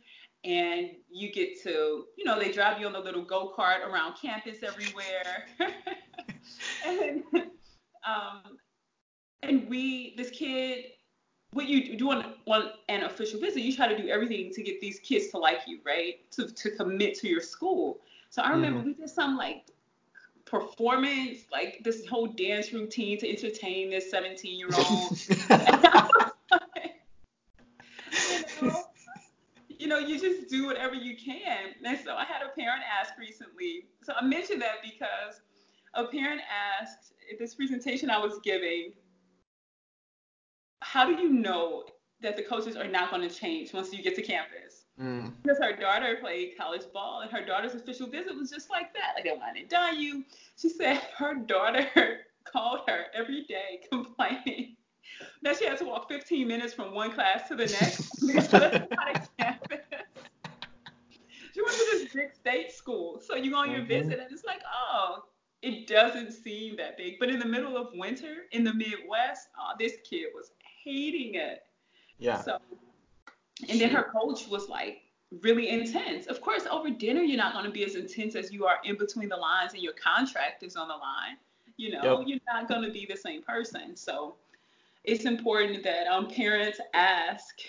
and 0.44 0.90
you 1.08 1.32
get 1.32 1.62
to, 1.62 2.04
you 2.16 2.24
know, 2.24 2.38
they 2.38 2.50
drive 2.50 2.80
you 2.80 2.86
on 2.86 2.92
the 2.92 2.98
little 2.98 3.24
go 3.24 3.54
kart 3.56 3.86
around 3.86 4.16
campus 4.20 4.58
everywhere. 4.62 5.46
and, 6.86 7.22
um, 8.06 8.58
and 9.42 9.68
we, 9.68 10.14
this 10.16 10.30
kid, 10.30 10.87
what 11.52 11.66
you 11.66 11.96
do 11.96 12.10
on, 12.10 12.35
on 12.46 12.70
an 12.88 13.04
official 13.04 13.40
visit, 13.40 13.62
you 13.62 13.74
try 13.74 13.87
to 13.87 13.96
do 13.96 14.08
everything 14.08 14.50
to 14.52 14.62
get 14.62 14.80
these 14.80 14.98
kids 15.00 15.28
to 15.28 15.38
like 15.38 15.60
you, 15.66 15.78
right? 15.87 16.30
To, 16.33 16.48
to 16.48 16.70
commit 16.72 17.18
to 17.20 17.28
your 17.28 17.40
school. 17.40 18.00
So 18.33 18.40
I 18.40 18.50
remember 18.52 18.78
mm-hmm. 18.78 18.88
we 18.88 18.94
did 18.94 19.10
some 19.10 19.37
like 19.37 19.66
performance, 20.46 21.40
like 21.52 21.83
this 21.85 22.06
whole 22.06 22.28
dance 22.28 22.72
routine 22.72 23.18
to 23.18 23.28
entertain 23.28 23.90
this 23.90 24.10
17 24.10 24.58
year 24.58 24.70
old. 24.74 25.20
you, 25.28 25.37
know, 28.62 28.83
you 29.68 29.87
know, 29.87 29.98
you 29.98 30.18
just 30.18 30.48
do 30.48 30.64
whatever 30.64 30.94
you 30.94 31.14
can. 31.14 31.74
And 31.85 31.98
so 32.02 32.14
I 32.16 32.24
had 32.24 32.40
a 32.40 32.48
parent 32.58 32.80
ask 33.00 33.18
recently. 33.18 33.88
So 34.02 34.14
I 34.18 34.24
mentioned 34.24 34.62
that 34.62 34.76
because 34.83 35.42
a 35.92 36.06
parent 36.06 36.40
asked 36.80 37.12
this 37.38 37.54
presentation 37.54 38.08
I 38.08 38.16
was 38.16 38.40
giving, 38.42 38.94
how 40.80 41.04
do 41.04 41.20
you 41.22 41.28
know 41.28 41.85
that 42.22 42.37
the 42.38 42.42
coaches 42.42 42.76
are 42.76 42.88
not 42.88 43.10
going 43.10 43.28
to 43.28 43.35
change 43.35 43.74
once 43.74 43.92
you 43.92 44.02
get 44.02 44.14
to 44.16 44.22
campus? 44.22 44.71
Mm. 45.00 45.32
Because 45.42 45.58
her 45.58 45.74
daughter 45.74 46.18
played 46.20 46.56
college 46.58 46.82
ball, 46.92 47.22
and 47.22 47.30
her 47.30 47.44
daughter's 47.44 47.74
official 47.74 48.06
visit 48.06 48.34
was 48.36 48.50
just 48.50 48.70
like 48.70 48.92
that. 48.94 49.12
Like 49.14 49.24
they 49.24 49.32
wanted 49.32 49.68
to 49.68 49.74
die 49.74 49.92
you. 49.92 50.24
She 50.56 50.68
said 50.68 51.00
her 51.16 51.34
daughter 51.34 51.86
called 52.44 52.80
her 52.88 53.06
every 53.14 53.44
day 53.44 53.80
complaining 53.90 54.76
that 55.42 55.58
she 55.58 55.66
had 55.66 55.78
to 55.78 55.84
walk 55.84 56.08
15 56.08 56.46
minutes 56.46 56.74
from 56.74 56.94
one 56.94 57.12
class 57.12 57.48
to 57.48 57.56
the 57.56 57.66
next 57.66 58.10
because 58.26 58.48
campus. 59.38 59.78
She 61.54 61.60
went 61.60 61.76
to 61.76 61.86
this 61.92 62.14
big 62.14 62.34
state 62.34 62.72
school, 62.72 63.20
so 63.24 63.36
you 63.36 63.50
go 63.50 63.58
on 63.58 63.70
your 63.70 63.80
mm-hmm. 63.80 63.88
visit 63.88 64.20
and 64.20 64.32
it's 64.32 64.44
like, 64.44 64.62
oh, 64.74 65.24
it 65.60 65.86
doesn't 65.86 66.32
seem 66.32 66.76
that 66.76 66.96
big. 66.96 67.18
But 67.20 67.28
in 67.28 67.38
the 67.38 67.46
middle 67.46 67.76
of 67.76 67.88
winter 67.94 68.46
in 68.52 68.64
the 68.64 68.72
Midwest, 68.72 69.48
oh, 69.58 69.72
this 69.78 69.92
kid 70.08 70.26
was 70.34 70.52
hating 70.82 71.34
it. 71.34 71.60
Yeah. 72.18 72.40
So, 72.40 72.58
and 73.69 73.81
then 73.81 73.90
her 73.90 74.04
coach 74.04 74.48
was 74.48 74.69
like 74.69 75.02
really 75.40 75.69
intense. 75.69 76.27
Of 76.27 76.40
course, 76.40 76.65
over 76.71 76.90
dinner 76.90 77.23
you're 77.23 77.37
not 77.37 77.52
going 77.52 77.65
to 77.65 77.71
be 77.71 77.85
as 77.85 77.94
intense 77.94 78.35
as 78.35 78.52
you 78.52 78.67
are 78.67 78.79
in 78.85 78.96
between 78.96 79.29
the 79.29 79.37
lines 79.37 79.73
and 79.75 79.83
your 79.83 79.94
contract 79.94 80.63
is 80.63 80.77
on 80.77 80.88
the 80.88 80.94
line. 80.94 81.37
You 81.77 81.92
know, 81.92 82.19
yep. 82.19 82.29
you're 82.29 82.38
not 82.46 82.69
going 82.69 82.83
to 82.83 82.90
be 82.90 83.06
the 83.08 83.17
same 83.17 83.42
person. 83.42 83.96
So 83.96 84.37
it's 85.04 85.25
important 85.25 85.83
that 85.85 86.06
um, 86.06 86.29
parents 86.29 86.79
ask 86.94 87.60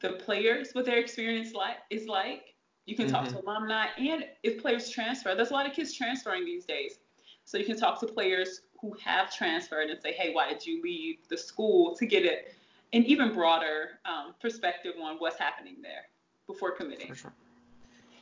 the 0.00 0.10
players 0.10 0.70
what 0.72 0.86
their 0.86 0.98
experience 0.98 1.52
like 1.52 1.76
is 1.90 2.06
like. 2.06 2.54
You 2.86 2.96
can 2.96 3.06
mm-hmm. 3.06 3.14
talk 3.14 3.28
to 3.28 3.34
mm-hmm. 3.36 3.46
alumni 3.46 3.86
and 3.98 4.24
if 4.42 4.60
players 4.60 4.90
transfer. 4.90 5.34
There's 5.34 5.50
a 5.50 5.54
lot 5.54 5.66
of 5.66 5.72
kids 5.72 5.94
transferring 5.94 6.44
these 6.44 6.64
days. 6.64 6.98
So 7.44 7.58
you 7.58 7.64
can 7.64 7.76
talk 7.76 8.00
to 8.00 8.06
players 8.06 8.62
who 8.80 8.96
have 9.04 9.32
transferred 9.32 9.90
and 9.90 10.00
say, 10.00 10.12
hey, 10.12 10.32
why 10.32 10.48
did 10.48 10.66
you 10.66 10.82
leave 10.82 11.18
the 11.28 11.36
school 11.36 11.94
to 11.96 12.06
get 12.06 12.24
it 12.24 12.54
an 12.92 13.04
even 13.04 13.32
broader 13.32 13.98
um, 14.04 14.34
perspective 14.40 14.92
on 15.02 15.16
what's 15.16 15.38
happening 15.38 15.76
there 15.82 16.06
before 16.46 16.72
committing. 16.72 17.14
Sure. 17.14 17.32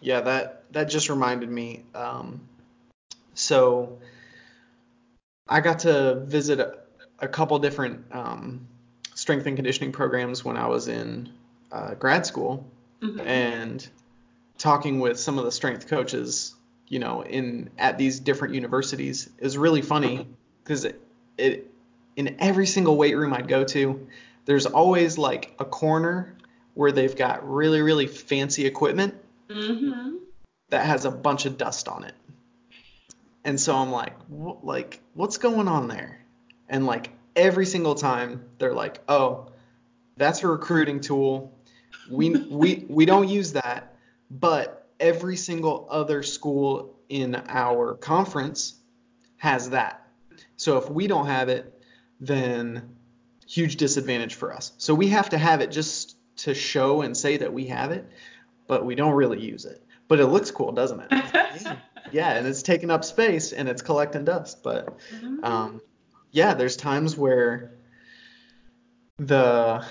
Yeah, 0.00 0.20
that 0.22 0.64
that 0.72 0.84
just 0.88 1.08
reminded 1.08 1.50
me. 1.50 1.84
Um, 1.94 2.40
so 3.34 3.98
I 5.48 5.60
got 5.60 5.80
to 5.80 6.22
visit 6.26 6.60
a, 6.60 6.78
a 7.18 7.28
couple 7.28 7.58
different 7.58 8.04
um, 8.12 8.66
strength 9.14 9.46
and 9.46 9.56
conditioning 9.56 9.92
programs 9.92 10.44
when 10.44 10.56
I 10.56 10.66
was 10.68 10.88
in 10.88 11.30
uh, 11.70 11.94
grad 11.94 12.24
school, 12.24 12.66
mm-hmm. 13.02 13.20
and 13.20 13.86
talking 14.56 15.00
with 15.00 15.18
some 15.18 15.38
of 15.38 15.44
the 15.44 15.52
strength 15.52 15.88
coaches, 15.88 16.54
you 16.88 16.98
know, 16.98 17.22
in 17.22 17.70
at 17.78 17.98
these 17.98 18.20
different 18.20 18.54
universities 18.54 19.28
is 19.38 19.58
really 19.58 19.82
funny 19.82 20.26
because 20.62 20.84
it, 20.84 21.00
it 21.36 21.70
in 22.16 22.36
every 22.38 22.66
single 22.66 22.96
weight 22.96 23.16
room 23.16 23.32
I'd 23.34 23.48
go 23.48 23.64
to, 23.64 24.06
there's 24.44 24.66
always 24.66 25.18
like 25.18 25.54
a 25.58 25.64
corner 25.64 26.36
where 26.74 26.92
they've 26.92 27.16
got 27.16 27.48
really 27.48 27.80
really 27.80 28.06
fancy 28.06 28.66
equipment 28.66 29.14
mm-hmm. 29.48 30.16
that 30.70 30.86
has 30.86 31.04
a 31.04 31.10
bunch 31.10 31.46
of 31.46 31.58
dust 31.58 31.88
on 31.88 32.04
it. 32.04 32.14
And 33.44 33.58
so 33.58 33.74
I'm 33.74 33.90
like, 33.90 34.16
what, 34.28 34.64
like 34.64 35.00
what's 35.14 35.38
going 35.38 35.68
on 35.68 35.88
there? 35.88 36.20
And 36.68 36.86
like 36.86 37.10
every 37.36 37.66
single 37.66 37.94
time 37.94 38.44
they're 38.58 38.74
like, 38.74 39.00
oh, 39.08 39.50
that's 40.16 40.42
a 40.42 40.48
recruiting 40.48 41.00
tool. 41.00 41.52
We 42.10 42.30
we 42.30 42.86
we 42.88 43.06
don't 43.06 43.28
use 43.28 43.52
that, 43.52 43.96
but 44.30 44.88
every 45.00 45.36
single 45.36 45.86
other 45.90 46.22
school 46.22 46.94
in 47.08 47.42
our 47.48 47.94
conference 47.94 48.74
has 49.38 49.70
that. 49.70 50.06
So 50.56 50.76
if 50.76 50.90
we 50.90 51.06
don't 51.06 51.26
have 51.26 51.48
it, 51.48 51.82
then 52.20 52.96
huge 53.50 53.76
disadvantage 53.76 54.34
for 54.34 54.52
us. 54.54 54.72
So 54.78 54.94
we 54.94 55.08
have 55.08 55.30
to 55.30 55.38
have 55.38 55.60
it 55.60 55.72
just 55.72 56.16
to 56.36 56.54
show 56.54 57.02
and 57.02 57.16
say 57.16 57.38
that 57.38 57.52
we 57.52 57.66
have 57.66 57.90
it, 57.90 58.08
but 58.68 58.86
we 58.86 58.94
don't 58.94 59.14
really 59.14 59.40
use 59.40 59.64
it. 59.64 59.82
But 60.06 60.20
it 60.20 60.26
looks 60.26 60.52
cool, 60.52 60.70
doesn't 60.70 61.00
it? 61.00 61.08
yeah. 62.12 62.36
and 62.36 62.46
it's 62.46 62.62
taking 62.62 62.90
up 62.90 63.04
space 63.04 63.52
and 63.52 63.68
it's 63.68 63.82
collecting 63.82 64.24
dust. 64.24 64.62
But 64.62 64.96
mm-hmm. 65.12 65.44
um, 65.44 65.80
yeah, 66.30 66.54
there's 66.54 66.76
times 66.76 67.16
where 67.16 67.72
the 69.18 69.84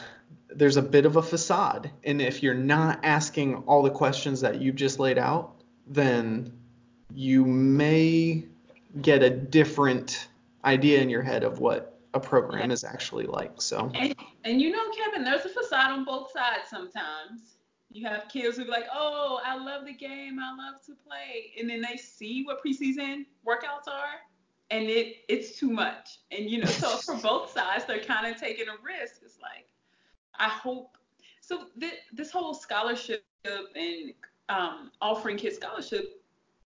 there's 0.47 0.77
a 0.77 0.81
bit 0.81 1.05
of 1.05 1.17
a 1.17 1.21
facade, 1.21 1.91
and 2.03 2.21
if 2.21 2.41
you're 2.41 2.55
not 2.55 3.01
asking 3.03 3.55
all 3.67 3.83
the 3.83 3.91
questions 3.91 4.41
that 4.41 4.59
you've 4.59 4.75
just 4.75 4.99
laid 4.99 5.19
out, 5.19 5.61
then 5.85 6.51
you 7.13 7.45
may 7.45 8.45
get 8.99 9.21
a 9.21 9.29
different 9.29 10.27
idea 10.65 11.01
in 11.01 11.09
your 11.09 11.21
head 11.21 11.43
of 11.43 11.59
what 11.59 11.88
a 12.13 12.19
program 12.19 12.71
is 12.71 12.83
actually 12.83 13.25
like. 13.25 13.61
So. 13.61 13.91
And, 13.93 14.15
and 14.43 14.61
you 14.61 14.71
know, 14.71 14.89
Kevin, 14.95 15.23
there's 15.23 15.45
a 15.45 15.49
facade 15.49 15.91
on 15.91 16.05
both 16.05 16.31
sides 16.31 16.69
sometimes. 16.69 17.57
You 17.91 18.07
have 18.07 18.27
kids 18.29 18.57
who 18.57 18.65
be 18.65 18.71
like, 18.71 18.85
oh, 18.93 19.41
I 19.43 19.57
love 19.57 19.85
the 19.85 19.93
game, 19.93 20.39
I 20.39 20.55
love 20.55 20.81
to 20.85 20.93
play, 21.07 21.51
and 21.59 21.69
then 21.69 21.81
they 21.81 21.97
see 21.97 22.43
what 22.43 22.63
preseason 22.63 23.25
workouts 23.47 23.87
are, 23.91 24.21
and 24.69 24.85
it 24.85 25.17
it's 25.27 25.57
too 25.57 25.71
much. 25.71 26.19
And 26.31 26.49
you 26.49 26.59
know, 26.59 26.67
so 26.67 26.97
for 26.97 27.15
both 27.15 27.51
sides, 27.51 27.85
they're 27.85 28.03
kind 28.03 28.31
of 28.31 28.39
taking 28.39 28.67
a 28.67 28.77
risk. 28.83 29.21
It's 29.23 29.39
like, 29.41 29.67
I 30.37 30.49
hope. 30.49 30.97
So 31.41 31.63
th- 31.79 32.01
this 32.13 32.29
whole 32.29 32.53
scholarship 32.53 33.23
and 33.43 34.13
um, 34.49 34.91
offering 35.01 35.37
kids 35.37 35.55
scholarship 35.55 36.21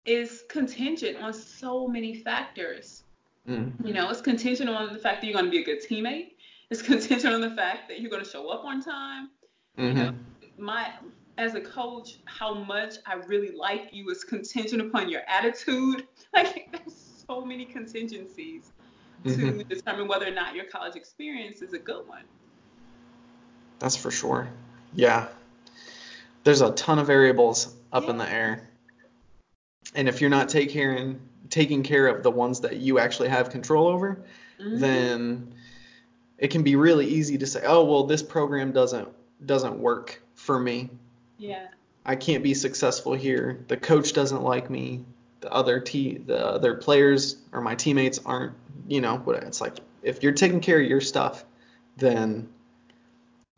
is 0.06 0.44
contingent 0.50 1.22
on 1.22 1.34
so 1.34 1.88
many 1.88 2.16
factors. 2.16 3.04
Mm. 3.50 3.86
You 3.86 3.94
know, 3.94 4.10
it's 4.10 4.22
contingent 4.22 4.70
on 4.70 4.94
the 4.94 5.00
fact 5.00 5.22
that 5.22 5.28
you're 5.28 5.34
going 5.34 5.46
to 5.46 5.52
be 5.52 5.62
a 5.62 5.66
good 5.66 5.82
teammate. 5.84 6.32
It's 6.70 6.82
contingent 6.94 7.34
on 7.34 7.42
the 7.42 7.52
fact 7.52 7.90
that 7.90 8.00
you're 8.00 8.12
going 8.12 8.24
to 8.24 8.30
show 8.30 8.50
up 8.50 8.64
on 8.64 8.82
time. 8.82 9.30
Mm-hmm. 9.78 9.98
You 9.98 10.04
know, 10.04 10.14
my 10.58 10.92
as 11.38 11.56
a 11.56 11.62
coach, 11.62 12.20
how 12.26 12.54
much 12.54 12.96
I 13.06 13.16
really 13.16 13.56
like 13.56 13.90
you 13.92 14.10
is 14.10 14.24
contingent 14.24 14.82
upon 14.82 15.10
your 15.10 15.22
attitude. 15.28 16.08
Like 16.34 16.70
there's 16.72 17.24
so 17.28 17.44
many 17.44 17.66
contingencies 17.66 18.72
mm-hmm. 19.26 19.58
to 19.58 19.64
determine 19.66 20.08
whether 20.08 20.26
or 20.26 20.32
not 20.32 20.56
your 20.56 20.64
college 20.64 20.96
experience 20.96 21.62
is 21.62 21.74
a 21.74 21.78
good 21.78 22.08
one. 22.08 22.24
That's 23.80 23.98
for 23.98 24.12
sure. 24.12 24.48
Yeah. 24.94 25.28
There's 26.46 26.62
a 26.62 26.72
ton 26.72 27.00
of 27.00 27.08
variables 27.08 27.76
up 27.92 28.06
yeah. 28.06 28.10
in 28.12 28.18
the 28.18 28.32
air. 28.32 28.70
And 29.94 30.08
if 30.08 30.22
you're 30.22 30.30
not 30.30 30.48
taking 30.48 31.20
taking 31.50 31.84
care 31.84 32.08
of 32.08 32.24
the 32.24 32.32
ones 32.32 32.62
that 32.62 32.78
you 32.78 33.00
actually 33.00 33.30
have 33.30 33.50
control 33.50 33.88
over, 33.88 34.24
mm-hmm. 34.60 34.80
then 34.80 35.54
it 36.38 36.50
can 36.50 36.64
be 36.64 36.76
really 36.76 37.08
easy 37.08 37.38
to 37.38 37.48
say, 37.48 37.62
oh 37.66 37.84
well, 37.84 38.04
this 38.04 38.24
program 38.24 38.72
doesn't 38.72 39.08
doesn't 39.46 39.80
work 39.80 40.22
for 40.36 40.60
me. 40.60 40.90
Yeah. 41.38 41.68
I 42.06 42.16
can't 42.16 42.44
be 42.44 42.54
successful 42.54 43.14
here. 43.14 43.64
The 43.68 43.78
coach 43.78 44.14
doesn't 44.14 44.42
like 44.42 44.70
me. 44.70 45.06
The 45.42 45.52
other 45.52 45.80
t 45.80 46.18
the 46.18 46.46
other 46.46 46.76
players 46.76 47.38
or 47.52 47.62
my 47.62 47.76
teammates 47.76 48.20
aren't. 48.26 48.54
You 48.88 49.00
know, 49.00 49.18
what 49.18 49.42
it's 49.44 49.62
like. 49.62 49.78
If 50.02 50.24
you're 50.24 50.34
taking 50.34 50.60
care 50.60 50.82
of 50.82 50.88
your 50.88 51.02
stuff, 51.02 51.46
then 51.98 52.50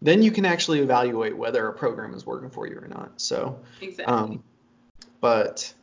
then 0.02 0.22
you 0.22 0.32
can 0.32 0.46
actually 0.46 0.80
evaluate 0.82 1.36
whether 1.36 1.66
a 1.68 1.74
program 1.74 2.14
is 2.14 2.26
working 2.26 2.50
for 2.50 2.68
you 2.68 2.78
or 2.78 2.88
not. 2.88 3.22
So. 3.22 3.60
Exactly. 3.82 4.14
Um, 4.14 4.44
but 5.22 5.74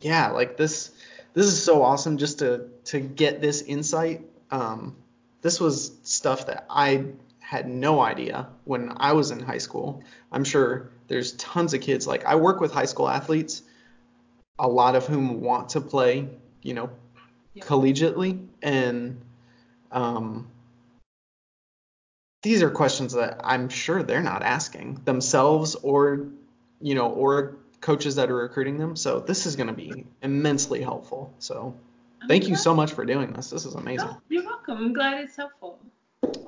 yeah, 0.00 0.30
like 0.30 0.56
this 0.56 0.90
this 1.34 1.46
is 1.46 1.62
so 1.62 1.82
awesome 1.82 2.18
just 2.18 2.38
to 2.40 2.68
to 2.86 3.00
get 3.00 3.40
this 3.40 3.62
insight. 3.62 4.22
Um, 4.50 4.96
this 5.42 5.60
was 5.60 5.92
stuff 6.02 6.46
that 6.46 6.66
I 6.68 7.06
had 7.38 7.68
no 7.68 8.00
idea 8.00 8.48
when 8.64 8.92
I 8.96 9.12
was 9.12 9.30
in 9.30 9.40
high 9.40 9.58
school. 9.58 10.02
I'm 10.30 10.44
sure 10.44 10.90
there's 11.08 11.32
tons 11.32 11.74
of 11.74 11.80
kids 11.80 12.06
like 12.06 12.24
I 12.24 12.36
work 12.36 12.60
with 12.60 12.72
high 12.72 12.84
school 12.84 13.08
athletes, 13.08 13.62
a 14.58 14.68
lot 14.68 14.94
of 14.94 15.06
whom 15.06 15.40
want 15.40 15.70
to 15.70 15.80
play, 15.80 16.28
you 16.62 16.74
know, 16.74 16.90
yeah. 17.54 17.64
collegiately, 17.64 18.46
and 18.62 19.20
um, 19.90 20.48
these 22.42 22.62
are 22.62 22.70
questions 22.70 23.12
that 23.14 23.40
I'm 23.42 23.68
sure 23.68 24.02
they're 24.02 24.22
not 24.22 24.42
asking 24.42 25.00
themselves 25.04 25.74
or, 25.74 26.28
you 26.80 26.94
know, 26.94 27.08
or 27.08 27.56
coaches 27.80 28.14
that 28.16 28.30
are 28.30 28.36
recruiting 28.36 28.78
them. 28.78 28.96
So 28.96 29.20
this 29.20 29.46
is 29.46 29.56
going 29.56 29.68
to 29.68 29.72
be 29.72 30.06
immensely 30.22 30.82
helpful. 30.82 31.32
So 31.38 31.74
thank 32.28 32.48
you 32.48 32.56
so 32.56 32.74
much 32.74 32.92
for 32.92 33.04
doing 33.04 33.32
this. 33.32 33.50
This 33.50 33.64
is 33.64 33.74
amazing. 33.74 34.08
Oh, 34.10 34.20
you're 34.28 34.44
welcome. 34.44 34.78
I'm 34.78 34.92
glad 34.92 35.20
it's 35.20 35.36
helpful. 35.36 35.78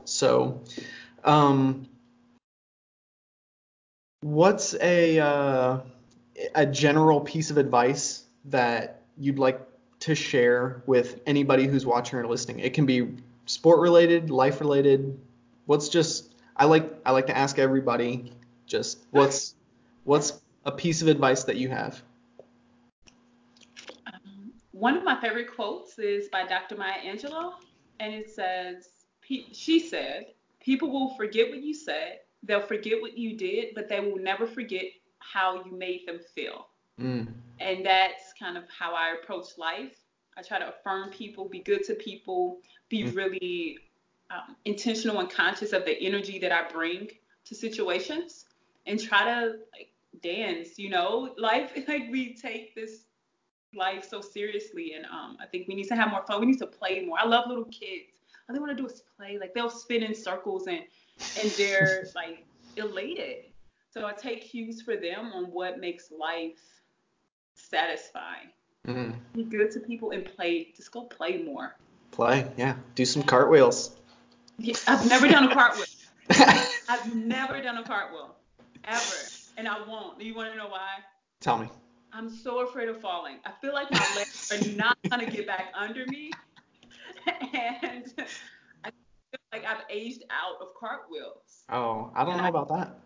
So, 0.05 0.61
um, 1.25 1.89
what's 4.21 4.75
a 4.81 5.19
uh, 5.19 5.79
a 6.55 6.67
general 6.67 7.21
piece 7.21 7.51
of 7.51 7.57
advice 7.57 8.25
that 8.47 9.03
you'd 9.17 9.39
like 9.39 9.61
to 10.01 10.15
share 10.15 10.83
with 10.87 11.21
anybody 11.27 11.67
who's 11.67 11.87
watching 11.87 12.19
or 12.19 12.27
listening? 12.27 12.59
It 12.59 12.75
can 12.75 12.85
be 12.85 13.15
sport 13.47 13.81
related, 13.81 14.31
life 14.31 14.61
related. 14.61 15.19
What's 15.67 15.89
just 15.89 16.35
I 16.57 16.67
like 16.67 16.93
I 17.07 17.13
like 17.13 17.27
to 17.27 17.37
ask 17.37 17.59
everybody 17.59 18.33
just 18.67 18.99
what's 19.11 19.55
what's 20.05 20.42
a 20.65 20.73
piece 20.73 21.03
of 21.03 21.09
advice 21.09 21.45
that 21.45 21.57
you 21.57 21.69
have? 21.69 22.03
Um, 24.07 24.53
one 24.73 24.97
of 24.97 25.05
my 25.05 25.21
favorite 25.21 25.55
quotes 25.55 25.99
is 25.99 26.29
by 26.29 26.47
Dr. 26.47 26.77
Maya 26.77 27.01
Angelou, 27.05 27.55
and 28.01 28.15
it 28.15 28.31
says, 28.31 28.89
She 29.53 29.79
said, 29.79 30.27
People 30.61 30.91
will 30.91 31.15
forget 31.17 31.51
what 31.51 31.63
you 31.63 31.75
said, 31.75 32.21
they'll 32.43 32.61
forget 32.61 33.01
what 33.01 33.17
you 33.17 33.37
did, 33.37 33.75
but 33.75 33.89
they 33.89 34.01
will 34.01 34.19
never 34.19 34.47
forget 34.47 34.85
how 35.19 35.65
you 35.65 35.73
made 35.73 36.07
them 36.07 36.21
feel. 36.35 36.67
Mm. 37.01 37.33
And 37.61 37.87
that's 37.87 38.33
kind 38.39 38.57
of 38.57 38.65
how 38.69 38.95
I 38.95 39.15
approach 39.23 39.59
life. 39.59 39.97
I 40.37 40.43
try 40.43 40.59
to 40.59 40.69
affirm 40.69 41.11
people, 41.11 41.49
be 41.49 41.61
good 41.61 41.85
to 41.85 41.95
people, 41.95 42.59
be 42.89 43.05
mm-hmm. 43.05 43.17
really 43.17 43.79
um, 44.31 44.57
intentional 44.65 45.21
and 45.21 45.31
conscious 45.31 45.73
of 45.73 45.85
the 45.85 46.01
energy 46.01 46.39
that 46.39 46.53
I 46.53 46.71
bring 46.71 47.09
to 47.45 47.55
situations, 47.55 48.47
and 48.87 48.99
try 48.99 49.25
to 49.25 49.59
like 49.73 49.92
dance. 50.21 50.79
You 50.79 50.91
know, 50.91 51.35
life 51.39 51.73
like 51.89 52.09
we 52.11 52.35
take 52.35 52.75
this 52.75 53.05
life 53.75 54.07
so 54.09 54.21
seriously, 54.21 54.95
and 54.95 55.07
um, 55.07 55.37
I 55.41 55.47
think 55.47 55.69
we 55.69 55.75
need 55.75 55.89
to 55.89 55.97
have 55.97 56.11
more 56.11 56.25
fun. 56.27 56.41
We 56.41 56.47
need 56.47 56.59
to 56.59 56.67
play 56.67 57.05
more. 57.05 57.19
I 57.19 57.27
love 57.27 57.49
little 57.49 57.65
kids. 57.65 58.21
All 58.49 58.55
they 58.55 58.61
want 58.61 58.77
to 58.77 58.77
do 58.77 58.87
is 58.87 59.03
play. 59.17 59.39
Like 59.39 59.55
they'll 59.55 59.71
spin 59.71 60.03
in 60.03 60.15
circles 60.15 60.67
and 60.67 60.83
and 61.41 61.51
they're 61.53 62.07
like 62.15 62.45
elated. 62.77 63.47
So 63.91 64.07
I 64.07 64.13
take 64.13 64.43
cues 64.51 64.81
for 64.81 64.97
them 64.97 65.33
on 65.35 65.45
what 65.47 65.79
makes 65.79 66.11
life 66.11 66.61
satisfying. 67.55 68.49
Mm-hmm. 68.87 69.13
Be 69.35 69.45
good 69.45 69.71
to 69.73 69.81
people 69.81 70.11
and 70.11 70.25
play. 70.25 70.73
Just 70.75 70.91
go 70.91 71.03
play 71.03 71.43
more. 71.43 71.77
Play, 72.11 72.47
yeah. 72.57 72.75
Do 72.95 73.05
some 73.05 73.23
cartwheels. 73.23 73.97
Yeah, 74.59 74.75
I've 74.87 75.07
never 75.09 75.29
done 75.29 75.51
a 75.51 75.55
cartwheel. 75.55 75.87
I've 76.89 77.15
never 77.15 77.61
done 77.61 77.79
a 77.79 77.85
cartwheel 77.85 78.35
ever, 78.85 79.17
and 79.57 79.69
I 79.69 79.87
won't. 79.87 80.19
Do 80.19 80.25
you 80.25 80.35
want 80.35 80.51
to 80.53 80.57
know 80.57 80.69
why? 80.69 80.99
Tell 81.41 81.59
me. 81.59 81.69
I'm 82.13 82.29
so 82.29 82.67
afraid 82.67 82.89
of 82.89 83.01
falling. 83.01 83.39
I 83.45 83.53
feel 83.61 83.73
like 83.73 83.91
my 83.91 84.07
legs 84.17 84.53
are 84.53 84.77
not 84.77 84.99
gonna 85.11 85.31
get 85.31 85.47
back 85.47 85.73
under 85.75 86.05
me, 86.07 86.31
and 87.55 88.13
I 88.85 88.91
feel 88.91 89.41
like 89.53 89.65
I've 89.65 89.85
aged 89.89 90.25
out 90.31 90.61
of 90.61 90.69
cartwheels. 90.79 91.65
Oh, 91.71 92.13
I 92.15 92.25
don't 92.25 92.35
and 92.35 92.43
know 92.43 92.47
I, 92.47 92.49
about 92.49 92.69
that. 92.69 92.99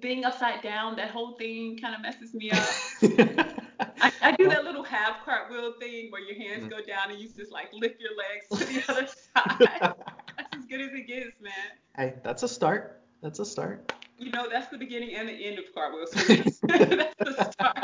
Being 0.00 0.24
upside 0.24 0.62
down, 0.62 0.96
that 0.96 1.10
whole 1.10 1.32
thing 1.32 1.76
kind 1.78 1.94
of 1.94 2.00
messes 2.00 2.32
me 2.32 2.50
up. 2.52 2.68
I, 4.00 4.12
I, 4.22 4.36
do 4.36 4.48
that 4.48 4.64
little 4.64 4.82
half 4.82 5.24
cartwheel 5.24 5.74
thing 5.78 6.10
where 6.10 6.22
your 6.22 6.36
hands 6.36 6.64
mm. 6.64 6.70
go 6.70 6.82
down 6.82 7.10
and 7.10 7.18
you 7.18 7.28
just 7.28 7.52
like 7.52 7.68
lift 7.72 8.00
your 8.00 8.10
legs 8.16 8.66
to 8.66 8.72
the 8.72 8.92
other 8.92 9.06
side. 9.06 9.94
that's 10.36 10.56
as 10.56 10.64
good 10.66 10.80
as 10.80 10.92
it 10.92 11.06
gets, 11.06 11.40
man. 11.40 11.52
Hey, 11.96 12.14
that's 12.22 12.44
a 12.44 12.48
start. 12.48 13.02
That's 13.20 13.40
a 13.40 13.44
start 13.44 13.92
you 14.18 14.30
know, 14.30 14.48
that's 14.50 14.68
the 14.68 14.78
beginning 14.78 15.14
and 15.14 15.28
the 15.28 15.32
end 15.32 15.58
of 15.58 15.64
cartwheels. 15.74 16.10
that's 16.12 16.60
the 16.60 17.50
start 17.52 17.78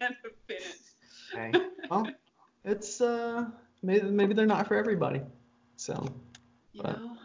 and 0.00 0.16
the 0.22 0.30
finish. 0.46 0.76
Okay. 1.32 1.66
Well, 1.90 2.08
it's 2.64 3.00
uh 3.00 3.46
maybe 3.82 4.08
maybe 4.10 4.34
they're 4.34 4.46
not 4.46 4.66
for 4.66 4.76
everybody. 4.76 5.20
So. 5.76 6.06
You 6.72 6.82
but. 6.82 6.98
know, 6.98 7.16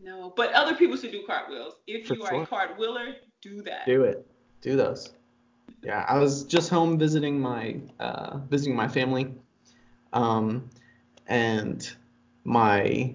no, 0.00 0.32
but 0.36 0.52
other 0.52 0.74
people 0.74 0.96
should 0.96 1.12
do 1.12 1.24
cartwheels. 1.26 1.74
If 1.86 2.10
you 2.10 2.22
are 2.22 2.30
sure. 2.30 2.42
a 2.42 2.46
cartwheeler, 2.46 3.14
do 3.40 3.62
that. 3.62 3.86
Do 3.86 4.04
it. 4.04 4.26
Do 4.60 4.76
those. 4.76 5.12
Yeah, 5.82 6.04
I 6.08 6.18
was 6.18 6.44
just 6.44 6.70
home 6.70 6.98
visiting 6.98 7.40
my 7.40 7.76
uh, 8.00 8.38
visiting 8.48 8.76
my 8.76 8.88
family, 8.88 9.34
um, 10.12 10.68
and 11.26 11.90
my 12.44 13.12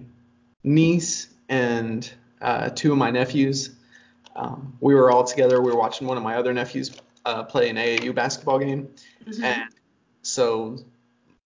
niece 0.62 1.28
and 1.48 2.10
uh, 2.40 2.70
two 2.70 2.92
of 2.92 2.98
my 2.98 3.10
nephews 3.10 3.70
um, 4.36 4.76
we 4.80 4.94
were 4.94 5.10
all 5.10 5.24
together. 5.24 5.60
We 5.60 5.70
were 5.70 5.78
watching 5.78 6.06
one 6.06 6.16
of 6.16 6.22
my 6.22 6.36
other 6.36 6.52
nephews 6.52 6.92
uh, 7.24 7.44
play 7.44 7.68
an 7.70 7.76
AAU 7.76 8.14
basketball 8.14 8.58
game, 8.58 8.88
mm-hmm. 9.24 9.44
and 9.44 9.70
so 10.22 10.78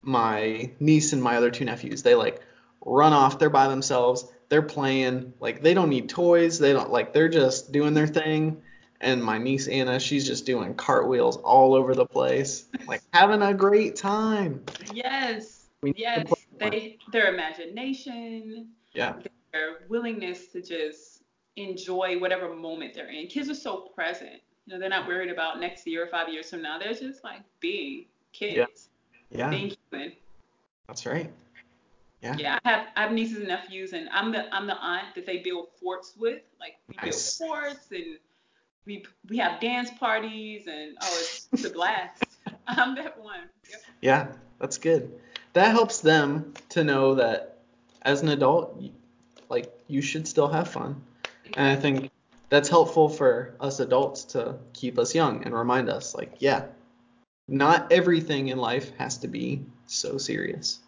my 0.03 0.71
niece 0.81 1.13
and 1.13 1.23
my 1.23 1.37
other 1.37 1.51
two 1.51 1.65
nephews, 1.65 2.03
they 2.03 2.15
like 2.15 2.41
run 2.85 3.13
off. 3.13 3.39
They're 3.39 3.51
by 3.51 3.69
themselves. 3.69 4.27
They're 4.49 4.63
playing. 4.63 5.35
Like 5.41 5.63
they 5.63 5.75
don't 5.75 5.91
need 5.91 6.09
toys. 6.09 6.59
They 6.59 6.73
don't 6.73 6.91
like. 6.91 7.13
They're 7.13 7.29
just 7.29 7.73
doing 7.73 7.95
their 7.95 8.07
thing. 8.07 8.63
And 9.01 9.23
my 9.23 9.39
niece 9.39 9.69
Anna, 9.69 10.01
she's 10.01 10.27
just 10.27 10.45
doing 10.45 10.75
cartwheels 10.75 11.37
all 11.37 11.75
over 11.75 11.95
the 11.95 12.07
place, 12.07 12.65
like 12.89 13.01
having 13.13 13.43
a 13.43 13.55
great 13.55 13.95
time. 13.95 14.65
Yes. 14.93 15.67
yes. 15.83 16.33
They 16.59 16.99
their 17.13 17.33
imagination. 17.33 18.71
Yeah. 18.93 19.15
Their 19.53 19.79
willingness 19.89 20.49
to 20.49 20.63
just 20.63 21.18
enjoy 21.63 22.19
whatever 22.19 22.55
moment 22.55 22.95
they're 22.95 23.11
in. 23.11 23.27
Kids 23.27 23.49
are 23.49 23.55
so 23.55 23.91
present. 23.95 24.41
You 24.67 24.75
know, 24.75 24.81
they're 24.81 24.89
not 24.89 25.07
worried 25.07 25.31
about 25.31 25.61
next 25.61 25.87
year 25.87 26.05
or 26.05 26.07
five 26.07 26.29
years 26.29 26.51
from 26.51 26.63
now. 26.63 26.79
They're 26.79 26.93
just 26.93 27.25
like 27.25 27.41
being 27.61 28.05
kids. 28.33 28.89
Yeah. 29.31 29.39
yeah. 29.39 29.51
Being 29.51 29.77
human. 29.91 30.13
That's 30.87 31.07
right. 31.07 31.31
Yeah. 32.23 32.37
Yeah, 32.37 32.59
I 32.65 32.71
have 32.71 32.87
I 32.97 33.03
have 33.03 33.13
nieces 33.13 33.39
and 33.39 33.49
nephews, 33.49 33.93
and 33.93 34.09
I'm 34.11 34.33
the 34.33 34.53
I'm 34.53 34.67
the 34.67 34.77
aunt 34.77 35.15
that 35.15 35.25
they 35.25 35.39
build 35.39 35.69
forts 35.81 36.15
with. 36.19 36.43
Like 36.59 36.79
we 36.89 36.97
nice. 36.97 37.39
build 37.39 37.51
forts, 37.51 37.87
and 37.93 38.19
we 38.87 39.05
we 39.29 39.39
have 39.39 39.61
dance 39.61 39.91
parties, 40.01 40.67
and 40.67 40.97
oh, 41.01 41.17
it's, 41.21 41.49
it's 41.53 41.65
a 41.65 41.71
blast. 41.71 42.25
I'm 42.67 42.97
that 42.97 43.23
one. 43.23 43.49
Yep. 43.71 43.81
Yeah, 44.01 44.27
that's 44.59 44.79
good. 44.79 45.13
That 45.53 45.71
helps 45.71 46.01
them 46.01 46.55
to 46.71 46.83
know 46.83 47.15
that 47.17 47.59
as 48.03 48.23
an 48.23 48.29
adult, 48.29 48.83
like 49.49 49.73
you 49.87 50.03
should 50.03 50.27
still 50.27 50.49
have 50.49 50.69
fun. 50.69 51.01
And 51.57 51.67
I 51.67 51.77
think 51.77 52.11
that's 52.49 52.69
helpful 52.69 53.09
for 53.09 53.55
us 53.61 53.81
adults 53.81 54.25
to 54.25 54.57
keep 54.73 54.99
us 54.99 55.15
young 55.15 55.45
and 55.45 55.55
remind 55.55 55.89
us, 55.89 56.15
like, 56.15 56.37
yeah, 56.39 56.67
not 57.49 57.91
everything 57.93 58.49
in 58.49 58.59
life 58.59 58.93
has 58.99 59.19
to 59.19 59.29
be 59.29 59.65
so 59.87 60.19
serious. 60.19 60.81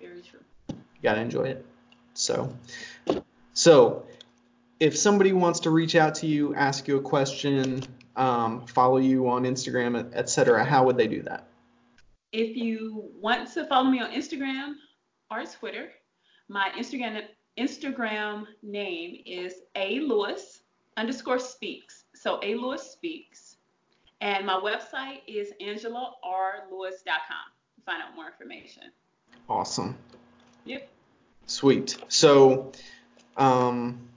Very 0.00 0.22
true. 0.22 0.40
You 0.68 0.76
gotta 1.02 1.20
enjoy 1.20 1.44
it. 1.44 1.66
So, 2.14 2.54
so 3.54 4.06
if 4.80 4.96
somebody 4.96 5.32
wants 5.32 5.60
to 5.60 5.70
reach 5.70 5.94
out 5.94 6.14
to 6.16 6.26
you, 6.26 6.54
ask 6.54 6.88
you 6.88 6.96
a 6.96 7.00
question, 7.00 7.82
um, 8.16 8.66
follow 8.66 8.98
you 8.98 9.28
on 9.28 9.44
Instagram, 9.44 10.12
etc., 10.14 10.64
how 10.64 10.84
would 10.84 10.96
they 10.96 11.08
do 11.08 11.22
that? 11.22 11.46
If 12.32 12.56
you 12.56 13.10
want 13.20 13.52
to 13.52 13.66
follow 13.66 13.90
me 13.90 14.00
on 14.00 14.10
Instagram 14.10 14.74
or 15.30 15.44
Twitter, 15.44 15.90
my 16.48 16.70
Instagram 16.76 17.22
Instagram 17.58 18.46
name 18.62 19.22
is 19.26 19.54
A 19.76 20.00
Lewis 20.00 20.62
underscore 20.96 21.38
speaks. 21.38 22.04
So 22.14 22.40
A 22.42 22.54
Lewis 22.54 22.82
speaks. 22.82 23.56
And 24.20 24.46
my 24.46 24.54
website 24.54 25.20
is 25.26 25.52
angelarlewis.com. 25.60 27.44
Find 27.84 28.02
out 28.02 28.14
more 28.14 28.26
information. 28.26 28.84
Awesome. 29.48 29.96
Yep. 30.64 30.88
Sweet. 31.46 31.96
So, 32.08 32.70
um, 33.36 34.08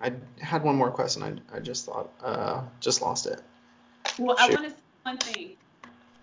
I 0.00 0.12
had 0.40 0.62
one 0.62 0.76
more 0.76 0.92
question. 0.92 1.22
I, 1.24 1.56
I 1.56 1.58
just 1.58 1.86
thought, 1.86 2.10
uh, 2.22 2.62
just 2.78 3.02
lost 3.02 3.26
it. 3.26 3.42
Well, 4.18 4.36
Shoot. 4.36 4.50
I 4.50 4.54
want 4.54 4.64
to 4.64 4.70
say 4.70 4.76
one 5.02 5.18
thing. 5.18 5.56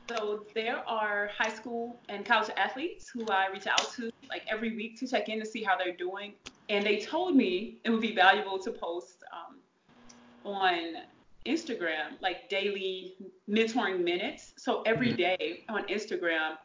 So 0.08 0.46
there 0.54 0.88
are 0.88 1.32
high 1.38 1.54
school 1.54 2.00
and 2.10 2.26
college 2.26 2.52
athletes 2.58 3.10
who 3.10 3.26
I 3.28 3.48
reach 3.52 3.66
out 3.66 3.92
to 3.94 4.12
like 4.30 4.44
every 4.48 4.76
week 4.76 5.00
to 5.00 5.08
check 5.08 5.30
in 5.30 5.40
to 5.40 5.46
see 5.46 5.64
how 5.64 5.76
they're 5.78 5.96
doing. 5.96 6.34
And 6.70 6.86
they 6.86 7.00
told 7.00 7.36
me 7.36 7.80
it 7.84 7.90
would 7.90 8.02
be 8.02 8.14
valuable 8.14 8.60
to 8.60 8.72
post 8.72 9.24
um, 9.34 9.58
on 10.44 10.96
Instagram 11.46 12.20
like 12.22 12.50
daily 12.50 13.16
mentoring 13.50 14.04
minutes. 14.04 14.54
So 14.58 14.82
every 14.84 15.14
mm-hmm. 15.14 15.74
on 15.74 15.86
Instagram, 15.88 16.58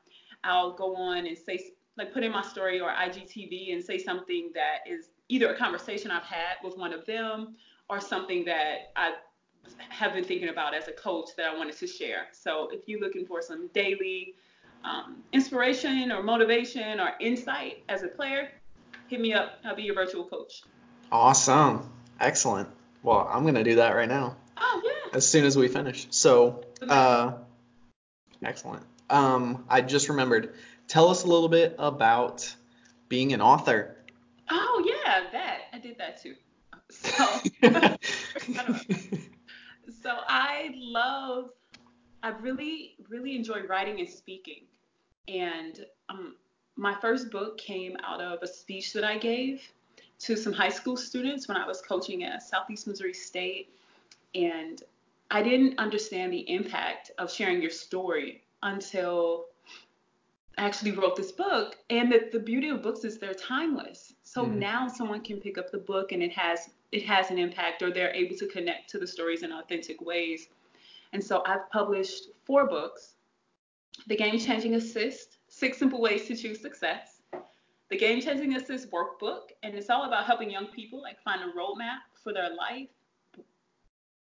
I'll 0.44 0.72
go 0.72 0.94
on 0.96 1.26
and 1.26 1.36
say 1.36 1.72
like 1.96 2.12
put 2.12 2.22
in 2.22 2.32
my 2.32 2.42
story 2.42 2.80
or 2.80 2.90
IGTV 2.90 3.72
and 3.72 3.82
say 3.84 3.98
something 3.98 4.50
that 4.54 4.78
is 4.90 5.10
either 5.28 5.52
a 5.52 5.56
conversation 5.56 6.10
I've 6.10 6.24
had 6.24 6.56
with 6.62 6.76
one 6.76 6.92
of 6.92 7.06
them 7.06 7.56
or 7.88 8.00
something 8.00 8.44
that 8.44 8.92
I 8.96 9.14
have 9.88 10.14
been 10.14 10.24
thinking 10.24 10.48
about 10.48 10.74
as 10.74 10.88
a 10.88 10.92
coach 10.92 11.30
that 11.36 11.46
I 11.46 11.56
wanted 11.56 11.76
to 11.78 11.86
share. 11.86 12.28
So 12.32 12.68
if 12.72 12.88
you're 12.88 13.00
looking 13.00 13.26
for 13.26 13.42
some 13.42 13.68
daily 13.68 14.34
um, 14.84 15.22
inspiration 15.32 16.10
or 16.10 16.22
motivation 16.22 17.00
or 17.00 17.12
insight 17.20 17.82
as 17.88 18.02
a 18.02 18.08
player, 18.08 18.50
hit 19.08 19.20
me 19.20 19.32
up. 19.32 19.58
I'll 19.64 19.76
be 19.76 19.82
your 19.82 19.94
virtual 19.94 20.24
coach. 20.24 20.62
Awesome. 21.12 21.90
Excellent. 22.18 22.68
Well, 23.02 23.28
I'm 23.30 23.42
going 23.42 23.56
to 23.56 23.64
do 23.64 23.76
that 23.76 23.94
right 23.94 24.08
now. 24.08 24.36
Oh, 24.56 24.82
yeah. 24.84 25.16
As 25.16 25.26
soon 25.26 25.44
as 25.44 25.56
we 25.56 25.68
finish. 25.68 26.06
So, 26.10 26.64
uh, 26.88 27.32
excellent. 28.42 28.84
Um, 29.08 29.64
I 29.68 29.80
just 29.80 30.08
remembered. 30.08 30.54
Tell 30.86 31.08
us 31.08 31.24
a 31.24 31.26
little 31.26 31.48
bit 31.48 31.74
about 31.78 32.54
being 33.08 33.32
an 33.32 33.40
author. 33.40 33.96
Oh, 34.50 34.84
yeah, 34.86 35.30
that. 35.32 35.58
I 35.72 35.78
did 35.78 35.98
that 35.98 36.22
too. 36.22 36.34
So, 36.90 37.24
so 40.02 40.10
I 40.28 40.74
love, 40.76 41.50
I 42.22 42.30
really, 42.30 42.96
really 43.08 43.36
enjoy 43.36 43.62
writing 43.68 44.00
and 44.00 44.08
speaking. 44.08 44.64
And 45.28 45.84
um, 46.08 46.36
my 46.76 46.94
first 47.00 47.30
book 47.30 47.58
came 47.58 47.96
out 48.02 48.20
of 48.20 48.42
a 48.42 48.46
speech 48.46 48.92
that 48.94 49.04
I 49.04 49.18
gave 49.18 49.62
to 50.20 50.36
some 50.36 50.52
high 50.52 50.68
school 50.68 50.96
students 50.96 51.48
when 51.48 51.56
I 51.56 51.66
was 51.66 51.80
coaching 51.80 52.24
at 52.24 52.42
Southeast 52.42 52.86
Missouri 52.86 53.14
State. 53.14 53.74
And 54.34 54.82
I 55.30 55.42
didn't 55.42 55.78
understand 55.78 56.32
the 56.32 56.50
impact 56.50 57.10
of 57.18 57.30
sharing 57.30 57.60
your 57.60 57.70
story 57.70 58.42
until 58.62 59.46
I 60.58 60.64
actually 60.64 60.92
wrote 60.92 61.16
this 61.16 61.32
book. 61.32 61.76
And 61.88 62.10
the, 62.12 62.28
the 62.32 62.40
beauty 62.40 62.68
of 62.68 62.82
books 62.82 63.04
is 63.04 63.18
they're 63.18 63.34
timeless. 63.34 64.12
So 64.22 64.44
mm. 64.44 64.56
now 64.56 64.88
someone 64.88 65.20
can 65.22 65.40
pick 65.40 65.58
up 65.58 65.70
the 65.70 65.78
book 65.78 66.12
and 66.12 66.22
it 66.22 66.32
has 66.32 66.70
it 66.92 67.04
has 67.04 67.30
an 67.30 67.38
impact 67.38 67.82
or 67.82 67.92
they're 67.92 68.14
able 68.14 68.36
to 68.36 68.46
connect 68.46 68.90
to 68.90 68.98
the 68.98 69.06
stories 69.06 69.42
in 69.42 69.52
authentic 69.52 70.00
ways. 70.00 70.48
And 71.12 71.22
so 71.22 71.42
I've 71.46 71.68
published 71.70 72.28
four 72.44 72.66
books. 72.66 73.14
The 74.06 74.16
Game 74.16 74.38
Changing 74.38 74.74
Assist, 74.74 75.38
Six 75.48 75.78
Simple 75.78 76.00
Ways 76.00 76.26
to 76.26 76.36
Choose 76.36 76.60
Success. 76.60 77.22
The 77.90 77.98
Game 77.98 78.20
Changing 78.20 78.54
Assist 78.54 78.90
workbook, 78.90 79.50
and 79.62 79.74
it's 79.74 79.90
all 79.90 80.04
about 80.04 80.24
helping 80.24 80.50
young 80.50 80.68
people 80.68 81.02
like 81.02 81.20
find 81.22 81.42
a 81.42 81.52
roadmap 81.52 81.98
for 82.22 82.32
their 82.32 82.54
life, 82.54 82.88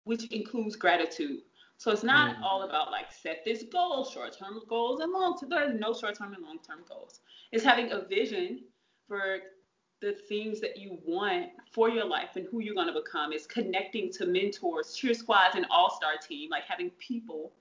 which 0.05 0.25
includes 0.31 0.75
gratitude. 0.75 1.41
So 1.77 1.91
it's 1.91 2.03
not 2.03 2.35
mm. 2.35 2.41
all 2.41 2.63
about 2.63 2.91
like 2.91 3.11
set 3.11 3.45
this 3.45 3.63
goal, 3.71 4.03
short-term 4.03 4.61
goals 4.67 4.99
and 4.99 5.13
long-term. 5.13 5.49
There's 5.49 5.79
no 5.79 5.93
short-term 5.93 6.33
and 6.33 6.43
long-term 6.43 6.79
goals. 6.89 7.21
It's 7.51 7.63
having 7.63 7.91
a 7.91 8.01
vision 8.01 8.63
for 9.07 9.39
the 10.01 10.13
things 10.13 10.61
that 10.61 10.77
you 10.77 10.97
want 11.05 11.49
for 11.71 11.89
your 11.89 12.05
life 12.05 12.35
and 12.35 12.47
who 12.49 12.61
you're 12.61 12.75
going 12.75 12.87
to 12.87 12.93
become. 12.93 13.33
is 13.33 13.45
connecting 13.45 14.11
to 14.13 14.25
mentors, 14.25 14.93
cheer 14.93 15.13
squads, 15.13 15.55
and 15.55 15.65
all-star 15.69 16.13
team, 16.25 16.49
like 16.49 16.63
having 16.63 16.89
people 16.91 17.51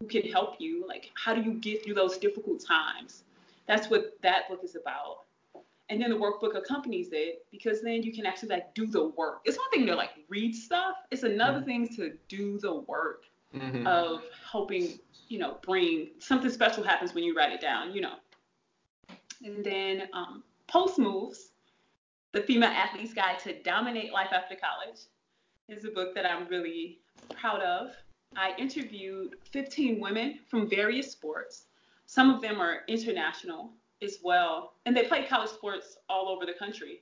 who 0.00 0.06
can 0.06 0.22
help 0.22 0.56
you. 0.58 0.84
Like 0.86 1.10
how 1.14 1.34
do 1.34 1.42
you 1.42 1.54
get 1.54 1.84
through 1.84 1.94
those 1.94 2.18
difficult 2.18 2.64
times? 2.64 3.24
That's 3.66 3.88
what 3.88 4.18
that 4.22 4.48
book 4.48 4.60
is 4.62 4.76
about. 4.76 5.20
And 5.88 6.02
then 6.02 6.10
the 6.10 6.16
workbook 6.16 6.56
accompanies 6.56 7.10
it 7.12 7.46
because 7.52 7.80
then 7.80 8.02
you 8.02 8.12
can 8.12 8.26
actually 8.26 8.48
like 8.48 8.74
do 8.74 8.86
the 8.86 9.08
work. 9.08 9.40
It's 9.44 9.56
one 9.56 9.70
thing 9.70 9.86
to 9.86 9.94
like 9.94 10.10
read 10.28 10.54
stuff. 10.54 10.96
It's 11.10 11.22
another 11.22 11.58
mm-hmm. 11.58 11.66
thing 11.66 11.88
to 11.96 12.12
do 12.28 12.58
the 12.58 12.80
work 12.80 13.22
mm-hmm. 13.54 13.86
of 13.86 14.22
helping, 14.50 14.98
you 15.28 15.38
know, 15.38 15.58
bring 15.62 16.08
something 16.18 16.50
special 16.50 16.82
happens 16.82 17.14
when 17.14 17.22
you 17.22 17.36
write 17.36 17.52
it 17.52 17.60
down, 17.60 17.92
you 17.92 18.00
know. 18.00 18.14
And 19.44 19.64
then 19.64 20.08
um, 20.12 20.42
Post 20.66 20.98
Moves, 20.98 21.50
The 22.36 22.42
Female 22.42 22.68
Athlete's 22.68 23.14
Guide 23.14 23.38
to 23.44 23.54
Dominate 23.62 24.12
Life 24.12 24.28
After 24.30 24.54
College, 24.56 24.98
is 25.70 25.86
a 25.86 25.88
book 25.88 26.14
that 26.14 26.30
I'm 26.30 26.46
really 26.48 26.98
proud 27.30 27.62
of. 27.62 27.92
I 28.36 28.52
interviewed 28.58 29.36
15 29.52 29.98
women 29.98 30.40
from 30.46 30.68
various 30.68 31.10
sports. 31.10 31.64
Some 32.04 32.28
of 32.28 32.42
them 32.42 32.60
are 32.60 32.82
international 32.88 33.72
as 34.02 34.18
well, 34.22 34.74
and 34.84 34.94
they 34.94 35.04
play 35.04 35.24
college 35.26 35.48
sports 35.48 35.96
all 36.10 36.28
over 36.28 36.44
the 36.44 36.52
country. 36.52 37.00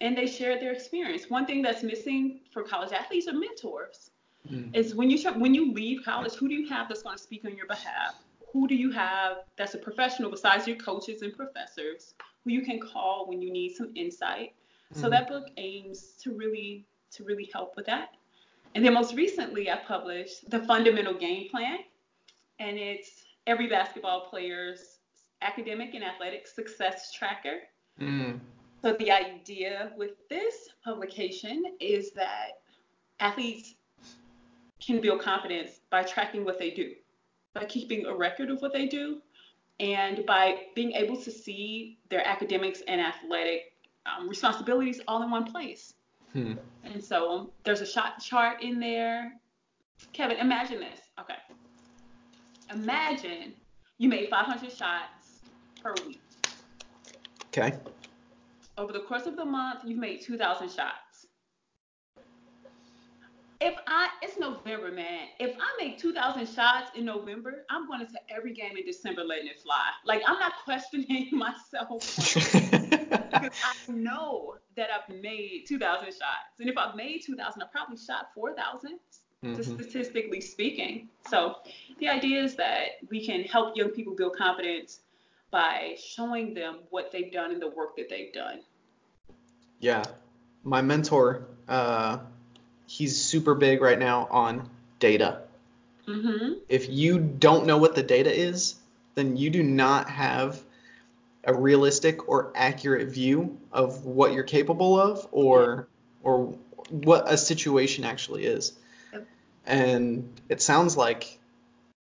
And 0.00 0.16
they 0.16 0.26
shared 0.26 0.62
their 0.62 0.72
experience. 0.72 1.28
One 1.28 1.44
thing 1.44 1.60
that's 1.60 1.82
missing 1.82 2.40
for 2.50 2.62
college 2.62 2.92
athletes 2.92 3.28
are 3.28 3.34
mentors. 3.34 4.12
Mm. 4.50 4.74
Is 4.74 4.94
when 4.94 5.10
you 5.10 5.30
when 5.32 5.52
you 5.52 5.74
leave 5.74 6.06
college, 6.06 6.32
who 6.36 6.48
do 6.48 6.54
you 6.54 6.66
have 6.70 6.88
that's 6.88 7.02
going 7.02 7.18
to 7.18 7.22
speak 7.22 7.44
on 7.44 7.54
your 7.54 7.66
behalf? 7.66 8.14
Who 8.54 8.66
do 8.66 8.74
you 8.74 8.90
have 8.92 9.44
that's 9.58 9.74
a 9.74 9.78
professional 9.78 10.30
besides 10.30 10.66
your 10.66 10.78
coaches 10.78 11.20
and 11.20 11.36
professors 11.36 12.14
who 12.44 12.50
you 12.50 12.62
can 12.62 12.78
call 12.78 13.26
when 13.28 13.40
you 13.40 13.52
need 13.52 13.74
some 13.74 13.90
insight? 13.94 14.52
Mm. 14.94 15.00
So 15.00 15.10
that 15.10 15.28
book 15.28 15.48
aims 15.56 16.14
to 16.22 16.36
really 16.36 16.86
to 17.12 17.24
really 17.24 17.48
help 17.52 17.76
with 17.76 17.86
that. 17.86 18.10
And 18.74 18.84
then 18.84 18.94
most 18.94 19.14
recently, 19.14 19.70
I 19.70 19.76
published 19.76 20.50
the 20.50 20.58
Fundamental 20.60 21.14
Game 21.14 21.48
Plan, 21.48 21.78
and 22.58 22.76
it's 22.76 23.24
every 23.46 23.68
basketball 23.68 24.26
player's 24.28 24.98
academic 25.42 25.94
and 25.94 26.02
athletic 26.02 26.46
success 26.46 27.12
tracker. 27.12 27.58
Mm. 28.00 28.40
So 28.82 28.94
the 28.94 29.10
idea 29.10 29.92
with 29.96 30.28
this 30.28 30.68
publication 30.84 31.62
is 31.80 32.10
that 32.12 32.62
athletes 33.20 33.76
can 34.84 35.00
build 35.00 35.20
confidence 35.20 35.80
by 35.90 36.02
tracking 36.02 36.44
what 36.44 36.58
they 36.58 36.70
do, 36.70 36.92
by 37.54 37.64
keeping 37.64 38.06
a 38.06 38.14
record 38.14 38.50
of 38.50 38.60
what 38.60 38.72
they 38.72 38.86
do, 38.86 39.22
and 39.80 40.24
by 40.26 40.66
being 40.74 40.92
able 40.92 41.16
to 41.16 41.30
see 41.30 41.98
their 42.08 42.26
academics 42.26 42.82
and 42.86 43.00
athletic 43.00 43.72
um, 44.06 44.28
responsibilities 44.28 45.00
all 45.08 45.22
in 45.22 45.30
one 45.30 45.44
place. 45.44 45.94
Hmm. 46.32 46.54
And 46.84 47.02
so 47.02 47.30
um, 47.30 47.50
there's 47.64 47.80
a 47.80 47.86
shot 47.86 48.20
chart 48.20 48.62
in 48.62 48.78
there. 48.78 49.32
Kevin, 50.12 50.38
imagine 50.38 50.80
this. 50.80 51.00
Okay. 51.20 51.34
Imagine 52.72 53.54
you 53.98 54.08
made 54.08 54.28
500 54.28 54.72
shots 54.72 55.40
per 55.82 55.94
week. 56.06 56.20
Okay. 57.48 57.76
Over 58.76 58.92
the 58.92 59.00
course 59.00 59.26
of 59.26 59.36
the 59.36 59.44
month, 59.44 59.80
you've 59.84 59.98
made 59.98 60.20
2,000 60.22 60.68
shots 60.70 61.03
if 63.64 63.74
I 63.86 64.08
it's 64.20 64.38
November, 64.38 64.92
man. 64.92 65.28
If 65.40 65.56
I 65.56 65.82
make 65.82 65.98
2,000 65.98 66.46
shots 66.46 66.90
in 66.94 67.06
November, 67.06 67.64
I'm 67.70 67.86
going 67.86 68.00
to 68.00 68.06
every 68.28 68.52
game 68.52 68.76
in 68.76 68.84
December 68.84 69.24
letting 69.24 69.46
it 69.46 69.60
fly. 69.60 69.88
Like 70.04 70.22
I'm 70.26 70.38
not 70.38 70.52
questioning 70.64 71.30
myself 71.32 72.00
because 72.14 73.52
I 73.64 73.92
know 73.92 74.56
that 74.76 74.88
I've 74.90 75.14
made 75.20 75.64
2,000 75.66 76.06
shots, 76.06 76.60
and 76.60 76.68
if 76.68 76.76
I've 76.76 76.94
made 76.94 77.22
2,000, 77.24 77.62
I 77.62 77.66
probably 77.72 77.96
shot 77.96 78.28
4,000. 78.34 78.98
Mm-hmm. 79.42 79.60
Statistically 79.60 80.40
speaking. 80.40 81.10
So 81.28 81.56
the 82.00 82.08
idea 82.08 82.42
is 82.42 82.54
that 82.56 82.92
we 83.10 83.26
can 83.26 83.42
help 83.42 83.76
young 83.76 83.90
people 83.90 84.14
build 84.14 84.36
confidence 84.36 85.00
by 85.50 85.96
showing 86.02 86.54
them 86.54 86.78
what 86.88 87.12
they've 87.12 87.30
done 87.30 87.50
and 87.50 87.60
the 87.60 87.68
work 87.68 87.94
that 87.98 88.08
they've 88.08 88.32
done. 88.32 88.60
Yeah, 89.80 90.02
my 90.62 90.80
mentor. 90.80 91.48
Uh, 91.68 92.20
he's 92.94 93.20
super 93.20 93.56
big 93.56 93.82
right 93.82 93.98
now 93.98 94.28
on 94.30 94.68
data. 95.00 95.40
Mm-hmm. 96.06 96.60
If 96.68 96.88
you 96.88 97.18
don't 97.18 97.66
know 97.66 97.78
what 97.78 97.96
the 97.96 98.04
data 98.04 98.32
is, 98.32 98.76
then 99.16 99.36
you 99.36 99.50
do 99.50 99.62
not 99.64 100.08
have 100.08 100.62
a 101.42 101.52
realistic 101.52 102.28
or 102.28 102.52
accurate 102.54 103.08
view 103.08 103.58
of 103.72 104.04
what 104.04 104.32
you're 104.32 104.44
capable 104.44 104.98
of 104.98 105.26
or 105.32 105.88
or 106.22 106.56
what 106.88 107.24
a 107.26 107.36
situation 107.36 108.04
actually 108.04 108.44
is. 108.44 108.72
Yep. 109.12 109.26
And 109.66 110.40
it 110.48 110.62
sounds 110.62 110.96
like 110.96 111.38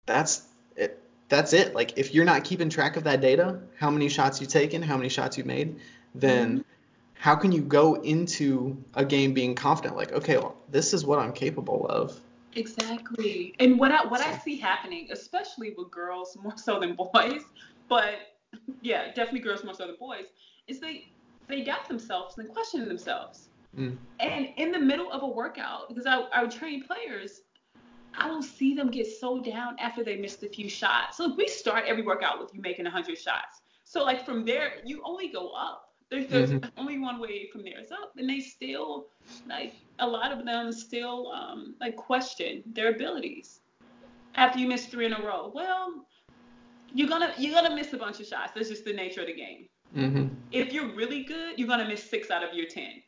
that's 0.05 0.41
it 0.75 1.01
that's 1.29 1.53
it. 1.53 1.73
Like 1.73 1.97
if 1.97 2.13
you're 2.13 2.25
not 2.25 2.43
keeping 2.43 2.69
track 2.69 2.97
of 2.97 3.05
that 3.05 3.21
data, 3.21 3.61
how 3.77 3.91
many 3.91 4.09
shots 4.09 4.41
you've 4.41 4.49
taken, 4.49 4.81
how 4.81 4.97
many 4.97 5.09
shots 5.09 5.37
you've 5.37 5.47
made, 5.47 5.79
then 6.13 6.49
mm-hmm 6.49 6.70
how 7.21 7.35
can 7.35 7.51
you 7.51 7.61
go 7.61 7.93
into 8.01 8.83
a 8.95 9.05
game 9.05 9.31
being 9.31 9.53
confident 9.53 9.95
like 9.95 10.11
okay 10.11 10.37
well 10.37 10.55
this 10.69 10.91
is 10.91 11.05
what 11.05 11.19
i'm 11.19 11.31
capable 11.31 11.85
of 11.85 12.19
exactly 12.55 13.53
and 13.59 13.77
what 13.79 13.91
i 13.91 14.03
what 14.07 14.21
i 14.21 14.35
see 14.39 14.57
happening 14.57 15.07
especially 15.11 15.73
with 15.77 15.89
girls 15.91 16.35
more 16.41 16.57
so 16.57 16.79
than 16.79 16.95
boys 16.95 17.43
but 17.87 18.15
yeah 18.81 19.07
definitely 19.13 19.39
girls 19.39 19.63
more 19.63 19.75
so 19.75 19.85
than 19.85 19.95
boys 19.99 20.25
is 20.67 20.79
they 20.79 21.05
they 21.47 21.61
doubt 21.61 21.87
themselves 21.87 22.39
and 22.39 22.49
question 22.49 22.87
themselves 22.87 23.49
mm. 23.77 23.95
and 24.19 24.49
in 24.57 24.71
the 24.71 24.79
middle 24.79 25.11
of 25.11 25.21
a 25.21 25.27
workout 25.27 25.87
because 25.89 26.07
I, 26.07 26.21
I 26.33 26.41
would 26.41 26.51
train 26.51 26.83
players 26.83 27.41
I 28.17 28.29
will 28.29 28.43
see 28.43 28.73
them 28.73 28.89
get 28.91 29.07
so 29.07 29.41
down 29.41 29.77
after 29.79 30.03
they 30.03 30.17
missed 30.17 30.43
a 30.43 30.49
few 30.49 30.67
shots. 30.67 31.15
So 31.15 31.33
we 31.33 31.47
start 31.47 31.85
every 31.87 32.03
workout 32.03 32.41
with 32.41 32.53
you 32.53 32.59
making 32.59 32.83
100 32.83 33.17
shots. 33.17 33.61
So 33.85 34.03
like 34.03 34.25
from 34.25 34.43
there, 34.43 34.73
you 34.83 35.01
only 35.05 35.29
go 35.29 35.51
up. 35.51 35.90
There's, 36.11 36.27
there's 36.27 36.51
mm-hmm. 36.51 36.69
only 36.77 36.99
one 36.99 37.21
way 37.21 37.47
from 37.51 37.63
there 37.63 37.79
is 37.79 37.89
up, 37.89 38.11
and 38.17 38.29
they 38.29 38.41
still 38.41 39.07
like 39.47 39.73
a 39.99 40.05
lot 40.05 40.33
of 40.33 40.45
them 40.45 40.73
still 40.73 41.31
um, 41.31 41.73
like 41.79 41.95
question 41.95 42.63
their 42.65 42.89
abilities 42.89 43.61
after 44.35 44.59
you 44.59 44.67
miss 44.67 44.87
three 44.87 45.05
in 45.05 45.13
a 45.13 45.21
row. 45.21 45.51
Well, 45.55 46.05
you're 46.93 47.07
gonna 47.07 47.33
you're 47.37 47.53
gonna 47.53 47.73
miss 47.73 47.93
a 47.93 47.97
bunch 47.97 48.19
of 48.19 48.27
shots. 48.27 48.51
That's 48.53 48.67
just 48.67 48.83
the 48.83 48.91
nature 48.91 49.21
of 49.21 49.27
the 49.27 49.35
game. 49.35 49.69
Mm-hmm. 49.95 50.35
If 50.51 50.73
you're 50.73 50.93
really 50.93 51.23
good, 51.23 51.57
you're 51.57 51.67
gonna 51.69 51.87
miss 51.87 52.03
six 52.03 52.29
out 52.29 52.43
of 52.43 52.53
your 52.53 52.67
ten. 52.67 53.01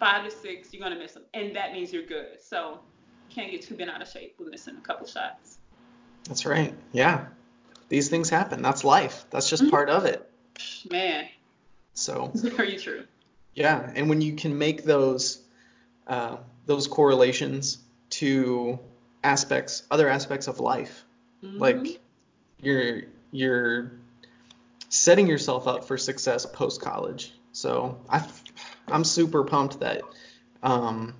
Five 0.00 0.24
to 0.24 0.30
six, 0.30 0.72
you're 0.72 0.82
gonna 0.82 0.98
miss 0.98 1.12
them, 1.12 1.24
and 1.34 1.54
that 1.56 1.74
means 1.74 1.92
you're 1.92 2.06
good. 2.06 2.38
So 2.40 2.80
you 3.28 3.34
can't 3.34 3.50
get 3.50 3.60
too 3.60 3.74
bent 3.74 3.90
out 3.90 4.00
of 4.00 4.08
shape 4.08 4.36
with 4.38 4.48
missing 4.48 4.76
a 4.78 4.80
couple 4.80 5.06
shots. 5.06 5.58
That's 6.24 6.46
right. 6.46 6.72
Yeah, 6.92 7.26
these 7.90 8.08
things 8.08 8.30
happen. 8.30 8.62
That's 8.62 8.82
life. 8.82 9.26
That's 9.28 9.50
just 9.50 9.64
mm-hmm. 9.64 9.70
part 9.70 9.90
of 9.90 10.06
it. 10.06 10.30
Man, 10.90 11.26
so 11.96 12.30
very 12.34 12.76
true. 12.76 13.04
Yeah, 13.54 13.90
and 13.94 14.08
when 14.08 14.20
you 14.20 14.36
can 14.36 14.56
make 14.56 14.84
those 14.84 15.40
uh, 16.06 16.36
those 16.66 16.86
correlations 16.86 17.78
to 18.10 18.78
aspects, 19.24 19.82
other 19.90 20.08
aspects 20.08 20.46
of 20.46 20.60
life, 20.60 21.04
mm-hmm. 21.42 21.58
like 21.58 22.00
you're 22.60 23.02
you're 23.32 23.92
setting 24.88 25.26
yourself 25.26 25.66
up 25.66 25.84
for 25.84 25.96
success 25.96 26.46
post 26.46 26.80
college. 26.80 27.32
So 27.52 27.98
I 28.08 28.24
I'm 28.88 29.04
super 29.04 29.42
pumped 29.42 29.80
that 29.80 30.02
um, 30.62 31.14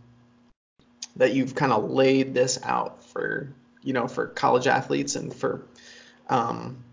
that 1.16 1.32
you've 1.32 1.54
kind 1.54 1.72
of 1.72 1.90
laid 1.90 2.34
this 2.34 2.58
out 2.62 3.02
for 3.02 3.48
you 3.82 3.94
know 3.94 4.08
for 4.08 4.26
college 4.26 4.66
athletes 4.66 5.16
and 5.16 5.34
for 5.34 5.62
um, 6.28 6.84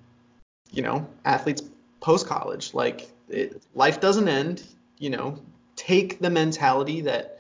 you 0.72 0.82
know 0.82 1.08
athletes 1.26 1.62
post 2.00 2.28
college. 2.28 2.74
Like 2.74 3.10
it, 3.30 3.62
life 3.74 4.00
doesn't 4.00 4.28
end. 4.28 4.64
You 4.98 5.10
know, 5.10 5.40
take 5.76 6.20
the 6.20 6.30
mentality 6.30 7.02
that 7.02 7.40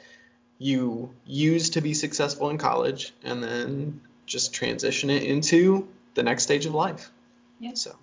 you 0.57 1.13
use 1.25 1.71
to 1.71 1.81
be 1.81 1.93
successful 1.93 2.49
in 2.49 2.57
college 2.57 3.13
and 3.23 3.43
then 3.43 4.01
just 4.25 4.53
transition 4.53 5.09
it 5.09 5.23
into 5.23 5.87
the 6.13 6.23
next 6.23 6.43
stage 6.43 6.65
of 6.65 6.73
life. 6.73 7.09
Yeah. 7.59 7.73
So. 7.73 7.95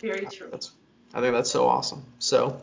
Very 0.00 0.26
true. 0.26 0.48
That's, 0.50 0.70
I 1.12 1.20
think 1.20 1.34
that's 1.34 1.50
so 1.50 1.66
awesome. 1.66 2.04
So, 2.18 2.60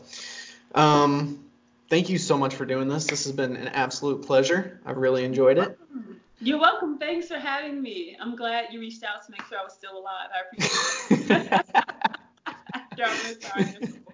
um, 0.74 1.44
thank 1.90 2.08
you 2.08 2.18
so 2.18 2.38
much 2.38 2.54
for 2.54 2.64
doing 2.64 2.88
this. 2.88 3.06
This 3.06 3.24
has 3.24 3.32
been 3.32 3.56
an 3.56 3.68
absolute 3.68 4.24
pleasure. 4.24 4.80
I've 4.86 4.96
really 4.96 5.24
enjoyed 5.24 5.58
it. 5.58 5.78
You're 6.40 6.60
welcome. 6.60 6.98
Thanks 6.98 7.28
for 7.28 7.38
having 7.38 7.80
me. 7.80 8.16
I'm 8.20 8.36
glad 8.36 8.66
you 8.70 8.80
reached 8.80 9.02
out 9.04 9.24
to 9.24 9.32
make 9.32 9.42
sure 9.46 9.58
I 9.58 9.64
was 9.64 9.72
still 9.72 9.98
alive. 9.98 10.28
I 10.34 10.40
appreciate 11.08 11.64
it. 13.78 13.92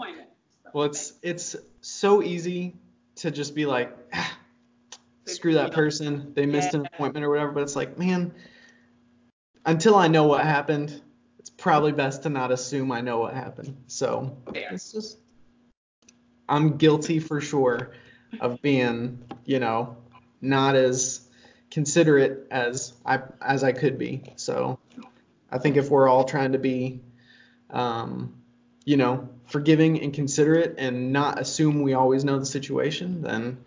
appointment. 0.00 0.28
Well, 0.72 0.84
it's 0.84 1.14
it's 1.22 1.56
so 1.80 2.22
easy 2.22 2.74
to 3.16 3.30
just 3.30 3.54
be 3.54 3.66
like, 3.66 3.96
ah, 4.12 4.38
screw 5.26 5.54
that 5.54 5.72
person. 5.72 6.32
They 6.34 6.46
missed 6.46 6.74
an 6.74 6.86
appointment 6.86 7.24
or 7.24 7.30
whatever. 7.30 7.52
But 7.52 7.62
it's 7.64 7.76
like, 7.76 7.98
man, 7.98 8.32
until 9.66 9.96
I 9.96 10.08
know 10.08 10.24
what 10.24 10.44
happened, 10.44 11.00
it's 11.38 11.50
probably 11.50 11.92
best 11.92 12.22
to 12.22 12.28
not 12.28 12.52
assume 12.52 12.92
I 12.92 13.00
know 13.00 13.18
what 13.18 13.34
happened. 13.34 13.76
So 13.88 14.36
Fair. 14.52 14.68
it's 14.72 14.92
just, 14.92 15.18
I'm 16.48 16.76
guilty 16.76 17.18
for 17.18 17.40
sure 17.40 17.92
of 18.40 18.62
being, 18.62 19.24
you 19.44 19.58
know, 19.58 19.96
not 20.40 20.76
as 20.76 21.22
considerate 21.70 22.46
as 22.50 22.92
I 23.04 23.20
as 23.40 23.64
I 23.64 23.72
could 23.72 23.98
be. 23.98 24.22
So 24.36 24.78
I 25.50 25.58
think 25.58 25.76
if 25.76 25.90
we're 25.90 26.08
all 26.08 26.24
trying 26.24 26.52
to 26.52 26.58
be, 26.58 27.00
um, 27.70 28.34
you 28.84 28.96
know, 28.96 29.28
forgiving 29.50 30.00
and 30.00 30.14
considerate 30.14 30.76
and 30.78 31.12
not 31.12 31.38
assume 31.40 31.82
we 31.82 31.94
always 31.94 32.24
know 32.24 32.38
the 32.38 32.46
situation, 32.46 33.22
then 33.22 33.58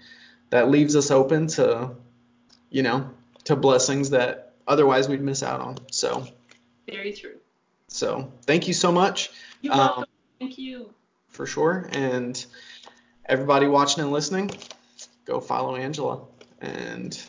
that 0.50 0.70
leaves 0.70 0.96
us 0.96 1.12
open 1.12 1.48
to, 1.48 1.92
you 2.70 2.84
know, 2.84 3.10
to 3.46 3.56
blessings 3.56 4.10
that 4.12 4.54
otherwise 4.68 5.10
we'd 5.10 5.22
miss 5.22 5.44
out 5.44 5.60
on. 5.60 5.78
So 5.92 6.26
Very 6.90 7.14
true. 7.14 7.36
so 7.88 8.32
thank 8.46 8.68
you 8.68 8.74
so 8.74 8.92
much. 8.92 9.30
You're 9.62 9.74
Um, 9.74 9.80
welcome. 9.80 10.06
Thank 10.40 10.58
you. 10.58 10.94
for 11.30 11.46
sure. 11.46 11.90
And 11.92 12.44
everybody 13.26 13.68
watching 13.68 14.04
and 14.04 14.12
listening, 14.12 14.52
go 15.26 15.40
follow 15.42 15.76
Angela. 15.76 16.22
And 16.62 17.20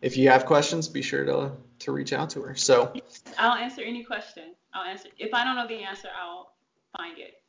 if 0.00 0.16
you 0.16 0.28
have 0.30 0.46
questions, 0.46 0.88
be 0.88 1.02
sure 1.02 1.24
to 1.24 1.52
to 1.80 1.90
reach 1.92 2.12
out 2.12 2.30
to 2.30 2.42
her. 2.42 2.54
So 2.54 2.92
I'll 3.38 3.54
answer 3.58 3.82
any 3.82 4.04
question. 4.04 4.54
I'll 4.72 4.84
answer. 4.88 5.08
If 5.18 5.34
I 5.34 5.42
don't 5.44 5.56
know 5.56 5.66
the 5.66 5.82
answer, 5.82 6.08
I'll 6.20 6.52
find 6.96 7.18
it. 7.18 7.41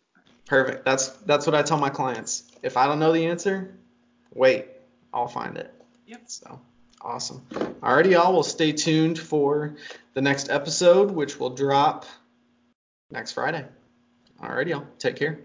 Perfect. 0.46 0.86
That's 0.86 1.10
that's 1.26 1.46
what 1.46 1.56
I 1.56 1.62
tell 1.62 1.78
my 1.78 1.90
clients. 1.90 2.44
If 2.62 2.78
I 2.78 2.88
don't 2.88 3.00
know 3.00 3.12
the 3.12 3.26
answer, 3.26 3.76
wait, 4.34 4.68
I'll 5.14 5.28
find 5.28 5.58
it. 5.58 5.74
Yep. 6.08 6.22
So 6.28 6.60
awesome. 7.02 7.42
Alrighty, 7.52 8.12
y'all. 8.12 8.34
Well, 8.34 8.44
stay 8.44 8.72
tuned 8.72 9.20
for 9.20 9.76
the 10.14 10.22
next 10.22 10.50
episode, 10.50 11.12
which 11.12 11.40
will 11.40 11.50
drop 11.50 12.06
next 13.12 13.34
Friday. 13.34 13.66
Alrighty, 14.42 14.70
y'all. 14.70 14.88
Take 15.00 15.16
care. 15.16 15.40